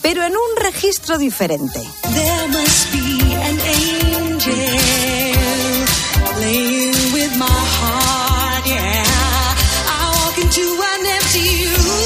pero 0.03 0.23
en 0.23 0.33
un 0.33 0.55
registro 0.57 1.17
diferente. 1.17 1.81
There 2.13 2.47
must 2.49 2.91
be 2.91 3.33
an 3.49 3.57
angel 3.79 4.53
playing 6.35 6.93
with 7.13 7.35
my 7.37 7.59
heart, 7.77 8.65
yeah. 8.67 9.05
I 9.87 10.11
walk 10.19 10.37
into 10.37 10.61
an 10.61 11.05
empty 11.17 11.65
room, 11.73 12.03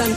and 0.00 0.16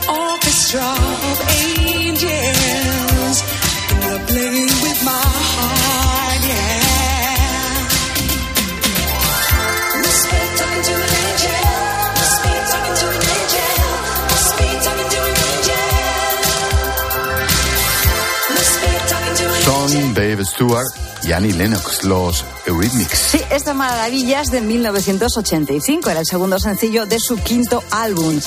Dave 20.13 20.43
Stewart 20.45 20.87
y 21.23 21.31
Annie 21.31 21.53
Lennox, 21.53 22.03
los 22.03 22.43
Eurythmics. 22.65 23.17
Sí, 23.17 23.41
esta 23.51 23.73
maravilla 23.73 24.41
es 24.41 24.51
de 24.51 24.61
1985, 24.61 26.09
era 26.09 26.19
el 26.21 26.25
segundo 26.25 26.59
sencillo 26.59 27.05
de 27.05 27.19
su 27.19 27.37
quinto 27.37 27.83
álbum. 27.91 28.39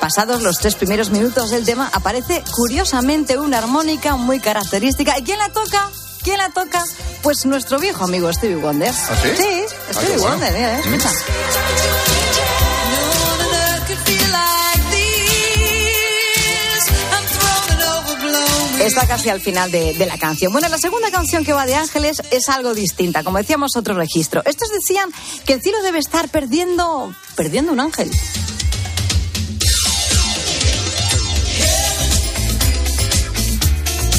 Pasados 0.00 0.42
los 0.42 0.58
tres 0.58 0.74
primeros 0.76 1.10
minutos 1.10 1.50
del 1.50 1.64
tema, 1.64 1.90
aparece 1.92 2.42
curiosamente 2.52 3.38
una 3.38 3.58
armónica 3.58 4.16
muy 4.16 4.40
característica. 4.40 5.18
¿Y 5.18 5.22
quién 5.22 5.38
la 5.38 5.48
toca? 5.50 5.90
¿Quién 6.22 6.38
la 6.38 6.50
toca? 6.50 6.84
Pues 7.22 7.44
nuestro 7.46 7.78
viejo 7.78 8.04
amigo 8.04 8.32
Stevie 8.32 8.56
Wonder. 8.56 8.92
¿Ah, 8.94 9.16
sí? 9.22 9.28
Sí, 9.36 9.44
Ah, 9.88 9.92
Stevie 9.92 10.16
bueno. 10.18 10.30
Wonder, 10.36 10.52
mira, 10.52 10.78
eh, 10.78 10.80
escucha. 10.84 11.10
Está 18.80 19.06
casi 19.06 19.28
al 19.28 19.40
final 19.40 19.70
de, 19.70 19.92
de 19.94 20.06
la 20.06 20.16
canción. 20.18 20.52
Bueno, 20.52 20.68
la 20.68 20.78
segunda 20.78 21.10
canción 21.10 21.44
que 21.44 21.52
va 21.52 21.66
de 21.66 21.74
Ángeles 21.74 22.22
es 22.30 22.48
algo 22.48 22.74
distinta. 22.74 23.22
Como 23.22 23.38
decíamos, 23.38 23.76
otro 23.76 23.94
registro. 23.94 24.42
Estos 24.46 24.70
decían 24.72 25.10
que 25.44 25.52
el 25.54 25.62
cielo 25.62 25.82
debe 25.82 25.98
estar 25.98 26.28
perdiendo, 26.28 27.14
perdiendo 27.36 27.72
un 27.72 27.80
ángel. 27.80 28.10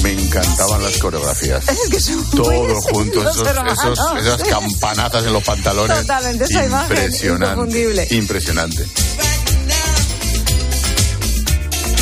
Me 0.03 0.11
encantaban 0.13 0.81
las 0.83 0.97
coreografías. 0.97 1.67
Es 1.69 1.89
que 1.89 1.99
son 1.99 2.17
muy 2.17 2.29
Todo 2.31 2.81
junto, 2.81 3.23
los 3.23 3.35
esos, 3.35 3.47
hermanos. 3.47 3.77
esos- 3.83 4.17
esas 4.19 4.43
campanazas 4.49 5.25
en 5.25 5.33
los 5.33 5.43
pantalones. 5.43 5.99
Totalmente, 6.01 6.43
esa 6.45 6.65
imagen, 6.65 6.97
Impresionante. 6.97 7.45
inconfundible. 7.53 8.07
Impresionante. 8.09 8.87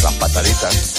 Las 0.02 0.14
pataditas. 0.14 0.94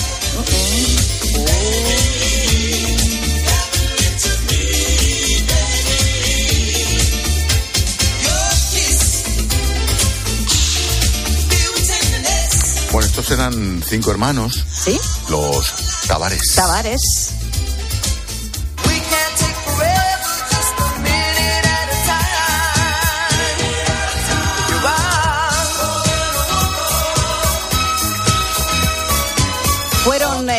Eran 13.30 13.82
cinco 13.86 14.10
hermanos. 14.10 14.64
¿Sí? 14.72 14.98
Los 15.28 15.74
Tavares. 16.06 16.54
Tavares. 16.54 17.34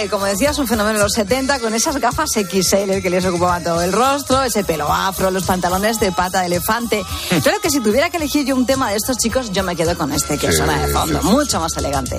Que, 0.02 0.10
como 0.10 0.26
decía, 0.26 0.50
es 0.50 0.58
un 0.58 0.68
fenómeno 0.68 0.98
de 0.98 1.04
los 1.04 1.14
70 1.14 1.60
con 1.60 1.74
esas 1.74 1.98
gafas 1.98 2.32
XL 2.32 3.02
que 3.02 3.10
les 3.10 3.26
ocupaban 3.26 3.64
todo 3.64 3.82
el 3.82 3.92
rostro, 3.92 4.42
ese 4.44 4.64
pelo 4.64 4.92
afro, 4.92 5.30
los 5.32 5.44
pantalones 5.44 6.00
de 6.00 6.12
pata 6.12 6.42
de 6.42 6.48
elefante. 6.48 7.04
Creo 7.44 7.60
que 7.62 7.70
si 7.70 7.80
tuviera 7.82 8.10
que 8.10 8.18
elegir 8.18 8.46
yo 8.46 8.56
un 8.56 8.66
tema 8.66 8.90
de 8.90 8.98
estos 8.98 9.18
chicos, 9.18 9.52
yo 9.52 9.64
me 9.64 9.76
quedo 9.76 9.96
con 9.98 10.12
este 10.12 10.38
que 10.38 10.52
Sí, 10.52 10.58
suena 10.58 10.86
de 10.86 10.92
fondo, 10.92 11.22
sí. 11.22 11.28
mucho 11.28 11.60
más 11.60 11.76
elegante. 11.78 12.18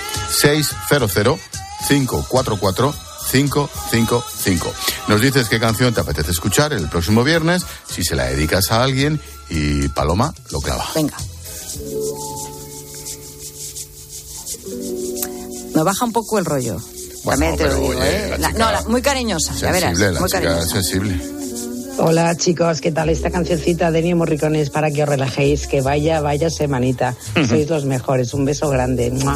600-544-555. 3.31 4.71
Nos 5.07 5.21
dices 5.21 5.49
qué 5.49 5.59
canción 5.59 5.93
te 5.93 6.01
apetece 6.01 6.31
escuchar 6.31 6.73
el 6.73 6.87
próximo 6.89 7.23
viernes, 7.23 7.63
si 7.89 8.03
se 8.03 8.15
la 8.15 8.25
dedicas 8.25 8.71
a 8.71 8.83
alguien 8.83 9.19
y 9.49 9.87
Paloma 9.89 10.33
lo 10.51 10.61
clava. 10.61 10.85
Venga. 10.95 11.17
Me 15.75 15.83
baja 15.83 16.05
un 16.05 16.11
poco 16.11 16.37
el 16.39 16.45
rollo. 16.45 16.77
También 17.23 17.55
te 17.55 17.65
lo 17.65 17.75
digo, 17.75 17.87
oye, 17.89 17.99
¿eh? 17.99 18.29
la 18.31 18.37
La- 18.37 18.47
chica- 18.49 18.59
no, 18.65 18.71
la- 18.71 18.81
muy 18.89 19.01
cariñosa, 19.01 19.53
ya 19.55 19.71
verás. 19.71 19.97
La 19.99 20.19
muy 20.19 20.27
chica 20.29 20.41
cariñosa. 20.41 20.67
sensible. 20.69 21.21
Hola 21.97 22.35
chicos, 22.35 22.81
¿qué 22.81 22.91
tal 22.91 23.09
esta 23.09 23.29
cancioncita 23.29 23.91
de 23.91 23.99
Ennio 23.99 24.15
Morricone 24.15 24.59
es 24.61 24.69
para 24.71 24.89
que 24.89 25.03
os 25.03 25.09
relajéis? 25.09 25.67
Que 25.67 25.81
vaya, 25.81 26.19
vaya 26.19 26.49
semanita. 26.49 27.15
Sois 27.47 27.69
los 27.69 27.85
mejores. 27.85 28.33
Un 28.33 28.45
beso 28.45 28.69
grande. 28.69 29.11
¡Mua! 29.11 29.35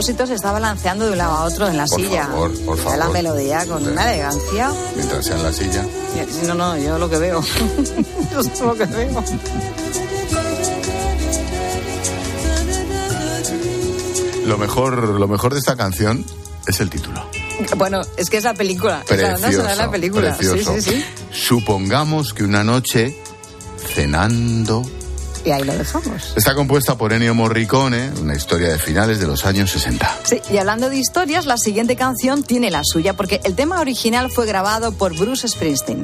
Espósito 0.00 0.26
se 0.26 0.34
está 0.34 0.50
balanceando 0.50 1.04
de 1.04 1.12
un 1.12 1.18
lado 1.18 1.32
a 1.32 1.44
otro 1.44 1.68
en 1.68 1.76
la 1.76 1.84
Por 1.84 2.00
silla. 2.00 2.26
favor, 2.26 2.50
por 2.64 2.78
Está 2.78 2.90
la 2.96 3.04
favor. 3.04 3.12
melodía 3.12 3.66
con 3.66 3.86
una 3.86 4.10
elegancia. 4.10 4.72
Mientras 4.96 5.26
sea 5.26 5.36
en 5.36 5.42
la 5.42 5.52
silla. 5.52 5.84
No, 6.46 6.54
no, 6.54 6.78
yo 6.78 6.98
lo 6.98 7.10
que 7.10 7.18
veo. 7.18 7.42
yo 8.32 8.42
sé 8.42 8.64
lo 8.64 8.74
que 8.74 8.86
veo. 8.86 9.22
Lo 14.46 14.58
mejor, 14.58 15.20
lo 15.20 15.28
mejor 15.28 15.52
de 15.52 15.58
esta 15.60 15.76
canción 15.76 16.24
es 16.66 16.80
el 16.80 16.90
título. 16.90 17.22
Bueno, 17.76 18.00
es 18.16 18.30
que 18.30 18.38
es 18.38 18.44
la 18.44 18.54
película. 18.54 19.04
Es 19.08 19.20
la 19.20 19.28
Precioso, 19.34 19.52
sonora 19.52 19.70
de 19.72 19.76
la 19.76 19.90
película. 19.90 20.36
precioso. 20.36 20.74
Sí, 20.76 20.82
sí, 20.82 20.90
sí. 20.92 21.04
Supongamos 21.30 22.32
que 22.32 22.42
una 22.44 22.64
noche, 22.64 23.14
cenando, 23.94 24.82
Y 25.44 25.50
ahí 25.50 25.64
lo 25.64 25.76
dejamos. 25.76 26.34
está 26.36 26.54
compuesta 26.54 26.96
por 26.96 27.12
Ennio 27.12 27.34
Morricone, 27.34 28.10
una 28.20 28.34
historia 28.34 28.68
de 28.68 28.78
finales 28.78 29.20
de 29.20 29.26
los 29.26 29.44
años 29.46 29.70
60. 29.70 30.18
Sí, 30.24 30.40
y 30.50 30.58
hablando 30.58 30.90
de 30.90 30.96
historias, 30.98 31.46
la 31.46 31.56
siguiente 31.56 31.96
canción 31.96 32.42
tiene 32.42 32.70
la 32.70 32.82
suya, 32.84 33.14
porque 33.14 33.40
el 33.44 33.54
tema 33.54 33.80
original 33.80 34.30
fue 34.30 34.46
grabado 34.46 34.92
por 34.92 35.16
Bruce 35.16 35.48
Springsteen. 35.48 36.02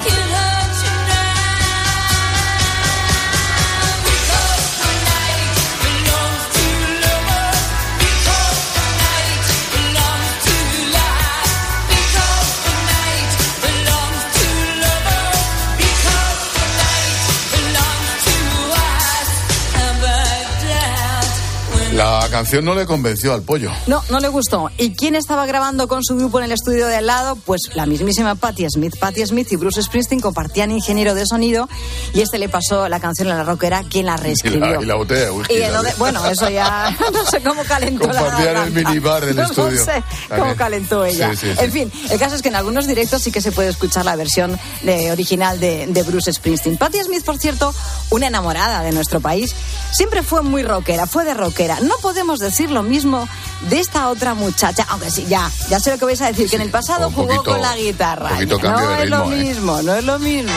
Canción 22.37 22.65
no 22.65 22.75
le 22.75 22.85
convenció 22.85 23.33
al 23.33 23.41
pollo. 23.41 23.71
No, 23.87 24.03
no 24.09 24.19
le 24.19 24.27
gustó. 24.27 24.69
¿Y 24.77 24.93
quién 24.95 25.15
estaba 25.15 25.45
grabando 25.45 25.87
con 25.87 26.03
su 26.03 26.15
grupo 26.15 26.37
en 26.39 26.45
el 26.45 26.51
estudio 26.51 26.85
de 26.87 26.95
al 26.97 27.07
lado? 27.07 27.35
Pues 27.35 27.61
la 27.73 27.85
mismísima 27.85 28.35
Patti 28.35 28.65
Smith. 28.69 28.95
Patti 28.99 29.25
Smith 29.25 29.51
y 29.51 29.55
Bruce 29.55 29.81
Springsteen 29.81 30.21
compartían 30.21 30.71
ingeniero 30.71 31.15
de 31.15 31.25
sonido 31.25 31.67
y 32.13 32.21
este 32.21 32.37
le 32.37 32.47
pasó 32.47 32.87
la 32.89 32.99
canción 32.99 33.29
a 33.31 33.35
la 33.35 33.43
rockera, 33.43 33.83
quien 33.89 34.05
la 34.05 34.15
Y 34.15 34.21
reescribió. 34.21 34.59
la, 34.75 34.81
y 34.81 34.85
la 34.85 34.95
botella 34.95 35.25
de 35.25 35.31
whisky. 35.31 35.53
Y 35.55 35.61
entonces- 35.63 35.97
bueno, 35.97 36.25
eso 36.27 36.47
ya 36.49 36.95
no 37.13 37.25
sé 37.25 37.41
cómo 37.41 37.63
calentó 37.63 38.07
la 38.07 38.13
Compartían 38.21 38.47
el 38.49 38.53
garganta. 38.55 38.89
minibar 38.89 39.25
del 39.25 39.35
no 39.37 39.43
estudio. 39.43 39.83
sé 39.83 40.03
cómo 40.29 40.55
calentó 40.55 41.05
ella. 41.05 41.31
Sí, 41.31 41.37
sí, 41.37 41.53
sí. 41.57 41.63
En 41.63 41.71
fin, 41.71 41.91
el 42.11 42.19
caso 42.19 42.35
es 42.35 42.41
que 42.43 42.49
en 42.49 42.55
algunos 42.55 42.85
directos 42.85 43.21
sí 43.23 43.31
que 43.31 43.41
se 43.41 43.51
puede 43.51 43.69
escuchar 43.69 44.05
la 44.05 44.15
versión 44.15 44.59
de- 44.83 45.11
original 45.11 45.59
de, 45.59 45.87
de 45.87 46.03
Bruce 46.03 46.31
Springsteen. 46.33 46.77
Patti 46.77 46.99
Smith, 47.03 47.23
por 47.25 47.37
cierto, 47.39 47.73
una 48.11 48.27
enamorada 48.27 48.83
de 48.83 48.91
nuestro 48.91 49.21
país, 49.21 49.55
siempre 49.91 50.21
fue 50.21 50.41
muy 50.43 50.61
rockera, 50.61 51.07
fue 51.07 51.23
de 51.25 51.33
rockera. 51.33 51.79
No 51.79 51.95
podemos 52.01 52.26
decir 52.35 52.69
lo 52.69 52.83
mismo 52.83 53.27
de 53.69 53.79
esta 53.79 54.09
otra 54.09 54.33
muchacha, 54.33 54.85
aunque 54.89 55.09
sí, 55.09 55.25
ya, 55.27 55.49
ya 55.69 55.79
sé 55.79 55.91
lo 55.91 55.97
que 55.97 56.05
vais 56.05 56.21
a 56.21 56.27
decir, 56.27 56.49
que 56.49 56.55
en 56.57 56.61
el 56.63 56.69
pasado 56.69 57.09
jugó 57.11 57.27
poquito- 57.27 57.51
con 57.51 57.61
la 57.61 57.75
guitarra. 57.75 58.31
un 58.39 58.47
poquito 58.49 58.71
no 58.71 58.95
es 58.95 59.09
lo 59.09 59.23
¿eh? 59.31 59.43
mismo, 59.43 59.81
no 59.81 59.95
es 59.95 60.03
lo 60.03 60.19
mismo. 60.19 60.51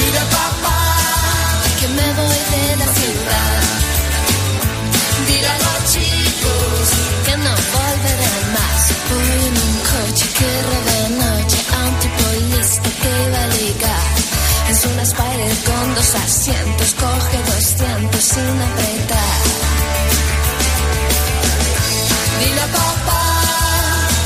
Mira 0.00 0.22
papá, 0.36 0.78
que 1.80 1.88
me 1.88 2.08
voy 2.20 2.38
de 2.54 2.76
la 2.80 2.88
ciudad. 2.98 3.62
Dile 5.28 5.48
a 5.48 5.58
los 5.64 5.78
chicos 5.92 6.88
que 7.26 7.36
no 7.44 7.52
volveré 7.74 8.34
más. 8.56 8.80
Voy 9.10 9.46
en 9.48 9.54
un 9.66 9.74
coche 9.90 10.26
que 10.38 10.50
dos 15.94 16.14
asientos, 16.14 16.94
coge 16.94 17.38
200 17.46 18.22
sin 18.22 18.62
apretar. 18.68 19.40
Dile 22.40 22.60
a 22.60 22.66
papá 22.66 23.22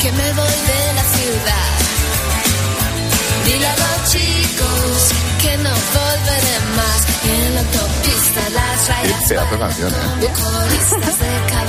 que 0.03 0.13
me 0.13 0.33
voy 0.33 0.57
de 0.71 0.83
la 0.99 1.05
ciudad. 1.17 1.71
Dile 3.47 3.67
a 3.67 3.77
los 3.77 4.11
chicos 4.13 4.99
que 5.43 5.57
no 5.59 5.71
volveré 5.97 6.57
más. 6.77 7.01
En 7.25 7.55
la 7.55 7.63
Qué 8.49 9.35
pedazo 9.35 9.53
de 9.53 9.59
canción, 9.59 9.93
¿eh? 9.93 10.29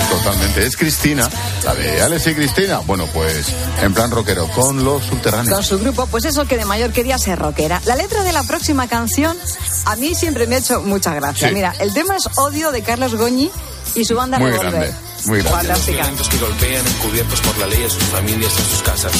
Totalmente. 0.10 0.66
Es 0.66 0.78
Cristina, 0.78 1.30
la 1.64 1.76
de 1.76 2.02
Alex 2.02 2.28
y 2.28 2.36
Cristina. 2.36 2.80
Bueno, 2.80 3.06
pues 3.14 3.48
en 3.82 3.94
plan 3.94 4.10
rockero, 4.12 4.48
con 4.50 4.84
los 4.84 5.04
subterráneos. 5.04 5.54
Con 5.56 5.64
su 5.64 5.80
grupo, 5.80 6.08
pues 6.08 6.26
eso 6.26 6.46
que 6.46 6.58
de 6.58 6.66
mayor 6.66 6.92
quería 6.92 7.18
ser 7.18 7.38
rockera. 7.38 7.82
La 7.86 7.96
letra 7.96 8.24
de 8.24 8.32
la 8.32 8.44
próxima 8.44 8.88
canción 8.88 9.38
a 9.86 9.96
mí 9.98 10.16
siempre 10.16 10.48
me 10.48 10.56
ha 10.56 10.60
hecho 10.60 10.82
mucha 10.82 11.14
gracia. 11.14 11.50
Sí. 11.50 11.54
Mira, 11.54 11.74
el 11.80 11.94
tema 11.94 12.16
es 12.16 12.28
Odio 12.38 12.72
de 12.72 12.82
Carlos 12.82 13.16
Goñi 13.16 13.52
y 13.96 14.06
su 14.06 14.16
banda 14.16 14.40
Muy 14.40 14.52
Revolver. 14.52 14.72
grande, 14.72 14.94
muy 15.26 15.40
grande. 15.42 15.58
Fantástica. 15.68 15.98
violentos 15.98 16.30
que 16.30 16.38
golpean 16.38 16.88
encubiertos 16.88 17.42
por 17.42 17.58
la 17.58 17.68
ley 17.68 17.84
a 17.84 17.90
sus 17.90 18.04
familias 18.04 18.54
en 18.58 18.66
sus 18.66 18.82
casas. 18.84 19.12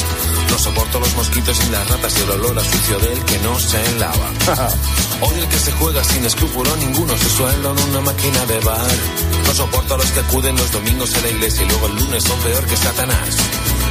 No 0.50 0.58
soporto 0.58 1.00
los 1.00 1.14
mosquitos 1.16 1.60
y 1.68 1.70
las 1.72 1.88
ratas 1.90 2.14
y 2.18 2.22
el 2.24 2.30
olor 2.32 2.58
a 2.58 2.64
sucio 2.64 3.00
del 3.00 3.20
que 3.26 3.38
no 3.40 3.60
se 3.60 3.92
lava. 4.00 4.30
Odio 5.22 5.44
el 5.44 5.50
que 5.50 5.60
se 5.60 5.72
juega 5.74 6.04
sin 6.04 6.26
escrúpulo 6.26 6.76
ninguno 6.78 7.18
su 7.18 7.30
sueldo 7.30 7.72
en 7.72 7.90
una 7.90 8.02
máquina 8.02 8.46
de 8.46 8.60
bar. 8.60 8.92
No 9.46 9.54
soporto 9.54 9.96
a 9.96 9.98
los 9.98 10.12
que 10.12 10.20
acuden 10.22 10.56
los 10.56 10.72
domingos 10.72 11.14
a 11.16 11.22
la 11.22 11.30
iglesia 11.30 11.64
y 11.64 11.68
luego 11.68 11.88
el 11.88 11.96
lunes 11.96 12.24
son 12.24 12.40
peor 12.40 12.66
que 12.66 12.78
Satanás. 12.78 13.36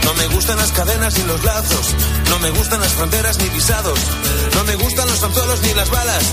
No 0.05 0.15
me 0.15 0.27
gustan 0.29 0.57
las 0.57 0.73
cadenas 0.73 1.19
ni 1.19 1.25
los 1.25 1.45
lazos. 1.45 1.95
No 2.31 2.39
me 2.39 2.51
gustan 2.51 2.81
las 2.81 2.93
fronteras 2.93 3.39
ni 3.39 3.49
visados. 3.51 3.99
No 4.55 4.65
me 4.65 4.75
gustan 4.77 5.07
los 5.07 5.23
anzuelos 5.23 5.61
ni 5.61 5.75
las 5.75 5.91
balas. 5.91 6.25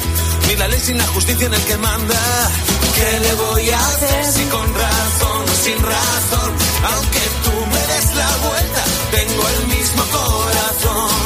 Ni 0.48 0.56
la 0.56 0.68
ley 0.70 0.80
sin 0.80 0.98
la 0.98 1.08
justicia 1.08 1.48
en 1.48 1.54
el 1.54 1.62
que 1.64 1.78
manda. 1.78 2.52
¿Qué 2.96 3.20
le 3.20 3.34
voy 3.34 3.70
a 3.70 3.88
hacer 3.88 4.26
si 4.32 4.46
con 4.46 4.74
razón 4.74 5.43
o 5.43 5.64
sin 5.64 5.84
razón? 5.84 6.52
Aunque 6.93 7.20
tú 7.43 7.66
me 7.66 7.93
des 7.93 8.16
la 8.16 8.38
vuelta, 8.48 8.84
tengo 9.12 9.50
el 9.50 9.68
mismo 9.68 10.04
corazón. 10.06 11.24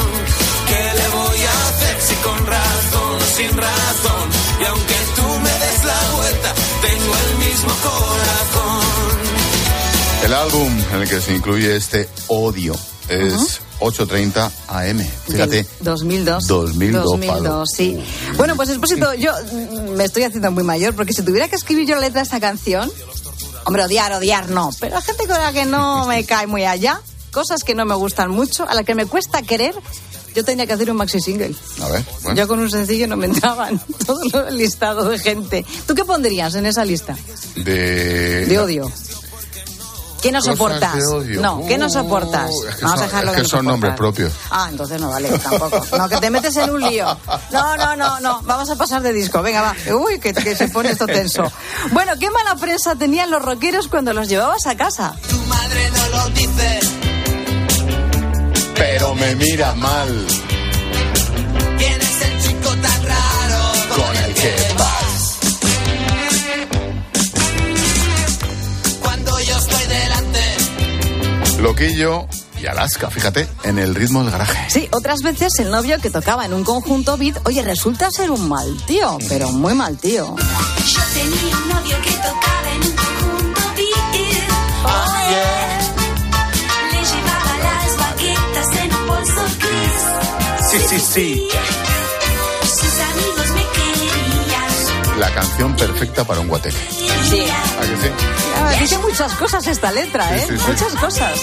Sin 3.40 3.56
razón? 3.56 4.28
Y 4.60 4.64
aunque 4.64 4.94
tú 5.16 5.22
me 5.22 5.50
des 5.50 5.84
la 5.84 6.10
vuelta, 6.16 6.54
tengo 6.82 7.14
el 7.14 7.48
mismo 7.48 7.72
corazón. 7.82 8.80
El 10.24 10.34
álbum 10.34 10.78
en 10.92 11.02
el 11.02 11.08
que 11.08 11.20
se 11.20 11.34
incluye 11.34 11.76
este 11.76 12.08
odio 12.28 12.74
es 13.08 13.60
8.30 13.80 14.50
AM. 14.68 14.98
Fíjate. 15.26 15.56
Del 15.56 15.66
2002. 15.80 16.46
2002, 16.46 17.04
2002, 17.04 17.34
Palo. 17.34 17.66
sí. 17.66 17.98
Bueno, 18.36 18.54
pues 18.56 18.68
Expósito, 18.68 19.14
yo 19.14 19.32
mm, 19.32 19.96
me 19.96 20.04
estoy 20.04 20.24
haciendo 20.24 20.50
muy 20.50 20.62
mayor 20.62 20.94
porque 20.94 21.12
si 21.12 21.22
tuviera 21.22 21.48
que 21.48 21.56
escribir 21.56 21.88
yo 21.88 21.94
la 21.94 22.02
letra 22.02 22.20
de 22.20 22.24
esta 22.24 22.40
canción, 22.40 22.92
hombre, 23.64 23.84
odiar, 23.84 24.12
odiar 24.12 24.50
no, 24.50 24.70
pero 24.78 24.96
hay 24.96 25.02
gente 25.02 25.26
con 25.26 25.38
la 25.38 25.52
que 25.52 25.64
no 25.64 26.06
me 26.06 26.24
cae 26.24 26.46
muy 26.46 26.64
allá, 26.64 27.00
cosas 27.32 27.64
que 27.64 27.74
no 27.74 27.86
me 27.86 27.94
gustan 27.94 28.30
mucho, 28.30 28.68
a 28.68 28.74
la 28.74 28.84
que 28.84 28.94
me 28.94 29.06
cuesta 29.06 29.42
querer, 29.42 29.74
yo 30.34 30.44
tendría 30.44 30.66
que 30.66 30.72
hacer 30.74 30.90
un 30.90 30.96
maxi 30.96 31.20
single. 31.20 31.54
A 31.82 31.88
ver, 31.88 32.04
bueno. 32.22 32.38
Yo 32.40 32.48
con 32.48 32.58
un 32.60 32.70
sencillo 32.70 33.06
no 33.08 33.16
me 33.16 33.26
entraban 33.26 33.80
todo 34.06 34.48
el 34.48 34.56
listado 34.56 35.08
de 35.08 35.18
gente. 35.18 35.64
¿Tú 35.86 35.94
qué 35.94 36.04
pondrías 36.04 36.54
en 36.54 36.66
esa 36.66 36.84
lista? 36.84 37.16
De... 37.56 38.46
De 38.46 38.58
odio. 38.58 38.90
¿Qué 40.22 40.30
no 40.32 40.42
soportas? 40.42 40.94
de 40.96 41.06
odio. 41.06 41.40
No, 41.40 41.64
¿qué 41.66 41.78
no 41.78 41.88
soportas? 41.88 42.50
Uh, 42.50 42.68
es 42.68 42.76
que 42.76 42.82
Vamos 42.82 42.98
son- 43.00 43.04
a 43.04 43.06
dejarlo 43.06 43.30
es 43.30 43.36
de 43.36 43.42
que 43.42 43.42
no 43.44 43.48
son 43.56 43.64
nombres 43.64 43.94
propios. 43.96 44.32
Ah, 44.50 44.68
entonces 44.70 45.00
no 45.00 45.08
vale, 45.08 45.30
tampoco. 45.38 45.82
No, 45.96 46.08
que 46.10 46.16
te 46.18 46.28
metes 46.30 46.54
en 46.58 46.68
un 46.70 46.82
lío. 46.82 47.06
No, 47.50 47.76
no, 47.78 47.96
no, 47.96 48.20
no. 48.20 48.42
Vamos 48.42 48.68
a 48.68 48.76
pasar 48.76 49.00
de 49.00 49.14
disco. 49.14 49.40
Venga, 49.40 49.62
va. 49.62 49.74
Uy, 49.94 50.20
que, 50.20 50.34
que 50.34 50.54
se 50.54 50.68
pone 50.68 50.90
esto 50.90 51.06
tenso. 51.06 51.50
Bueno, 51.92 52.12
¿qué 52.20 52.30
mala 52.30 52.54
prensa 52.56 52.96
tenían 52.96 53.30
los 53.30 53.40
rockeros 53.42 53.88
cuando 53.88 54.12
los 54.12 54.28
llevabas 54.28 54.66
a 54.66 54.76
casa? 54.76 55.14
madre 55.48 55.90
no 55.90 56.18
lo 56.18 56.28
dice. 56.34 56.80
Pero 59.00 59.14
me 59.14 59.34
mira 59.34 59.74
mal 59.76 60.26
¿Quién 61.78 62.00
es 62.02 62.20
el 62.20 62.42
chico 62.42 62.68
tan 62.68 63.02
raro? 63.06 63.72
con 63.96 64.16
el 64.24 64.34
que 64.34 64.54
vas. 64.76 65.38
Cuando 69.00 69.40
yo 69.40 69.56
estoy 69.56 69.86
delante. 69.86 70.40
Loquillo 71.62 72.26
y 72.60 72.66
Alaska, 72.66 73.08
fíjate, 73.08 73.48
en 73.64 73.78
el 73.78 73.94
ritmo 73.94 74.22
del 74.22 74.32
garaje. 74.32 74.58
Sí, 74.68 74.86
otras 74.92 75.22
veces 75.22 75.58
el 75.60 75.70
novio 75.70 75.98
que 76.02 76.10
tocaba 76.10 76.44
en 76.44 76.52
un 76.52 76.62
conjunto 76.62 77.16
beat, 77.16 77.38
oye, 77.46 77.62
resulta 77.62 78.10
ser 78.10 78.30
un 78.30 78.50
mal 78.50 78.76
tío, 78.86 79.16
pero 79.30 79.50
muy 79.50 79.72
mal 79.72 79.96
tío. 79.96 80.36
Yo 80.36 81.00
tenía 81.14 81.56
un 81.56 81.68
novio 81.70 81.96
que 82.02 82.10
tocaba 82.10 82.70
en 82.74 82.82
un 82.82 82.96
conjunto 82.96 83.60
beat. 83.76 84.10
Oh, 84.84 85.09
Sí, 90.90 90.98
sí, 90.98 91.06
sí. 91.14 91.48
Sus 92.62 93.00
amigos 93.00 93.48
me 93.54 93.64
querían. 93.74 95.20
La 95.20 95.30
canción 95.32 95.76
perfecta 95.76 96.24
para 96.24 96.40
un 96.40 96.48
guateque. 96.48 96.76
Sí. 97.28 97.42
¿A 97.42 97.80
que 97.82 97.96
sí? 97.96 98.10
Ah, 98.56 98.72
dice 98.80 98.98
muchas 98.98 99.32
cosas 99.34 99.66
esta 99.68 99.92
letra, 99.92 100.26
Sí, 100.28 100.34
¿eh? 100.34 100.46
sí, 100.48 100.58
sí. 100.58 100.64
Muchas 100.66 100.92
cosas. 100.94 101.40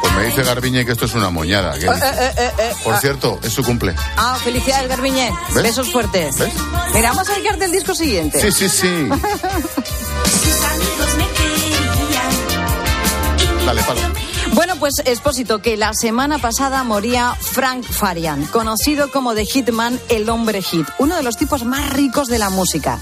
Pues 0.00 0.12
me 0.16 0.24
dice 0.26 0.42
Garbiñe 0.42 0.84
que 0.84 0.92
esto 0.92 1.04
es 1.06 1.14
una 1.14 1.30
moñada. 1.30 1.76
Eh, 1.76 1.86
eh, 1.86 2.32
eh, 2.36 2.50
eh, 2.58 2.72
Por 2.82 2.94
ah. 2.94 3.00
cierto, 3.00 3.38
es 3.42 3.52
su 3.52 3.62
cumple. 3.62 3.94
Ah, 4.16 4.36
felicidades, 4.42 4.88
Garbiñe. 4.88 5.30
¿Ves? 5.54 5.62
Besos 5.62 5.90
fuertes. 5.92 6.38
¿Ves? 6.38 6.52
Mira, 6.94 7.10
vamos 7.10 7.28
a 7.28 7.34
dedicarte 7.34 7.64
el 7.66 7.72
disco 7.72 7.94
siguiente. 7.94 8.40
Sí, 8.40 8.50
sí, 8.52 8.68
sí. 8.68 9.08
Sus 9.08 10.64
amigos 10.64 11.16
me 11.18 11.26
querían. 11.28 12.30
Dale, 13.66 13.82
palo. 13.84 14.00
Bueno, 14.64 14.76
pues 14.78 14.94
expósito 15.04 15.60
que 15.60 15.76
la 15.76 15.92
semana 15.92 16.38
pasada 16.38 16.84
moría 16.84 17.34
Frank 17.34 17.82
Farian, 17.82 18.46
conocido 18.46 19.10
como 19.10 19.34
The 19.34 19.44
Hitman, 19.44 19.98
el 20.08 20.30
hombre 20.30 20.62
hit, 20.62 20.86
uno 21.00 21.16
de 21.16 21.24
los 21.24 21.36
tipos 21.36 21.64
más 21.64 21.92
ricos 21.92 22.28
de 22.28 22.38
la 22.38 22.48
música. 22.48 23.00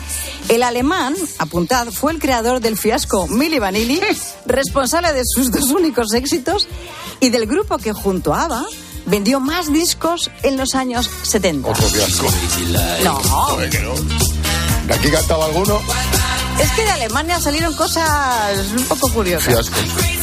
El 0.49 0.63
alemán, 0.63 1.15
apuntad, 1.37 1.89
fue 1.89 2.13
el 2.13 2.19
creador 2.19 2.61
del 2.61 2.79
fiasco 2.79 3.29
Milli 3.29 3.59
Vanilli, 3.59 4.01
responsable 4.47 5.13
de 5.13 5.21
sus 5.27 5.53
dos 5.53 5.65
únicos 5.65 6.15
éxitos 6.15 6.67
y 7.21 7.29
del 7.29 7.45
grupo 7.45 7.77
que 7.77 7.93
junto 7.93 8.33
a 8.33 8.45
ABBA 8.45 8.65
vendió 9.05 9.39
más 9.39 9.71
discos 9.71 10.31
en 10.43 10.57
los 10.57 10.75
años 10.75 11.11
70. 11.25 11.69
Otro 11.69 11.87
fiasco. 11.89 12.27
No. 13.05 13.21
¿De 14.87 14.95
aquí 14.95 15.11
cantaba 15.11 15.45
alguno? 15.45 15.79
es 16.59 16.71
que 16.73 16.85
de 16.85 16.91
Alemania 16.91 17.39
salieron 17.39 17.75
cosas 17.75 18.57
un 18.77 18.85
poco 18.85 19.11
curiosas. 19.13 19.69
Fiascos. 19.69 20.20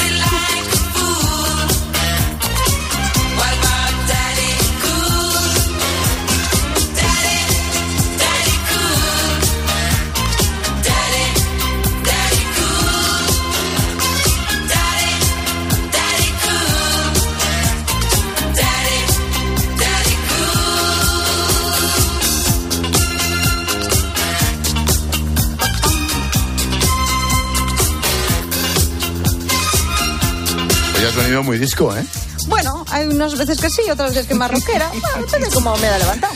Venido 31.18 31.43
muy 31.43 31.57
disco, 31.57 31.95
¿eh? 31.95 32.05
Bueno, 32.47 32.86
hay 32.91 33.07
unas 33.07 33.36
veces 33.38 33.59
que 33.59 33.70
sí, 33.70 33.82
otras 33.91 34.11
veces 34.11 34.28
que 34.28 34.36
más 34.36 34.51
rockera. 34.51 34.89
Bueno, 35.01 35.26
depende 35.26 35.49
cómo 35.53 35.76
me 35.78 35.88
da 35.88 35.97
levantado. 35.97 36.34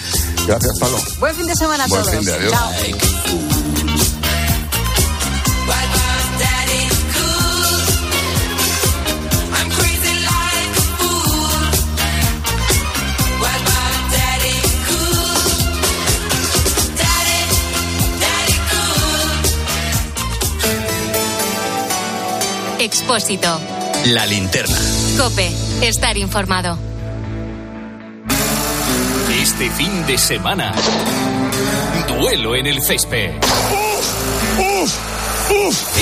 Gracias, 0.47 0.79
Palo. 0.79 0.97
Buen 1.19 1.35
fin 1.35 1.45
de 1.45 1.55
semana 1.55 1.83
a 1.83 1.87
Buen 1.87 2.01
todos. 2.01 2.15
fin 2.15 2.25
de 2.25 2.33
adiós. 2.33 2.51
Chao. 2.51 2.71
Expósito. 22.79 23.80
La 24.05 24.25
linterna. 24.25 24.77
Cope. 25.17 25.51
Estar 25.81 26.17
informado. 26.17 26.77
Este 29.41 29.69
fin 29.69 30.05
de 30.07 30.17
semana, 30.17 30.73
duelo 32.07 32.55
en 32.55 32.65
el 32.65 32.81
césped. 32.81 33.31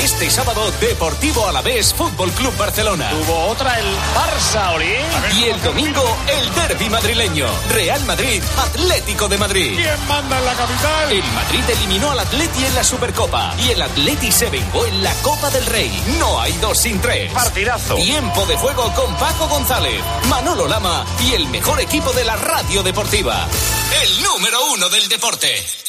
Este 0.04 0.30
sábado, 0.30 0.72
Deportivo 0.80 1.48
Alavés 1.48 1.94
Fútbol 1.94 2.32
Club 2.34 2.56
Barcelona. 2.56 3.10
Tuvo 3.10 3.48
otra 3.48 3.80
el 3.80 3.86
Barça, 4.14 4.76
Oli. 4.76 4.94
Y 5.40 5.46
el 5.46 5.62
domingo, 5.64 6.04
el 6.28 6.54
derby 6.54 6.88
madrileño. 6.90 7.48
Real 7.70 8.04
Madrid, 8.06 8.44
Atlético 8.58 9.28
de 9.28 9.38
Madrid. 9.40 9.74
¿Quién 9.76 10.08
manda 10.08 10.38
en 10.38 10.46
la 10.46 10.54
capital? 10.54 11.12
El 11.12 11.24
Madrid 11.34 11.64
eliminó 11.68 12.12
al 12.12 12.20
Atleti 12.20 12.64
en 12.64 12.76
la 12.76 12.84
Supercopa 12.84 13.56
y 13.58 13.70
el 13.72 13.82
Atleti 13.82 14.32
se 14.32 14.50
vengó 14.52 14.86
en 14.86 15.02
la 15.04 15.14
Copa 15.16 15.50
del 15.50 15.66
Rey. 15.66 15.92
No 16.20 16.40
hay 16.40 16.54
dos 16.54 16.78
sin 16.78 17.02
tres. 17.02 17.32
Partidazo. 17.34 17.96
Tiempo 17.96 18.46
de 18.46 18.56
juego 18.56 18.94
con 18.94 19.16
Paco 19.16 19.48
González, 19.48 20.00
Manolo 20.30 20.68
Lama 20.68 21.06
y 21.28 21.34
el 21.34 21.48
mejor 21.48 21.82
equipo 21.82 22.14
de 22.14 22.24
la 22.24 22.36
radio 22.36 22.84
deportiva. 22.84 23.48
El 24.04 24.22
número 24.22 24.60
uno 24.74 24.90
del 24.90 25.10
deporte. 25.10 25.89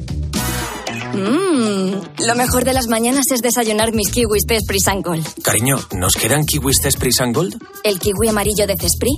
Mmm, 1.13 2.25
lo 2.25 2.35
mejor 2.35 2.63
de 2.63 2.73
las 2.73 2.87
mañanas 2.87 3.25
es 3.31 3.41
desayunar 3.41 3.91
mis 3.93 4.11
kiwis 4.11 4.43
de 4.47 4.57
Esprit 4.57 4.81
Gold. 5.03 5.25
Cariño, 5.43 5.75
¿nos 5.91 6.13
quedan 6.13 6.45
kiwis 6.45 6.77
de 6.81 6.89
Esprit 6.89 7.13
Gold? 7.33 7.61
¿El 7.83 7.99
kiwi 7.99 8.29
amarillo 8.29 8.65
de 8.67 8.75
Cespri? 8.77 9.11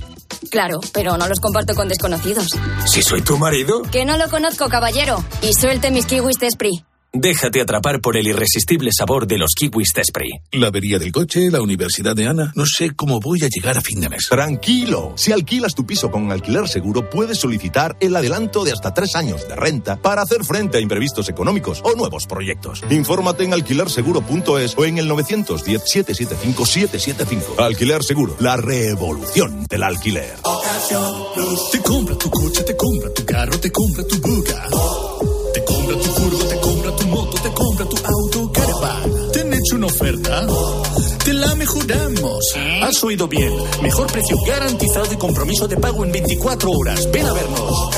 Claro, 0.50 0.80
pero 0.92 1.16
no 1.16 1.28
los 1.28 1.40
comparto 1.40 1.74
con 1.74 1.88
desconocidos. 1.88 2.48
¿Si 2.86 3.02
soy 3.02 3.22
tu 3.22 3.38
marido? 3.38 3.82
Que 3.82 4.04
no 4.04 4.16
lo 4.16 4.28
conozco, 4.28 4.68
caballero. 4.68 5.24
Y 5.42 5.52
suelte 5.54 5.90
mis 5.90 6.06
kiwis 6.06 6.38
de 6.38 6.48
Esprit. 6.48 6.84
Déjate 7.16 7.60
atrapar 7.60 8.00
por 8.00 8.16
el 8.16 8.26
irresistible 8.26 8.90
sabor 8.92 9.28
de 9.28 9.38
los 9.38 9.54
kiwis 9.54 9.92
Tespri. 9.94 10.30
La 10.50 10.66
avería 10.66 10.98
del 10.98 11.12
coche, 11.12 11.48
la 11.48 11.62
universidad 11.62 12.16
de 12.16 12.26
Ana. 12.26 12.52
No 12.56 12.64
sé 12.66 12.90
cómo 12.96 13.20
voy 13.20 13.44
a 13.44 13.48
llegar 13.48 13.78
a 13.78 13.80
fin 13.80 14.00
de 14.00 14.08
mes. 14.08 14.26
Tranquilo. 14.28 15.12
Si 15.14 15.30
alquilas 15.30 15.76
tu 15.76 15.86
piso 15.86 16.10
con 16.10 16.32
alquiler 16.32 16.66
seguro, 16.66 17.08
puedes 17.08 17.38
solicitar 17.38 17.96
el 18.00 18.16
adelanto 18.16 18.64
de 18.64 18.72
hasta 18.72 18.92
tres 18.92 19.14
años 19.14 19.46
de 19.46 19.54
renta 19.54 19.94
para 19.94 20.22
hacer 20.22 20.42
frente 20.42 20.78
a 20.78 20.80
imprevistos 20.80 21.28
económicos 21.28 21.80
o 21.84 21.94
nuevos 21.94 22.26
proyectos. 22.26 22.82
Infórmate 22.90 23.44
en 23.44 23.52
alquilerseguro.es 23.52 24.74
o 24.76 24.84
en 24.84 24.98
el 24.98 25.08
910-775-775. 25.08 27.58
Alquiler 27.58 28.02
Seguro, 28.02 28.34
la 28.40 28.56
revolución 28.56 29.66
del 29.68 29.84
alquiler. 29.84 30.34
Te 31.70 31.78
compra 31.78 32.18
tu 32.18 32.28
coche, 32.28 32.64
te 32.64 32.76
compra 32.76 33.14
tu 33.14 33.24
carro, 33.24 33.56
te 33.60 33.70
compra 33.70 34.04
tu 34.04 34.20
buga. 34.20 34.66
Te 35.54 35.62
compra 35.64 35.96
tu 35.96 36.10
furgo, 36.10 36.48
una 39.74 39.86
oferta? 39.86 40.46
Te 41.24 41.32
la 41.32 41.54
mejoramos. 41.54 42.54
Has 42.82 43.02
oído 43.02 43.26
bien. 43.26 43.52
Mejor 43.82 44.06
precio 44.06 44.36
garantizado 44.46 45.12
y 45.12 45.16
compromiso 45.16 45.66
de 45.66 45.76
pago 45.76 46.04
en 46.04 46.12
24 46.12 46.70
horas. 46.70 47.10
Ven 47.10 47.26
a 47.26 47.32
vernos. 47.32 47.90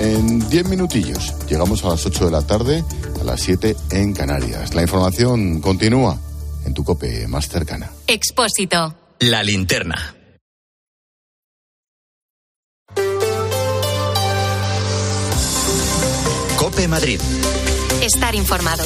En 0.00 0.48
10 0.48 0.68
minutillos 0.68 1.34
llegamos 1.48 1.84
a 1.84 1.88
las 1.88 2.06
8 2.06 2.26
de 2.26 2.30
la 2.30 2.42
tarde, 2.42 2.84
a 3.20 3.24
las 3.24 3.40
7 3.40 3.76
en 3.90 4.12
Canarias. 4.12 4.74
La 4.74 4.82
información 4.82 5.60
continúa 5.60 6.18
en 6.64 6.72
tu 6.74 6.84
cope 6.84 7.26
más 7.26 7.48
cercana. 7.48 7.90
Expósito. 8.06 8.94
La 9.20 9.42
linterna. 9.42 10.14
Cope 16.76 16.88
Madrid. 16.88 17.18
Estar 18.02 18.34
informado. 18.34 18.84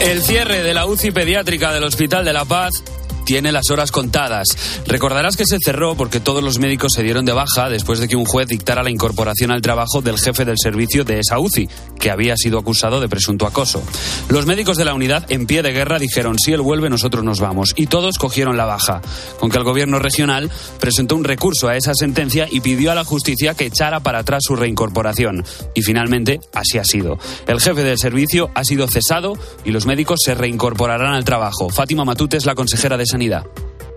El 0.00 0.22
cierre 0.22 0.60
de 0.64 0.74
la 0.74 0.86
UCI 0.86 1.12
pediátrica 1.12 1.72
del 1.72 1.84
Hospital 1.84 2.24
de 2.24 2.32
la 2.32 2.44
Paz 2.44 2.82
tiene 3.30 3.52
las 3.52 3.70
horas 3.70 3.92
contadas. 3.92 4.48
Recordarás 4.88 5.36
que 5.36 5.46
se 5.46 5.58
cerró 5.64 5.94
porque 5.94 6.18
todos 6.18 6.42
los 6.42 6.58
médicos 6.58 6.94
se 6.96 7.04
dieron 7.04 7.24
de 7.24 7.32
baja 7.32 7.68
después 7.68 8.00
de 8.00 8.08
que 8.08 8.16
un 8.16 8.24
juez 8.24 8.48
dictara 8.48 8.82
la 8.82 8.90
incorporación 8.90 9.52
al 9.52 9.62
trabajo 9.62 10.02
del 10.02 10.18
jefe 10.18 10.44
del 10.44 10.56
servicio 10.60 11.04
de 11.04 11.20
esa 11.20 11.38
UCI, 11.38 11.68
que 12.00 12.10
había 12.10 12.36
sido 12.36 12.58
acusado 12.58 13.00
de 13.00 13.08
presunto 13.08 13.46
acoso. 13.46 13.84
Los 14.30 14.46
médicos 14.46 14.76
de 14.76 14.84
la 14.84 14.94
unidad, 14.94 15.30
en 15.30 15.46
pie 15.46 15.62
de 15.62 15.70
guerra, 15.70 16.00
dijeron, 16.00 16.40
si 16.40 16.52
él 16.52 16.60
vuelve, 16.60 16.90
nosotros 16.90 17.22
nos 17.22 17.38
vamos. 17.38 17.72
Y 17.76 17.86
todos 17.86 18.18
cogieron 18.18 18.56
la 18.56 18.64
baja, 18.64 19.00
con 19.38 19.48
que 19.48 19.58
el 19.58 19.64
gobierno 19.64 20.00
regional 20.00 20.50
presentó 20.80 21.14
un 21.14 21.22
recurso 21.22 21.68
a 21.68 21.76
esa 21.76 21.94
sentencia 21.94 22.48
y 22.50 22.62
pidió 22.62 22.90
a 22.90 22.96
la 22.96 23.04
justicia 23.04 23.54
que 23.54 23.66
echara 23.66 24.00
para 24.00 24.18
atrás 24.18 24.42
su 24.44 24.56
reincorporación. 24.56 25.44
Y 25.76 25.82
finalmente, 25.82 26.40
así 26.52 26.78
ha 26.78 26.84
sido. 26.84 27.16
El 27.46 27.60
jefe 27.60 27.84
del 27.84 27.96
servicio 27.96 28.50
ha 28.56 28.64
sido 28.64 28.88
cesado 28.88 29.34
y 29.64 29.70
los 29.70 29.86
médicos 29.86 30.18
se 30.24 30.34
reincorporarán 30.34 31.14
al 31.14 31.24
trabajo. 31.24 31.68
Fátima 31.70 32.04
Matute 32.04 32.36
es 32.36 32.44
la 32.44 32.56
consejera 32.56 32.96
de 32.96 33.06
Sanidad. 33.06 33.19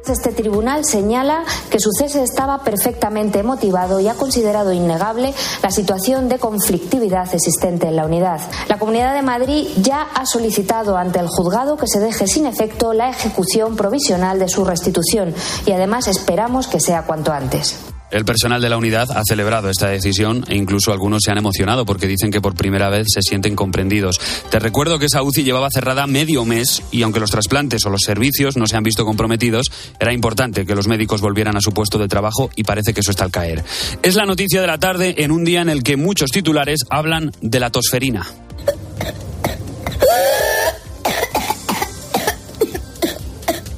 Este 0.05 0.33
tribunal 0.33 0.83
señala 0.83 1.45
que 1.69 1.79
su 1.79 1.91
cese 1.97 2.23
estaba 2.23 2.61
perfectamente 2.63 3.41
motivado 3.41 4.01
y 4.01 4.09
ha 4.09 4.15
considerado 4.15 4.73
innegable 4.73 5.33
la 5.61 5.71
situación 5.71 6.27
de 6.27 6.39
conflictividad 6.39 7.33
existente 7.33 7.87
en 7.87 7.95
la 7.95 8.05
unidad. 8.05 8.41
La 8.67 8.77
Comunidad 8.77 9.13
de 9.13 9.21
Madrid 9.21 9.67
ya 9.77 10.01
ha 10.13 10.25
solicitado 10.25 10.97
ante 10.97 11.19
el 11.19 11.27
juzgado 11.27 11.77
que 11.77 11.87
se 11.87 12.01
deje 12.01 12.27
sin 12.27 12.45
efecto 12.45 12.91
la 12.91 13.09
ejecución 13.09 13.77
provisional 13.77 14.39
de 14.39 14.49
su 14.49 14.65
restitución 14.65 15.33
y 15.65 15.71
además 15.71 16.07
esperamos 16.09 16.67
que 16.67 16.81
sea 16.81 17.03
cuanto 17.03 17.31
antes. 17.31 17.92
El 18.13 18.25
personal 18.25 18.61
de 18.61 18.69
la 18.69 18.77
unidad 18.77 19.09
ha 19.11 19.23
celebrado 19.27 19.71
esta 19.71 19.87
decisión 19.87 20.45
e 20.47 20.55
incluso 20.55 20.93
algunos 20.93 21.23
se 21.25 21.31
han 21.31 21.39
emocionado 21.39 21.83
porque 21.83 22.05
dicen 22.05 22.29
que 22.29 22.41
por 22.41 22.53
primera 22.53 22.89
vez 22.89 23.07
se 23.11 23.23
sienten 23.23 23.55
comprendidos. 23.55 24.21
Te 24.51 24.59
recuerdo 24.59 24.99
que 24.99 25.07
esa 25.07 25.23
UCI 25.23 25.43
llevaba 25.43 25.71
cerrada 25.71 26.05
medio 26.05 26.45
mes 26.45 26.83
y 26.91 27.01
aunque 27.01 27.19
los 27.19 27.31
trasplantes 27.31 27.83
o 27.87 27.89
los 27.89 28.01
servicios 28.01 28.55
no 28.55 28.67
se 28.67 28.77
han 28.77 28.83
visto 28.83 29.03
comprometidos, 29.03 29.71
era 29.99 30.13
importante 30.13 30.63
que 30.63 30.75
los 30.75 30.87
médicos 30.87 31.21
volvieran 31.21 31.57
a 31.57 31.61
su 31.61 31.71
puesto 31.71 31.97
de 31.97 32.07
trabajo 32.07 32.51
y 32.55 32.63
parece 32.63 32.93
que 32.93 32.99
eso 32.99 33.09
está 33.09 33.23
al 33.23 33.31
caer. 33.31 33.63
Es 34.03 34.13
la 34.13 34.25
noticia 34.25 34.61
de 34.61 34.67
la 34.67 34.77
tarde 34.77 35.15
en 35.17 35.31
un 35.31 35.43
día 35.43 35.61
en 35.61 35.69
el 35.69 35.81
que 35.81 35.97
muchos 35.97 36.29
titulares 36.29 36.81
hablan 36.91 37.31
de 37.41 37.59
la 37.59 37.71
tosferina. 37.71 38.27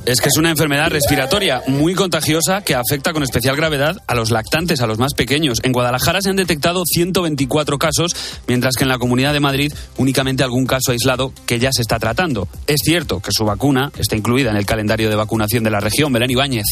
Es 0.05 0.21
que 0.21 0.29
es 0.29 0.37
una 0.37 0.51
enfermedad 0.51 0.91
respiratoria 0.91 1.63
muy 1.65 1.95
contagiosa 1.95 2.61
que 2.61 2.75
afecta 2.75 3.11
con 3.11 3.23
especial 3.23 3.55
gravedad 3.55 3.97
a 4.05 4.13
los 4.13 4.29
lactantes, 4.29 4.81
a 4.81 4.87
los 4.87 4.99
más 4.99 5.15
pequeños. 5.15 5.59
En 5.63 5.71
Guadalajara 5.71 6.21
se 6.21 6.29
han 6.29 6.35
detectado 6.35 6.83
124 6.85 7.79
casos, 7.79 8.11
mientras 8.47 8.75
que 8.75 8.83
en 8.83 8.89
la 8.89 8.99
Comunidad 8.99 9.33
de 9.33 9.39
Madrid 9.39 9.73
únicamente 9.97 10.43
algún 10.43 10.67
caso 10.67 10.91
aislado 10.91 11.33
que 11.47 11.57
ya 11.57 11.71
se 11.71 11.81
está 11.81 11.97
tratando. 11.97 12.47
Es 12.67 12.81
cierto 12.83 13.19
que 13.19 13.31
su 13.31 13.45
vacuna 13.45 13.91
está 13.97 14.15
incluida 14.15 14.51
en 14.51 14.57
el 14.57 14.65
calendario 14.67 15.09
de 15.09 15.15
vacunación 15.15 15.63
de 15.63 15.71
la 15.71 15.79
región. 15.79 16.13
Belén 16.13 16.29
Ibáñez. 16.29 16.67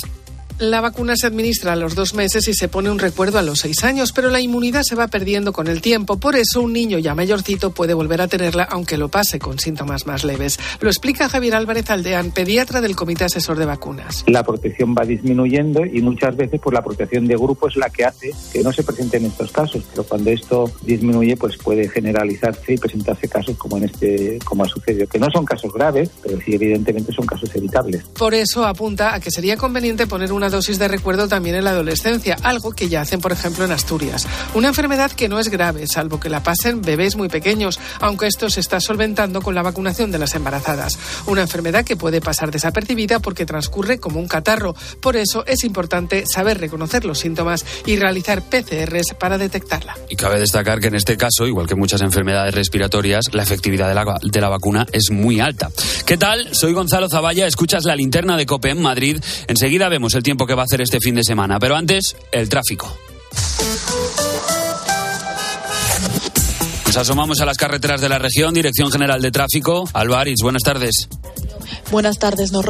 La 0.59 0.81
vacuna 0.81 1.15
se 1.15 1.27
administra 1.27 1.73
a 1.73 1.75
los 1.75 1.95
dos 1.95 2.13
meses 2.13 2.47
y 2.47 2.53
se 2.53 2.67
pone 2.67 2.91
un 2.91 2.99
recuerdo 2.99 3.39
a 3.39 3.41
los 3.41 3.59
seis 3.59 3.83
años, 3.83 4.11
pero 4.13 4.29
la 4.29 4.39
inmunidad 4.39 4.83
se 4.83 4.95
va 4.95 5.07
perdiendo 5.07 5.51
con 5.51 5.67
el 5.67 5.81
tiempo. 5.81 6.17
Por 6.17 6.35
eso 6.35 6.61
un 6.61 6.73
niño 6.73 6.99
ya 6.99 7.15
mayorcito 7.15 7.71
puede 7.71 7.95
volver 7.95 8.21
a 8.21 8.27
tenerla 8.27 8.63
aunque 8.63 8.97
lo 8.97 9.09
pase 9.09 9.39
con 9.39 9.57
síntomas 9.57 10.05
más 10.05 10.23
leves. 10.23 10.59
Lo 10.79 10.89
explica 10.89 11.27
Javier 11.27 11.55
Álvarez 11.55 11.89
Aldeán, 11.89 12.31
pediatra 12.31 12.81
del 12.81 12.95
Comité 12.95 13.25
Asesor 13.25 13.57
de 13.57 13.65
Vacunas. 13.65 14.23
La 14.27 14.43
protección 14.43 14.93
va 14.93 15.05
disminuyendo 15.05 15.85
y 15.85 16.01
muchas 16.01 16.35
veces 16.35 16.61
pues, 16.63 16.73
la 16.73 16.83
protección 16.83 17.25
de 17.25 17.35
grupo 17.35 17.67
es 17.67 17.75
la 17.75 17.89
que 17.89 18.05
hace 18.05 18.31
que 18.51 18.61
no 18.61 18.71
se 18.71 18.83
presenten 18.83 19.25
estos 19.25 19.51
casos. 19.51 19.83
Pero 19.89 20.03
cuando 20.03 20.29
esto 20.29 20.71
disminuye, 20.83 21.35
pues 21.35 21.57
puede 21.57 21.89
generalizarse 21.89 22.73
y 22.73 22.77
presentarse 22.77 23.27
casos 23.27 23.57
como 23.57 23.77
en 23.77 23.85
este, 23.85 24.37
como 24.45 24.63
ha 24.63 24.67
sucedido, 24.67 25.07
que 25.07 25.19
no 25.19 25.31
son 25.31 25.45
casos 25.45 25.73
graves, 25.73 26.11
pero 26.21 26.39
sí 26.41 26.53
evidentemente 26.53 27.11
son 27.11 27.25
casos 27.25 27.53
evitables. 27.55 28.03
Por 28.17 28.35
eso 28.35 28.65
apunta 28.65 29.15
a 29.15 29.19
que 29.19 29.31
sería 29.31 29.57
conveniente 29.57 30.05
poner 30.05 30.31
una 30.31 30.42
dosis 30.49 30.79
de 30.79 30.87
recuerdo 30.87 31.27
también 31.27 31.55
en 31.55 31.63
la 31.63 31.71
adolescencia, 31.71 32.37
algo 32.43 32.71
que 32.71 32.89
ya 32.89 33.01
hacen, 33.01 33.21
por 33.21 33.31
ejemplo, 33.31 33.65
en 33.65 33.71
Asturias. 33.71 34.27
Una 34.53 34.69
enfermedad 34.69 35.11
que 35.11 35.29
no 35.29 35.39
es 35.39 35.49
grave, 35.49 35.87
salvo 35.87 36.19
que 36.19 36.29
la 36.29 36.43
pasen 36.43 36.81
bebés 36.81 37.15
muy 37.15 37.29
pequeños, 37.29 37.79
aunque 37.99 38.27
esto 38.27 38.49
se 38.49 38.59
está 38.59 38.79
solventando 38.79 39.41
con 39.41 39.55
la 39.55 39.61
vacunación 39.61 40.11
de 40.11 40.19
las 40.19 40.35
embarazadas. 40.35 40.97
Una 41.25 41.41
enfermedad 41.41 41.85
que 41.85 41.95
puede 41.95 42.21
pasar 42.21 42.51
desapercibida 42.51 43.19
porque 43.19 43.45
transcurre 43.45 43.99
como 43.99 44.19
un 44.19 44.27
catarro. 44.27 44.75
Por 45.01 45.15
eso 45.15 45.45
es 45.45 45.63
importante 45.63 46.25
saber 46.25 46.59
reconocer 46.59 47.05
los 47.05 47.19
síntomas 47.19 47.65
y 47.85 47.95
realizar 47.95 48.41
PCRs 48.41 49.15
para 49.19 49.37
detectarla. 49.37 49.95
Y 50.09 50.15
cabe 50.15 50.39
destacar 50.39 50.79
que 50.79 50.87
en 50.87 50.95
este 50.95 51.17
caso, 51.17 51.47
igual 51.47 51.67
que 51.67 51.75
muchas 51.75 52.01
enfermedades 52.01 52.53
respiratorias, 52.53 53.25
la 53.33 53.43
efectividad 53.43 53.87
de 53.87 53.95
la, 53.95 54.19
de 54.21 54.41
la 54.41 54.49
vacuna 54.49 54.85
es 54.91 55.11
muy 55.11 55.39
alta. 55.39 55.69
¿Qué 56.05 56.17
tal? 56.17 56.53
Soy 56.53 56.73
Gonzalo 56.73 57.09
Zavalla, 57.09 57.47
escuchas 57.47 57.85
la 57.85 57.95
linterna 57.95 58.37
de 58.37 58.45
COPE 58.45 58.71
en 58.71 58.81
Madrid. 58.81 59.21
Enseguida 59.47 59.89
vemos 59.89 60.13
el 60.15 60.23
tiempo 60.23 60.32
que 60.37 60.55
va 60.55 60.63
a 60.63 60.65
hacer 60.65 60.81
este 60.81 60.99
fin 60.99 61.15
de 61.15 61.23
semana. 61.23 61.59
Pero 61.59 61.75
antes, 61.75 62.15
el 62.31 62.49
tráfico. 62.49 62.95
Nos 66.85 66.97
asomamos 66.97 67.39
a 67.41 67.45
las 67.45 67.57
carreteras 67.57 68.01
de 68.01 68.09
la 68.09 68.19
región, 68.19 68.53
Dirección 68.53 68.91
General 68.91 69.21
de 69.21 69.31
Tráfico. 69.31 69.89
Alvaris, 69.93 70.41
buenas 70.43 70.61
tardes. 70.61 71.07
Buenas 71.89 72.19
tardes. 72.19 72.51
Nos, 72.51 72.65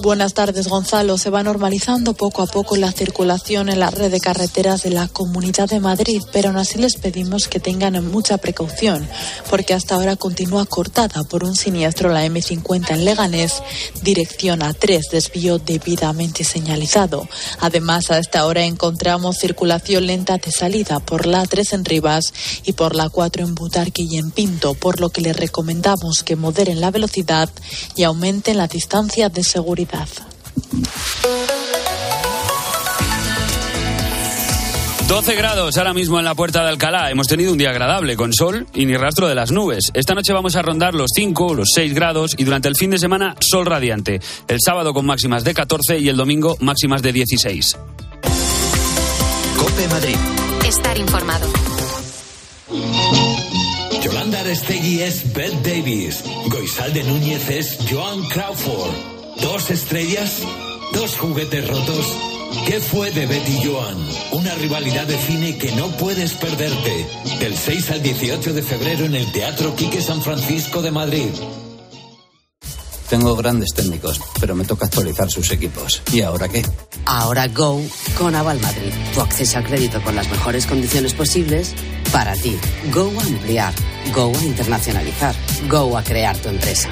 Buenas 0.00 0.32
tardes, 0.32 0.68
Gonzalo. 0.68 1.18
Se 1.18 1.28
va 1.28 1.42
normalizando 1.42 2.14
poco 2.14 2.42
a 2.42 2.46
poco 2.46 2.76
la 2.76 2.90
circulación 2.92 3.68
en 3.68 3.78
la 3.78 3.90
red 3.90 4.10
de 4.10 4.20
carreteras 4.20 4.82
de 4.82 4.90
la 4.90 5.06
Comunidad 5.06 5.68
de 5.68 5.80
Madrid, 5.80 6.22
pero 6.32 6.48
aún 6.48 6.56
así 6.56 6.78
les 6.78 6.96
pedimos 6.96 7.46
que 7.46 7.60
tengan 7.60 8.02
mucha 8.10 8.38
precaución, 8.38 9.06
porque 9.50 9.74
hasta 9.74 9.94
ahora 9.94 10.16
continúa 10.16 10.64
cortada 10.64 11.22
por 11.24 11.44
un 11.44 11.54
siniestro 11.54 12.08
la 12.08 12.24
M50 12.24 12.90
en 12.90 13.04
Leganés, 13.04 13.62
dirección 14.02 14.60
A3, 14.60 15.10
desvío 15.10 15.58
debidamente 15.58 16.42
señalizado. 16.42 17.28
Además, 17.60 18.10
a 18.10 18.18
esta 18.18 18.46
hora 18.46 18.64
encontramos 18.64 19.36
circulación 19.38 20.06
lenta 20.06 20.38
de 20.38 20.52
salida 20.52 21.00
por 21.00 21.26
la 21.26 21.44
A3 21.44 21.74
en 21.74 21.84
Rivas 21.84 22.32
y 22.64 22.72
por 22.72 22.96
la 22.96 23.10
4 23.10 23.44
en 23.44 23.54
Butarque 23.54 24.02
y 24.02 24.16
en 24.16 24.30
Pinto, 24.30 24.72
por 24.72 25.00
lo 25.00 25.10
que 25.10 25.20
les 25.20 25.36
recomendamos 25.36 26.22
que 26.24 26.34
moderen 26.34 26.80
la 26.80 26.90
velocidad 26.90 27.50
y 27.94 28.04
aumenten 28.04 28.56
la 28.56 28.68
distancia 28.68 29.28
de 29.28 29.44
seguridad. 29.44 29.81
12 35.12 35.34
grados 35.34 35.76
ahora 35.76 35.92
mismo 35.92 36.18
en 36.18 36.24
la 36.24 36.34
puerta 36.34 36.62
de 36.62 36.70
Alcalá. 36.70 37.10
Hemos 37.10 37.26
tenido 37.26 37.52
un 37.52 37.58
día 37.58 37.68
agradable, 37.68 38.16
con 38.16 38.32
sol 38.32 38.66
y 38.72 38.86
ni 38.86 38.96
rastro 38.96 39.28
de 39.28 39.34
las 39.34 39.52
nubes. 39.52 39.90
Esta 39.92 40.14
noche 40.14 40.32
vamos 40.32 40.56
a 40.56 40.62
rondar 40.62 40.94
los 40.94 41.10
5, 41.14 41.52
los 41.52 41.68
6 41.74 41.92
grados 41.92 42.34
y 42.38 42.44
durante 42.44 42.68
el 42.68 42.76
fin 42.76 42.90
de 42.90 42.98
semana 42.98 43.36
sol 43.38 43.66
radiante. 43.66 44.22
El 44.48 44.56
sábado 44.64 44.94
con 44.94 45.04
máximas 45.04 45.44
de 45.44 45.52
14 45.52 45.98
y 45.98 46.08
el 46.08 46.16
domingo 46.16 46.56
máximas 46.60 47.02
de 47.02 47.12
16. 47.12 47.76
Cope 49.58 49.88
Madrid. 49.88 50.16
Estar 50.66 50.96
informado. 50.96 51.46
Yolanda 54.02 54.40
Arestegui 54.40 55.02
es 55.02 55.30
Beth 55.34 55.62
Davis. 55.62 56.24
Goizalde 56.46 57.04
Núñez 57.04 57.50
es 57.50 57.78
Joan 57.90 58.22
Crawford. 58.28 59.11
Dos 59.42 59.70
estrellas, 59.70 60.42
dos 60.92 61.18
juguetes 61.18 61.68
rotos. 61.68 62.06
¿Qué 62.66 62.80
fue 62.80 63.10
de 63.10 63.26
Betty 63.26 63.60
Joan? 63.64 63.96
Una 64.32 64.54
rivalidad 64.54 65.06
de 65.06 65.18
cine 65.18 65.58
que 65.58 65.72
no 65.72 65.88
puedes 65.96 66.34
perderte. 66.34 67.06
Del 67.40 67.56
6 67.56 67.90
al 67.90 68.02
18 68.02 68.52
de 68.52 68.62
febrero 68.62 69.04
en 69.04 69.14
el 69.14 69.32
Teatro 69.32 69.74
Quique 69.74 70.00
San 70.00 70.22
Francisco 70.22 70.80
de 70.80 70.90
Madrid. 70.90 71.28
Tengo 73.10 73.34
grandes 73.36 73.74
técnicos, 73.74 74.20
pero 74.40 74.54
me 74.54 74.64
toca 74.64 74.86
actualizar 74.86 75.30
sus 75.30 75.50
equipos. 75.50 76.02
¿Y 76.12 76.22
ahora 76.22 76.48
qué? 76.48 76.64
Ahora 77.04 77.48
Go 77.48 77.80
con 78.16 78.34
Aval 78.34 78.60
Madrid. 78.60 78.92
Tu 79.12 79.20
acceso 79.20 79.58
a 79.58 79.62
crédito 79.62 80.02
con 80.02 80.14
las 80.14 80.30
mejores 80.30 80.66
condiciones 80.66 81.14
posibles 81.14 81.74
para 82.12 82.34
ti. 82.34 82.56
Go 82.92 83.12
a 83.20 83.22
ampliar. 83.24 83.74
Go 84.14 84.32
a 84.34 84.44
internacionalizar. 84.44 85.34
Go 85.68 85.98
a 85.98 86.02
crear 86.02 86.38
tu 86.38 86.48
empresa. 86.48 86.88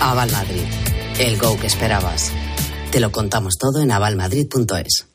Aval 0.00 0.30
Madrid. 0.32 0.64
El 1.18 1.38
Go 1.38 1.56
que 1.58 1.68
esperabas. 1.68 2.32
Te 2.90 2.98
lo 2.98 3.12
contamos 3.12 3.54
todo 3.56 3.80
en 3.80 3.92
avalmadrid.es. 3.92 5.06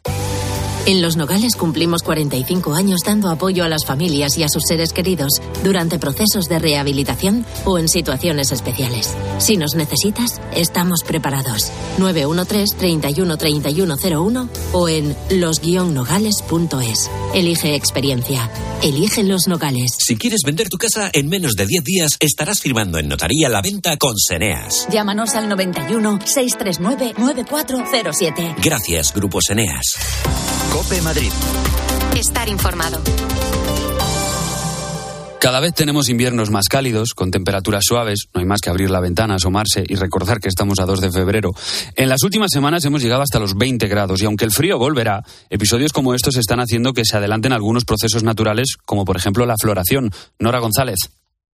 En 0.86 1.02
Los 1.02 1.18
Nogales 1.18 1.56
cumplimos 1.56 2.04
45 2.04 2.74
años 2.74 3.02
dando 3.06 3.30
apoyo 3.30 3.64
a 3.64 3.70
las 3.70 3.86
familias 3.86 4.38
y 4.38 4.44
a 4.44 4.50
sus 4.50 4.64
seres 4.68 4.94
queridos 4.94 5.34
durante 5.64 5.98
procesos 6.00 6.46
de 6.46 6.60
rehabilitación 6.60 7.46
o 7.66 7.78
en 7.78 7.90
situaciones 7.90 8.52
especiales. 8.52 9.14
Si 9.38 9.58
nos 9.58 9.76
necesitas, 9.76 10.42
estamos 10.56 11.04
preparados. 11.06 11.72
913-313101 12.00 14.50
o 14.74 14.90
en 14.90 15.16
los-nogales.es. 15.30 17.12
Elige 17.34 17.76
experiencia. 17.76 18.50
Elige 18.82 19.24
Los 19.24 19.48
Nogales. 19.48 19.92
Si 20.00 20.16
quieres 20.16 20.40
vender 20.46 20.70
tu 20.70 20.78
casa 20.78 21.10
en 21.14 21.28
menos 21.28 21.52
de 21.54 21.66
10 21.66 21.84
días, 21.84 22.12
estarás 22.20 22.62
firmando 22.62 22.98
en 22.98 23.10
notaría 23.10 23.50
la 23.50 23.62
venta 23.62 23.98
con 23.98 24.18
Seneas. 24.18 24.88
Llámanos 24.90 25.36
al 25.36 25.50
91 25.50 26.20
639 26.26 27.16
9407. 27.18 28.56
Gracias, 28.64 29.14
Grupo 29.14 29.42
Seneas. 29.42 29.98
Cope 30.72 31.02
Madrid. 31.02 31.32
Estar 32.18 32.48
informado. 32.48 33.02
Cada 35.40 35.62
vez 35.62 35.74
tenemos 35.74 36.10
inviernos 36.10 36.50
más 36.50 36.68
cálidos, 36.68 37.14
con 37.14 37.32
temperaturas 37.32 37.84
suaves, 37.88 38.28
no 38.34 38.40
hay 38.40 38.46
más 38.46 38.60
que 38.60 38.70
abrir 38.70 38.90
la 38.90 39.00
ventana, 39.00 39.36
asomarse 39.36 39.84
y 39.88 39.96
recordar 39.96 40.40
que 40.40 40.50
estamos 40.50 40.80
a 40.80 40.86
2 40.86 41.00
de 41.00 41.12
febrero. 41.12 41.52
En 41.96 42.10
las 42.10 42.24
últimas 42.24 42.52
semanas 42.52 42.84
hemos 42.86 43.02
llegado 43.02 43.22
hasta 43.22 43.40
los 43.40 43.56
20 43.58 43.88
grados 43.88 44.22
y 44.22 44.26
aunque 44.26 44.46
el 44.46 44.52
frío 44.52 44.78
volverá, 44.78 45.24
episodios 45.50 45.94
como 45.94 46.14
estos 46.14 46.36
están 46.36 46.60
haciendo 46.60 46.94
que 46.94 47.06
se 47.06 47.18
adelanten 47.18 47.54
algunos 47.54 47.86
procesos 47.86 48.24
naturales, 48.24 48.76
como 48.86 49.06
por 49.06 49.16
ejemplo 49.16 49.46
la 49.46 49.56
floración. 49.58 50.12
Nora 50.40 50.60
González. 50.60 50.98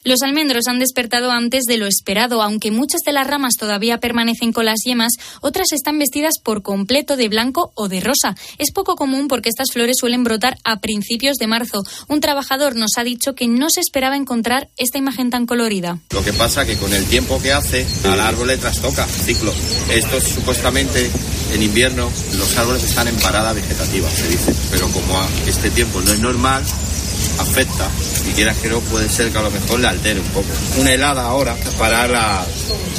Los 0.06 0.22
almendros 0.22 0.68
han 0.68 0.78
despertado 0.78 1.32
antes 1.32 1.64
de 1.64 1.78
lo 1.78 1.88
esperado, 1.88 2.44
aunque 2.44 2.70
muchas 2.70 3.02
de 3.02 3.12
las 3.12 3.26
ramas 3.26 3.56
todavía 3.56 3.98
permanecen 3.98 4.54
con 4.54 4.66
las 4.66 4.78
yemas, 4.86 5.14
otras 5.42 5.72
están 5.72 5.98
vestidas 5.98 6.36
por 6.44 6.62
completo 6.62 7.18
de 7.18 7.28
blanco 7.28 7.72
o 7.74 7.88
de 7.88 8.02
rosa. 8.02 8.36
Es 8.60 8.72
poco 8.72 8.96
común 8.96 9.28
porque 9.28 9.50
estas 9.50 9.72
flores 9.74 9.98
suelen 10.00 10.24
brotar 10.24 10.60
a 10.64 10.80
principios 10.80 11.38
de 11.38 11.48
marzo. 11.48 11.82
Un 12.08 12.22
trabajador 12.22 12.76
nos 12.76 12.92
ha 12.98 13.04
dicho 13.04 13.34
que 13.34 13.48
no 13.48 13.72
se 13.72 13.80
esperaba 13.80 14.16
encontrar 14.16 14.70
esta 14.78 15.00
imagen 15.00 15.32
tan 15.32 15.48
colorida. 15.48 15.98
Lo 16.12 16.24
que 16.24 16.34
pasa 16.34 16.68
que 16.68 16.78
con 16.78 16.94
el 16.94 17.06
tiempo 17.06 17.42
que 17.42 17.52
hace, 17.52 17.88
al 18.04 18.20
árbol 18.20 18.50
le 18.50 18.58
trastoca 18.58 19.08
ciclo. 19.08 19.52
Esto 19.90 20.22
supuestamente 20.22 21.10
en 21.52 21.64
invierno 21.64 22.12
los 22.38 22.56
árboles 22.60 22.84
están 22.84 23.08
en 23.08 23.16
parada 23.16 23.54
vegetativa, 23.54 24.08
se 24.12 24.28
dice. 24.28 24.54
Pero 24.70 24.88
como 24.90 25.20
este 25.48 25.72
tiempo 25.72 26.00
no 26.02 26.12
es 26.12 26.20
normal, 26.20 26.64
afecta 27.40 27.90
y 28.30 28.34
quieras 28.34 28.58
que 28.58 28.70
no 28.70 28.80
puede 28.82 29.10
ser 29.10 29.32
que 29.32 29.38
a 29.38 29.42
lo 29.42 29.52
mejor 29.52 29.80
le 29.80 29.88
altere 29.88 30.20
un 30.20 30.28
poco. 30.28 30.48
Una 30.80 30.94
helada 30.94 31.24
ahora 31.24 31.56
para 31.78 32.08
la, 32.08 32.46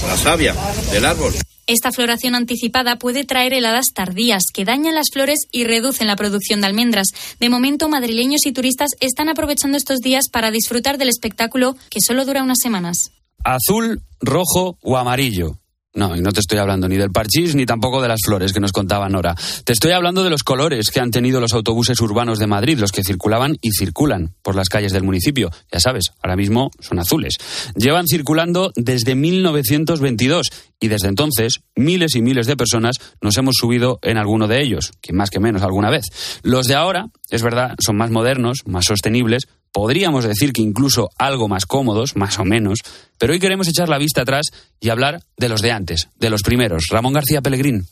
la 0.07 0.17
savia 0.17 0.55
del 0.91 1.05
árbol. 1.05 1.35
Esta 1.69 1.91
floración 1.91 2.37
anticipada 2.37 2.97
puede 2.97 3.25
traer 3.25 3.53
heladas 3.53 3.87
tardías 3.93 4.45
que 4.55 4.65
dañan 4.65 4.95
las 4.95 5.09
flores 5.13 5.41
y 5.51 5.65
reducen 5.65 6.07
la 6.07 6.15
producción 6.15 6.61
de 6.61 6.69
almendras. 6.69 7.09
De 7.41 7.49
momento, 7.49 7.89
madrileños 7.89 8.47
y 8.47 8.53
turistas 8.53 8.91
están 9.01 9.29
aprovechando 9.29 9.77
estos 9.77 9.99
días 9.99 10.27
para 10.31 10.53
disfrutar 10.53 10.97
del 10.97 11.09
espectáculo 11.09 11.77
que 11.91 11.99
solo 12.01 12.25
dura 12.25 12.45
unas 12.45 12.59
semanas. 12.63 13.11
Azul, 13.43 14.03
rojo 14.21 14.79
o 14.81 14.97
amarillo. 14.97 15.59
No, 15.97 16.15
y 16.15 16.21
no 16.21 16.31
te 16.31 16.41
estoy 16.41 16.59
hablando 16.59 16.91
ni 16.91 16.99
del 16.99 17.11
parchís 17.11 17.55
ni 17.55 17.65
tampoco 17.65 18.03
de 18.03 18.09
las 18.09 18.21
flores 18.23 18.53
que 18.53 18.61
nos 18.61 18.71
contaba 18.71 19.09
Nora. 19.09 19.35
Te 19.65 19.73
estoy 19.73 19.93
hablando 19.93 20.23
de 20.23 20.29
los 20.29 20.43
colores 20.43 20.91
que 20.91 21.01
han 21.01 21.11
tenido 21.11 21.41
los 21.41 21.55
autobuses 21.55 21.99
urbanos 22.03 22.39
de 22.39 22.47
Madrid, 22.47 22.79
los 22.79 22.93
que 22.93 23.03
circulaban 23.03 23.57
y 23.63 23.71
circulan 23.71 24.35
por 24.43 24.57
las 24.57 24.69
calles 24.69 24.93
del 24.93 25.05
municipio. 25.05 25.51
Ya 25.73 25.81
sabes, 25.81 26.11
ahora 26.23 26.37
mismo 26.37 26.71
son 26.81 26.99
azules. 26.99 27.39
Llevan 27.77 28.07
circulando 28.07 28.73
desde 28.77 29.15
1922 29.15 30.51
y 30.81 30.89
desde 30.89 31.09
entonces 31.09 31.61
miles 31.75 32.15
y 32.15 32.21
miles 32.21 32.47
de 32.47 32.59
personas 32.59 32.97
nos 33.23 33.39
hemos 33.39 33.55
subido 33.59 33.99
en 34.03 34.19
alguno 34.19 34.49
de 34.49 34.61
ellos, 34.61 34.93
que 35.01 35.15
más 35.15 35.31
que 35.31 35.41
menos 35.41 35.63
alguna 35.63 35.89
vez. 35.89 36.05
Los 36.43 36.67
de 36.67 36.75
ahora, 36.75 37.07
es 37.31 37.43
verdad, 37.43 37.75
son 37.83 37.97
más 37.97 38.11
modernos, 38.11 38.59
más 38.67 38.85
sostenibles, 38.85 39.49
podríamos 39.77 40.25
decir 40.25 40.55
que 40.55 40.63
incluso 40.63 41.11
algo 41.19 41.49
más 41.49 41.67
cómodos, 41.67 42.17
más 42.17 42.39
o 42.39 42.47
menos, 42.47 42.79
pero 43.19 43.35
hoy 43.35 43.39
queremos 43.39 43.69
echar 43.69 43.91
la 43.91 43.99
vista 43.99 44.23
atrás 44.23 44.47
y 44.81 44.89
hablar 44.89 45.21
de 45.37 45.51
los 45.51 45.61
de 45.61 45.71
antes, 45.71 46.09
de 46.19 46.31
los 46.31 46.41
primeros. 46.41 46.85
Ramón 46.91 47.13
García 47.13 47.43
Pellegrín. 47.43 47.87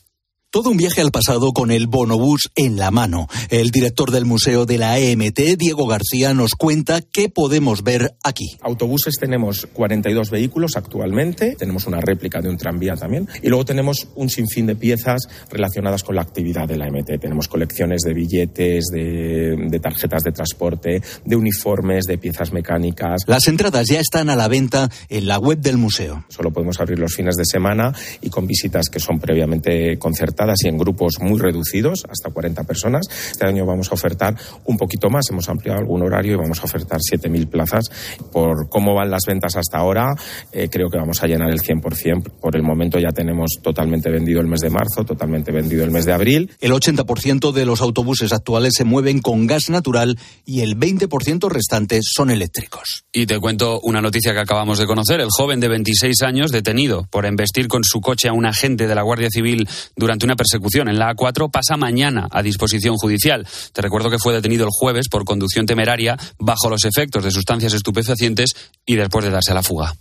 Todo 0.54 0.70
un 0.70 0.76
viaje 0.76 1.00
al 1.00 1.10
pasado 1.10 1.50
con 1.50 1.72
el 1.72 1.88
bonobús 1.88 2.48
en 2.54 2.76
la 2.76 2.92
mano. 2.92 3.26
El 3.50 3.72
director 3.72 4.12
del 4.12 4.24
Museo 4.24 4.66
de 4.66 4.78
la 4.78 5.00
EMT, 5.00 5.58
Diego 5.58 5.88
García, 5.88 6.32
nos 6.32 6.52
cuenta 6.52 7.00
qué 7.00 7.28
podemos 7.28 7.82
ver 7.82 8.14
aquí. 8.22 8.56
Autobuses 8.60 9.16
tenemos 9.18 9.66
42 9.72 10.30
vehículos 10.30 10.76
actualmente, 10.76 11.56
tenemos 11.58 11.88
una 11.88 12.00
réplica 12.00 12.40
de 12.40 12.50
un 12.50 12.56
tranvía 12.56 12.94
también, 12.94 13.26
y 13.42 13.48
luego 13.48 13.64
tenemos 13.64 14.06
un 14.14 14.30
sinfín 14.30 14.66
de 14.66 14.76
piezas 14.76 15.22
relacionadas 15.50 16.04
con 16.04 16.14
la 16.14 16.22
actividad 16.22 16.68
de 16.68 16.76
la 16.76 16.86
EMT. 16.86 17.20
Tenemos 17.20 17.48
colecciones 17.48 18.02
de 18.02 18.14
billetes, 18.14 18.84
de, 18.92 19.56
de 19.58 19.80
tarjetas 19.80 20.22
de 20.22 20.30
transporte, 20.30 21.02
de 21.24 21.34
uniformes, 21.34 22.04
de 22.04 22.16
piezas 22.16 22.52
mecánicas. 22.52 23.22
Las 23.26 23.48
entradas 23.48 23.88
ya 23.88 23.98
están 23.98 24.30
a 24.30 24.36
la 24.36 24.46
venta 24.46 24.88
en 25.08 25.26
la 25.26 25.40
web 25.40 25.58
del 25.58 25.78
museo. 25.78 26.24
Solo 26.28 26.52
podemos 26.52 26.78
abrir 26.78 27.00
los 27.00 27.12
fines 27.12 27.34
de 27.34 27.44
semana 27.44 27.92
y 28.20 28.30
con 28.30 28.46
visitas 28.46 28.88
que 28.88 29.00
son 29.00 29.18
previamente 29.18 29.98
concertadas 29.98 30.43
y 30.64 30.68
en 30.68 30.78
grupos 30.78 31.14
muy 31.20 31.38
reducidos, 31.38 32.04
hasta 32.08 32.30
40 32.30 32.64
personas. 32.64 33.06
Este 33.30 33.46
año 33.46 33.64
vamos 33.64 33.90
a 33.90 33.94
ofertar 33.94 34.36
un 34.64 34.76
poquito 34.76 35.08
más, 35.10 35.24
hemos 35.30 35.48
ampliado 35.48 35.80
algún 35.80 36.02
horario 36.02 36.34
y 36.34 36.36
vamos 36.36 36.60
a 36.60 36.64
ofertar 36.64 36.98
7.000 37.00 37.48
plazas. 37.48 37.90
Por 38.32 38.68
cómo 38.68 38.94
van 38.94 39.10
las 39.10 39.24
ventas 39.26 39.56
hasta 39.56 39.78
ahora, 39.78 40.14
eh, 40.52 40.68
creo 40.70 40.90
que 40.90 40.98
vamos 40.98 41.22
a 41.22 41.26
llenar 41.26 41.50
el 41.50 41.60
100%. 41.60 42.30
Por 42.40 42.56
el 42.56 42.62
momento 42.62 42.98
ya 42.98 43.10
tenemos 43.10 43.58
totalmente 43.62 44.10
vendido 44.10 44.40
el 44.40 44.46
mes 44.46 44.60
de 44.60 44.70
marzo, 44.70 45.04
totalmente 45.04 45.52
vendido 45.52 45.84
el 45.84 45.90
mes 45.90 46.04
de 46.04 46.12
abril. 46.12 46.50
El 46.60 46.72
80% 46.72 47.52
de 47.52 47.64
los 47.64 47.80
autobuses 47.80 48.32
actuales 48.32 48.74
se 48.76 48.84
mueven 48.84 49.20
con 49.20 49.46
gas 49.46 49.70
natural 49.70 50.18
y 50.44 50.60
el 50.60 50.78
20% 50.78 51.48
restante 51.48 52.00
son 52.02 52.30
eléctricos. 52.30 53.04
Y 53.12 53.26
te 53.26 53.38
cuento 53.38 53.80
una 53.80 54.00
noticia 54.00 54.32
que 54.32 54.40
acabamos 54.40 54.78
de 54.78 54.86
conocer. 54.86 55.20
El 55.20 55.28
joven 55.30 55.60
de 55.60 55.68
26 55.68 56.22
años 56.22 56.50
detenido 56.50 57.06
por 57.10 57.26
embestir 57.26 57.68
con 57.68 57.84
su 57.84 58.00
coche 58.00 58.28
a 58.28 58.32
un 58.32 58.46
agente 58.46 58.86
de 58.86 58.94
la 58.94 59.02
Guardia 59.02 59.28
Civil 59.30 59.68
durante 59.96 60.26
una 60.26 60.33
persecución 60.36 60.88
en 60.88 60.98
la 60.98 61.14
A4 61.14 61.50
pasa 61.50 61.76
mañana 61.76 62.28
a 62.30 62.42
disposición 62.42 62.96
judicial. 62.96 63.46
Te 63.72 63.82
recuerdo 63.82 64.10
que 64.10 64.18
fue 64.18 64.34
detenido 64.34 64.64
el 64.64 64.70
jueves 64.72 65.08
por 65.08 65.24
conducción 65.24 65.66
temeraria 65.66 66.16
bajo 66.38 66.70
los 66.70 66.84
efectos 66.84 67.24
de 67.24 67.30
sustancias 67.30 67.72
estupefacientes 67.72 68.54
y 68.84 68.96
después 68.96 69.24
de 69.24 69.30
darse 69.30 69.52
a 69.52 69.54
la 69.54 69.62
fuga. 69.62 69.94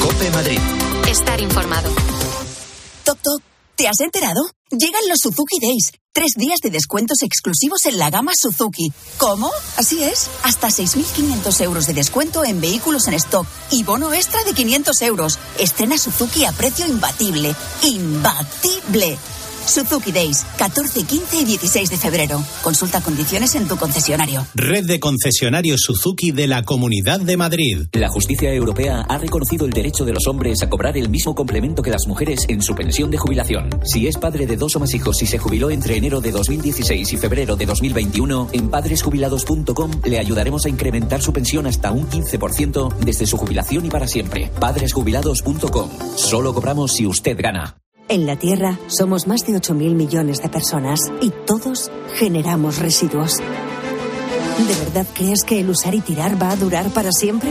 Cope 0.00 0.30
Madrid. 0.30 0.60
Estar 1.08 1.40
informado. 1.40 1.90
Toc, 3.04 3.18
toc. 3.22 3.42
¿Te 3.80 3.88
has 3.88 4.00
enterado? 4.00 4.42
Llegan 4.70 5.08
los 5.08 5.20
Suzuki 5.20 5.58
Days. 5.58 5.92
Tres 6.12 6.32
días 6.36 6.58
de 6.62 6.68
descuentos 6.68 7.22
exclusivos 7.22 7.86
en 7.86 7.98
la 7.98 8.10
gama 8.10 8.32
Suzuki. 8.36 8.92
¿Cómo? 9.16 9.50
Así 9.78 10.04
es. 10.04 10.28
Hasta 10.42 10.68
6.500 10.68 11.62
euros 11.62 11.86
de 11.86 11.94
descuento 11.94 12.44
en 12.44 12.60
vehículos 12.60 13.08
en 13.08 13.14
stock 13.14 13.46
y 13.70 13.82
bono 13.82 14.12
extra 14.12 14.44
de 14.44 14.52
500 14.52 15.00
euros. 15.00 15.38
Estrena 15.58 15.96
Suzuki 15.96 16.44
a 16.44 16.52
precio 16.52 16.86
imbatible. 16.86 17.56
¡Imbatible! 17.82 19.16
Suzuki 19.66 20.12
Days, 20.12 20.44
14, 20.58 21.04
15 21.04 21.36
y 21.36 21.44
16 21.44 21.90
de 21.90 21.96
febrero. 21.96 22.42
Consulta 22.62 23.00
condiciones 23.00 23.54
en 23.54 23.68
tu 23.68 23.76
concesionario. 23.76 24.46
Red 24.54 24.86
de 24.86 25.00
concesionarios 25.00 25.80
Suzuki 25.82 26.32
de 26.32 26.46
la 26.46 26.62
Comunidad 26.62 27.20
de 27.20 27.36
Madrid. 27.36 27.86
La 27.92 28.08
justicia 28.08 28.52
europea 28.52 29.02
ha 29.08 29.18
reconocido 29.18 29.66
el 29.66 29.72
derecho 29.72 30.04
de 30.04 30.12
los 30.12 30.26
hombres 30.26 30.62
a 30.62 30.68
cobrar 30.68 30.96
el 30.96 31.08
mismo 31.08 31.34
complemento 31.34 31.82
que 31.82 31.90
las 31.90 32.06
mujeres 32.06 32.40
en 32.48 32.62
su 32.62 32.74
pensión 32.74 33.10
de 33.10 33.18
jubilación. 33.18 33.70
Si 33.84 34.06
es 34.06 34.16
padre 34.16 34.46
de 34.46 34.56
dos 34.56 34.76
o 34.76 34.80
más 34.80 34.94
hijos 34.94 35.22
y 35.22 35.26
se 35.26 35.38
jubiló 35.38 35.70
entre 35.70 35.96
enero 35.96 36.20
de 36.20 36.30
2016 36.30 37.12
y 37.12 37.16
febrero 37.16 37.56
de 37.56 37.66
2021, 37.66 38.48
en 38.52 38.70
padresjubilados.com 38.70 39.90
le 40.04 40.18
ayudaremos 40.18 40.66
a 40.66 40.68
incrementar 40.68 41.22
su 41.22 41.32
pensión 41.32 41.66
hasta 41.66 41.92
un 41.92 42.08
15% 42.08 42.96
desde 42.98 43.26
su 43.26 43.36
jubilación 43.36 43.86
y 43.86 43.90
para 43.90 44.06
siempre. 44.06 44.50
Padresjubilados.com. 44.58 45.90
Solo 46.16 46.54
cobramos 46.54 46.92
si 46.92 47.06
usted 47.06 47.36
gana. 47.38 47.79
En 48.10 48.26
la 48.26 48.34
Tierra 48.34 48.76
somos 48.88 49.28
más 49.28 49.46
de 49.46 49.52
8.000 49.52 49.94
millones 49.94 50.42
de 50.42 50.48
personas 50.48 50.98
y 51.22 51.30
todos 51.46 51.92
generamos 52.16 52.78
residuos. 52.80 53.36
¿De 53.36 54.84
verdad 54.84 55.06
crees 55.14 55.44
que 55.44 55.60
el 55.60 55.70
usar 55.70 55.94
y 55.94 56.00
tirar 56.00 56.42
va 56.42 56.50
a 56.50 56.56
durar 56.56 56.90
para 56.90 57.12
siempre? 57.12 57.48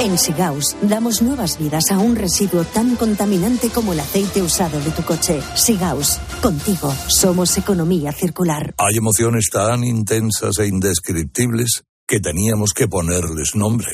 En 0.00 0.18
Sigaus 0.18 0.74
damos 0.82 1.22
nuevas 1.22 1.60
vidas 1.60 1.92
a 1.92 1.98
un 1.98 2.16
residuo 2.16 2.64
tan 2.64 2.96
contaminante 2.96 3.70
como 3.70 3.92
el 3.92 4.00
aceite 4.00 4.42
usado 4.42 4.80
de 4.80 4.90
tu 4.90 5.04
coche. 5.04 5.40
Sigaus, 5.54 6.18
contigo 6.42 6.92
somos 7.06 7.56
economía 7.56 8.10
circular. 8.10 8.74
Hay 8.78 8.96
emociones 8.96 9.48
tan 9.52 9.84
intensas 9.84 10.58
e 10.58 10.66
indescriptibles 10.66 11.84
que 12.04 12.18
teníamos 12.18 12.72
que 12.72 12.88
ponerles 12.88 13.54
nombre. 13.54 13.92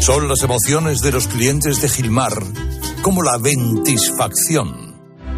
Son 0.00 0.28
las 0.28 0.42
emociones 0.42 1.00
de 1.00 1.12
los 1.12 1.28
clientes 1.28 1.80
de 1.82 1.88
Gilmar, 1.88 2.32
como 3.02 3.22
la 3.22 3.38
ventisfacción. 3.38 4.88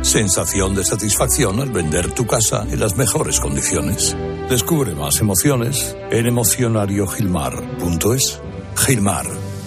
Sensación 0.02 0.74
de 0.74 0.84
satisfacción 0.84 1.60
al 1.60 1.70
vender 1.70 2.10
tu 2.12 2.26
casa 2.26 2.66
en 2.70 2.80
las 2.80 2.96
mejores 2.96 3.38
condiciones. 3.40 4.16
Descubre 4.48 4.94
más 4.94 5.20
emociones 5.20 5.94
en 6.10 6.26
emocionariogilmar.es. 6.26 8.40
Gilmar, 8.76 9.26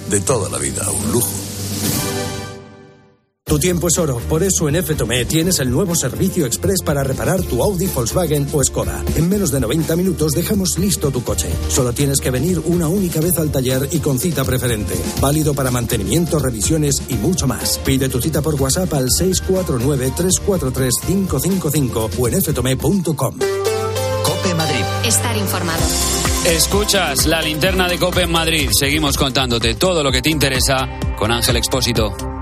de 0.10 0.20
toda 0.22 0.50
la 0.50 0.58
vida, 0.58 0.89
un 0.89 1.12
lujo. 1.12 1.30
Tu 3.54 3.60
tiempo 3.60 3.88
es 3.88 3.97
oro, 3.99 4.18
por 4.18 4.41
eso 4.41 4.68
en 4.68 4.84
FTOME 4.84 5.26
tienes 5.26 5.60
el 5.60 5.70
nuevo 5.70 5.93
servicio 5.93 6.47
express 6.47 6.82
para 6.82 7.04
reparar 7.04 7.39
tu 7.43 7.62
Audi, 7.62 7.86
Volkswagen 7.86 8.47
o 8.51 8.64
Skoda. 8.64 9.06
En 9.16 9.30
menos 9.30 9.51
de 9.51 9.60
90 9.60 9.95
minutos 9.95 10.32
dejamos 10.32 10.80
listo 10.80 11.12
tu 11.12 11.24
coche. 11.24 11.49
Solo 11.70 11.93
tienes 11.93 12.20
que 12.20 12.32
venir 12.32 12.60
una 12.66 12.88
única 12.88 13.20
vez 13.20 13.38
al 13.38 13.51
taller 13.51 13.88
y 13.91 13.99
con 13.99 14.18
cita 14.18 14.43
preferente. 14.43 14.95
Válido 15.22 15.54
para 15.54 15.70
mantenimiento, 15.70 16.39
revisiones 16.39 17.04
y 17.10 17.14
mucho 17.14 17.45
más. 17.45 17.78
Pide 17.86 18.10
tu 18.10 18.20
cita 18.20 18.41
por 18.41 18.56
WhatsApp 18.56 18.91
al 18.91 19.10
649-343-555 19.10 22.10
o 22.18 22.28
en 22.28 22.41
ftome.com. 22.41 23.38
Cope 24.24 24.56
Madrid. 24.56 24.84
Estar 25.06 25.38
informado. 25.38 25.84
Escuchas 26.47 27.28
la 27.28 27.43
linterna 27.43 27.88
de 27.88 27.99
Cope 27.99 28.24
en 28.24 28.32
Madrid. 28.32 28.72
Seguimos 28.74 29.16
contándote 29.16 29.76
todo 29.76 30.01
lo 30.01 30.12
que 30.12 30.24
te 30.24 30.32
interesa 30.32 30.89
con 31.16 31.32
Ángel 31.32 31.58
Expósito. 31.58 32.33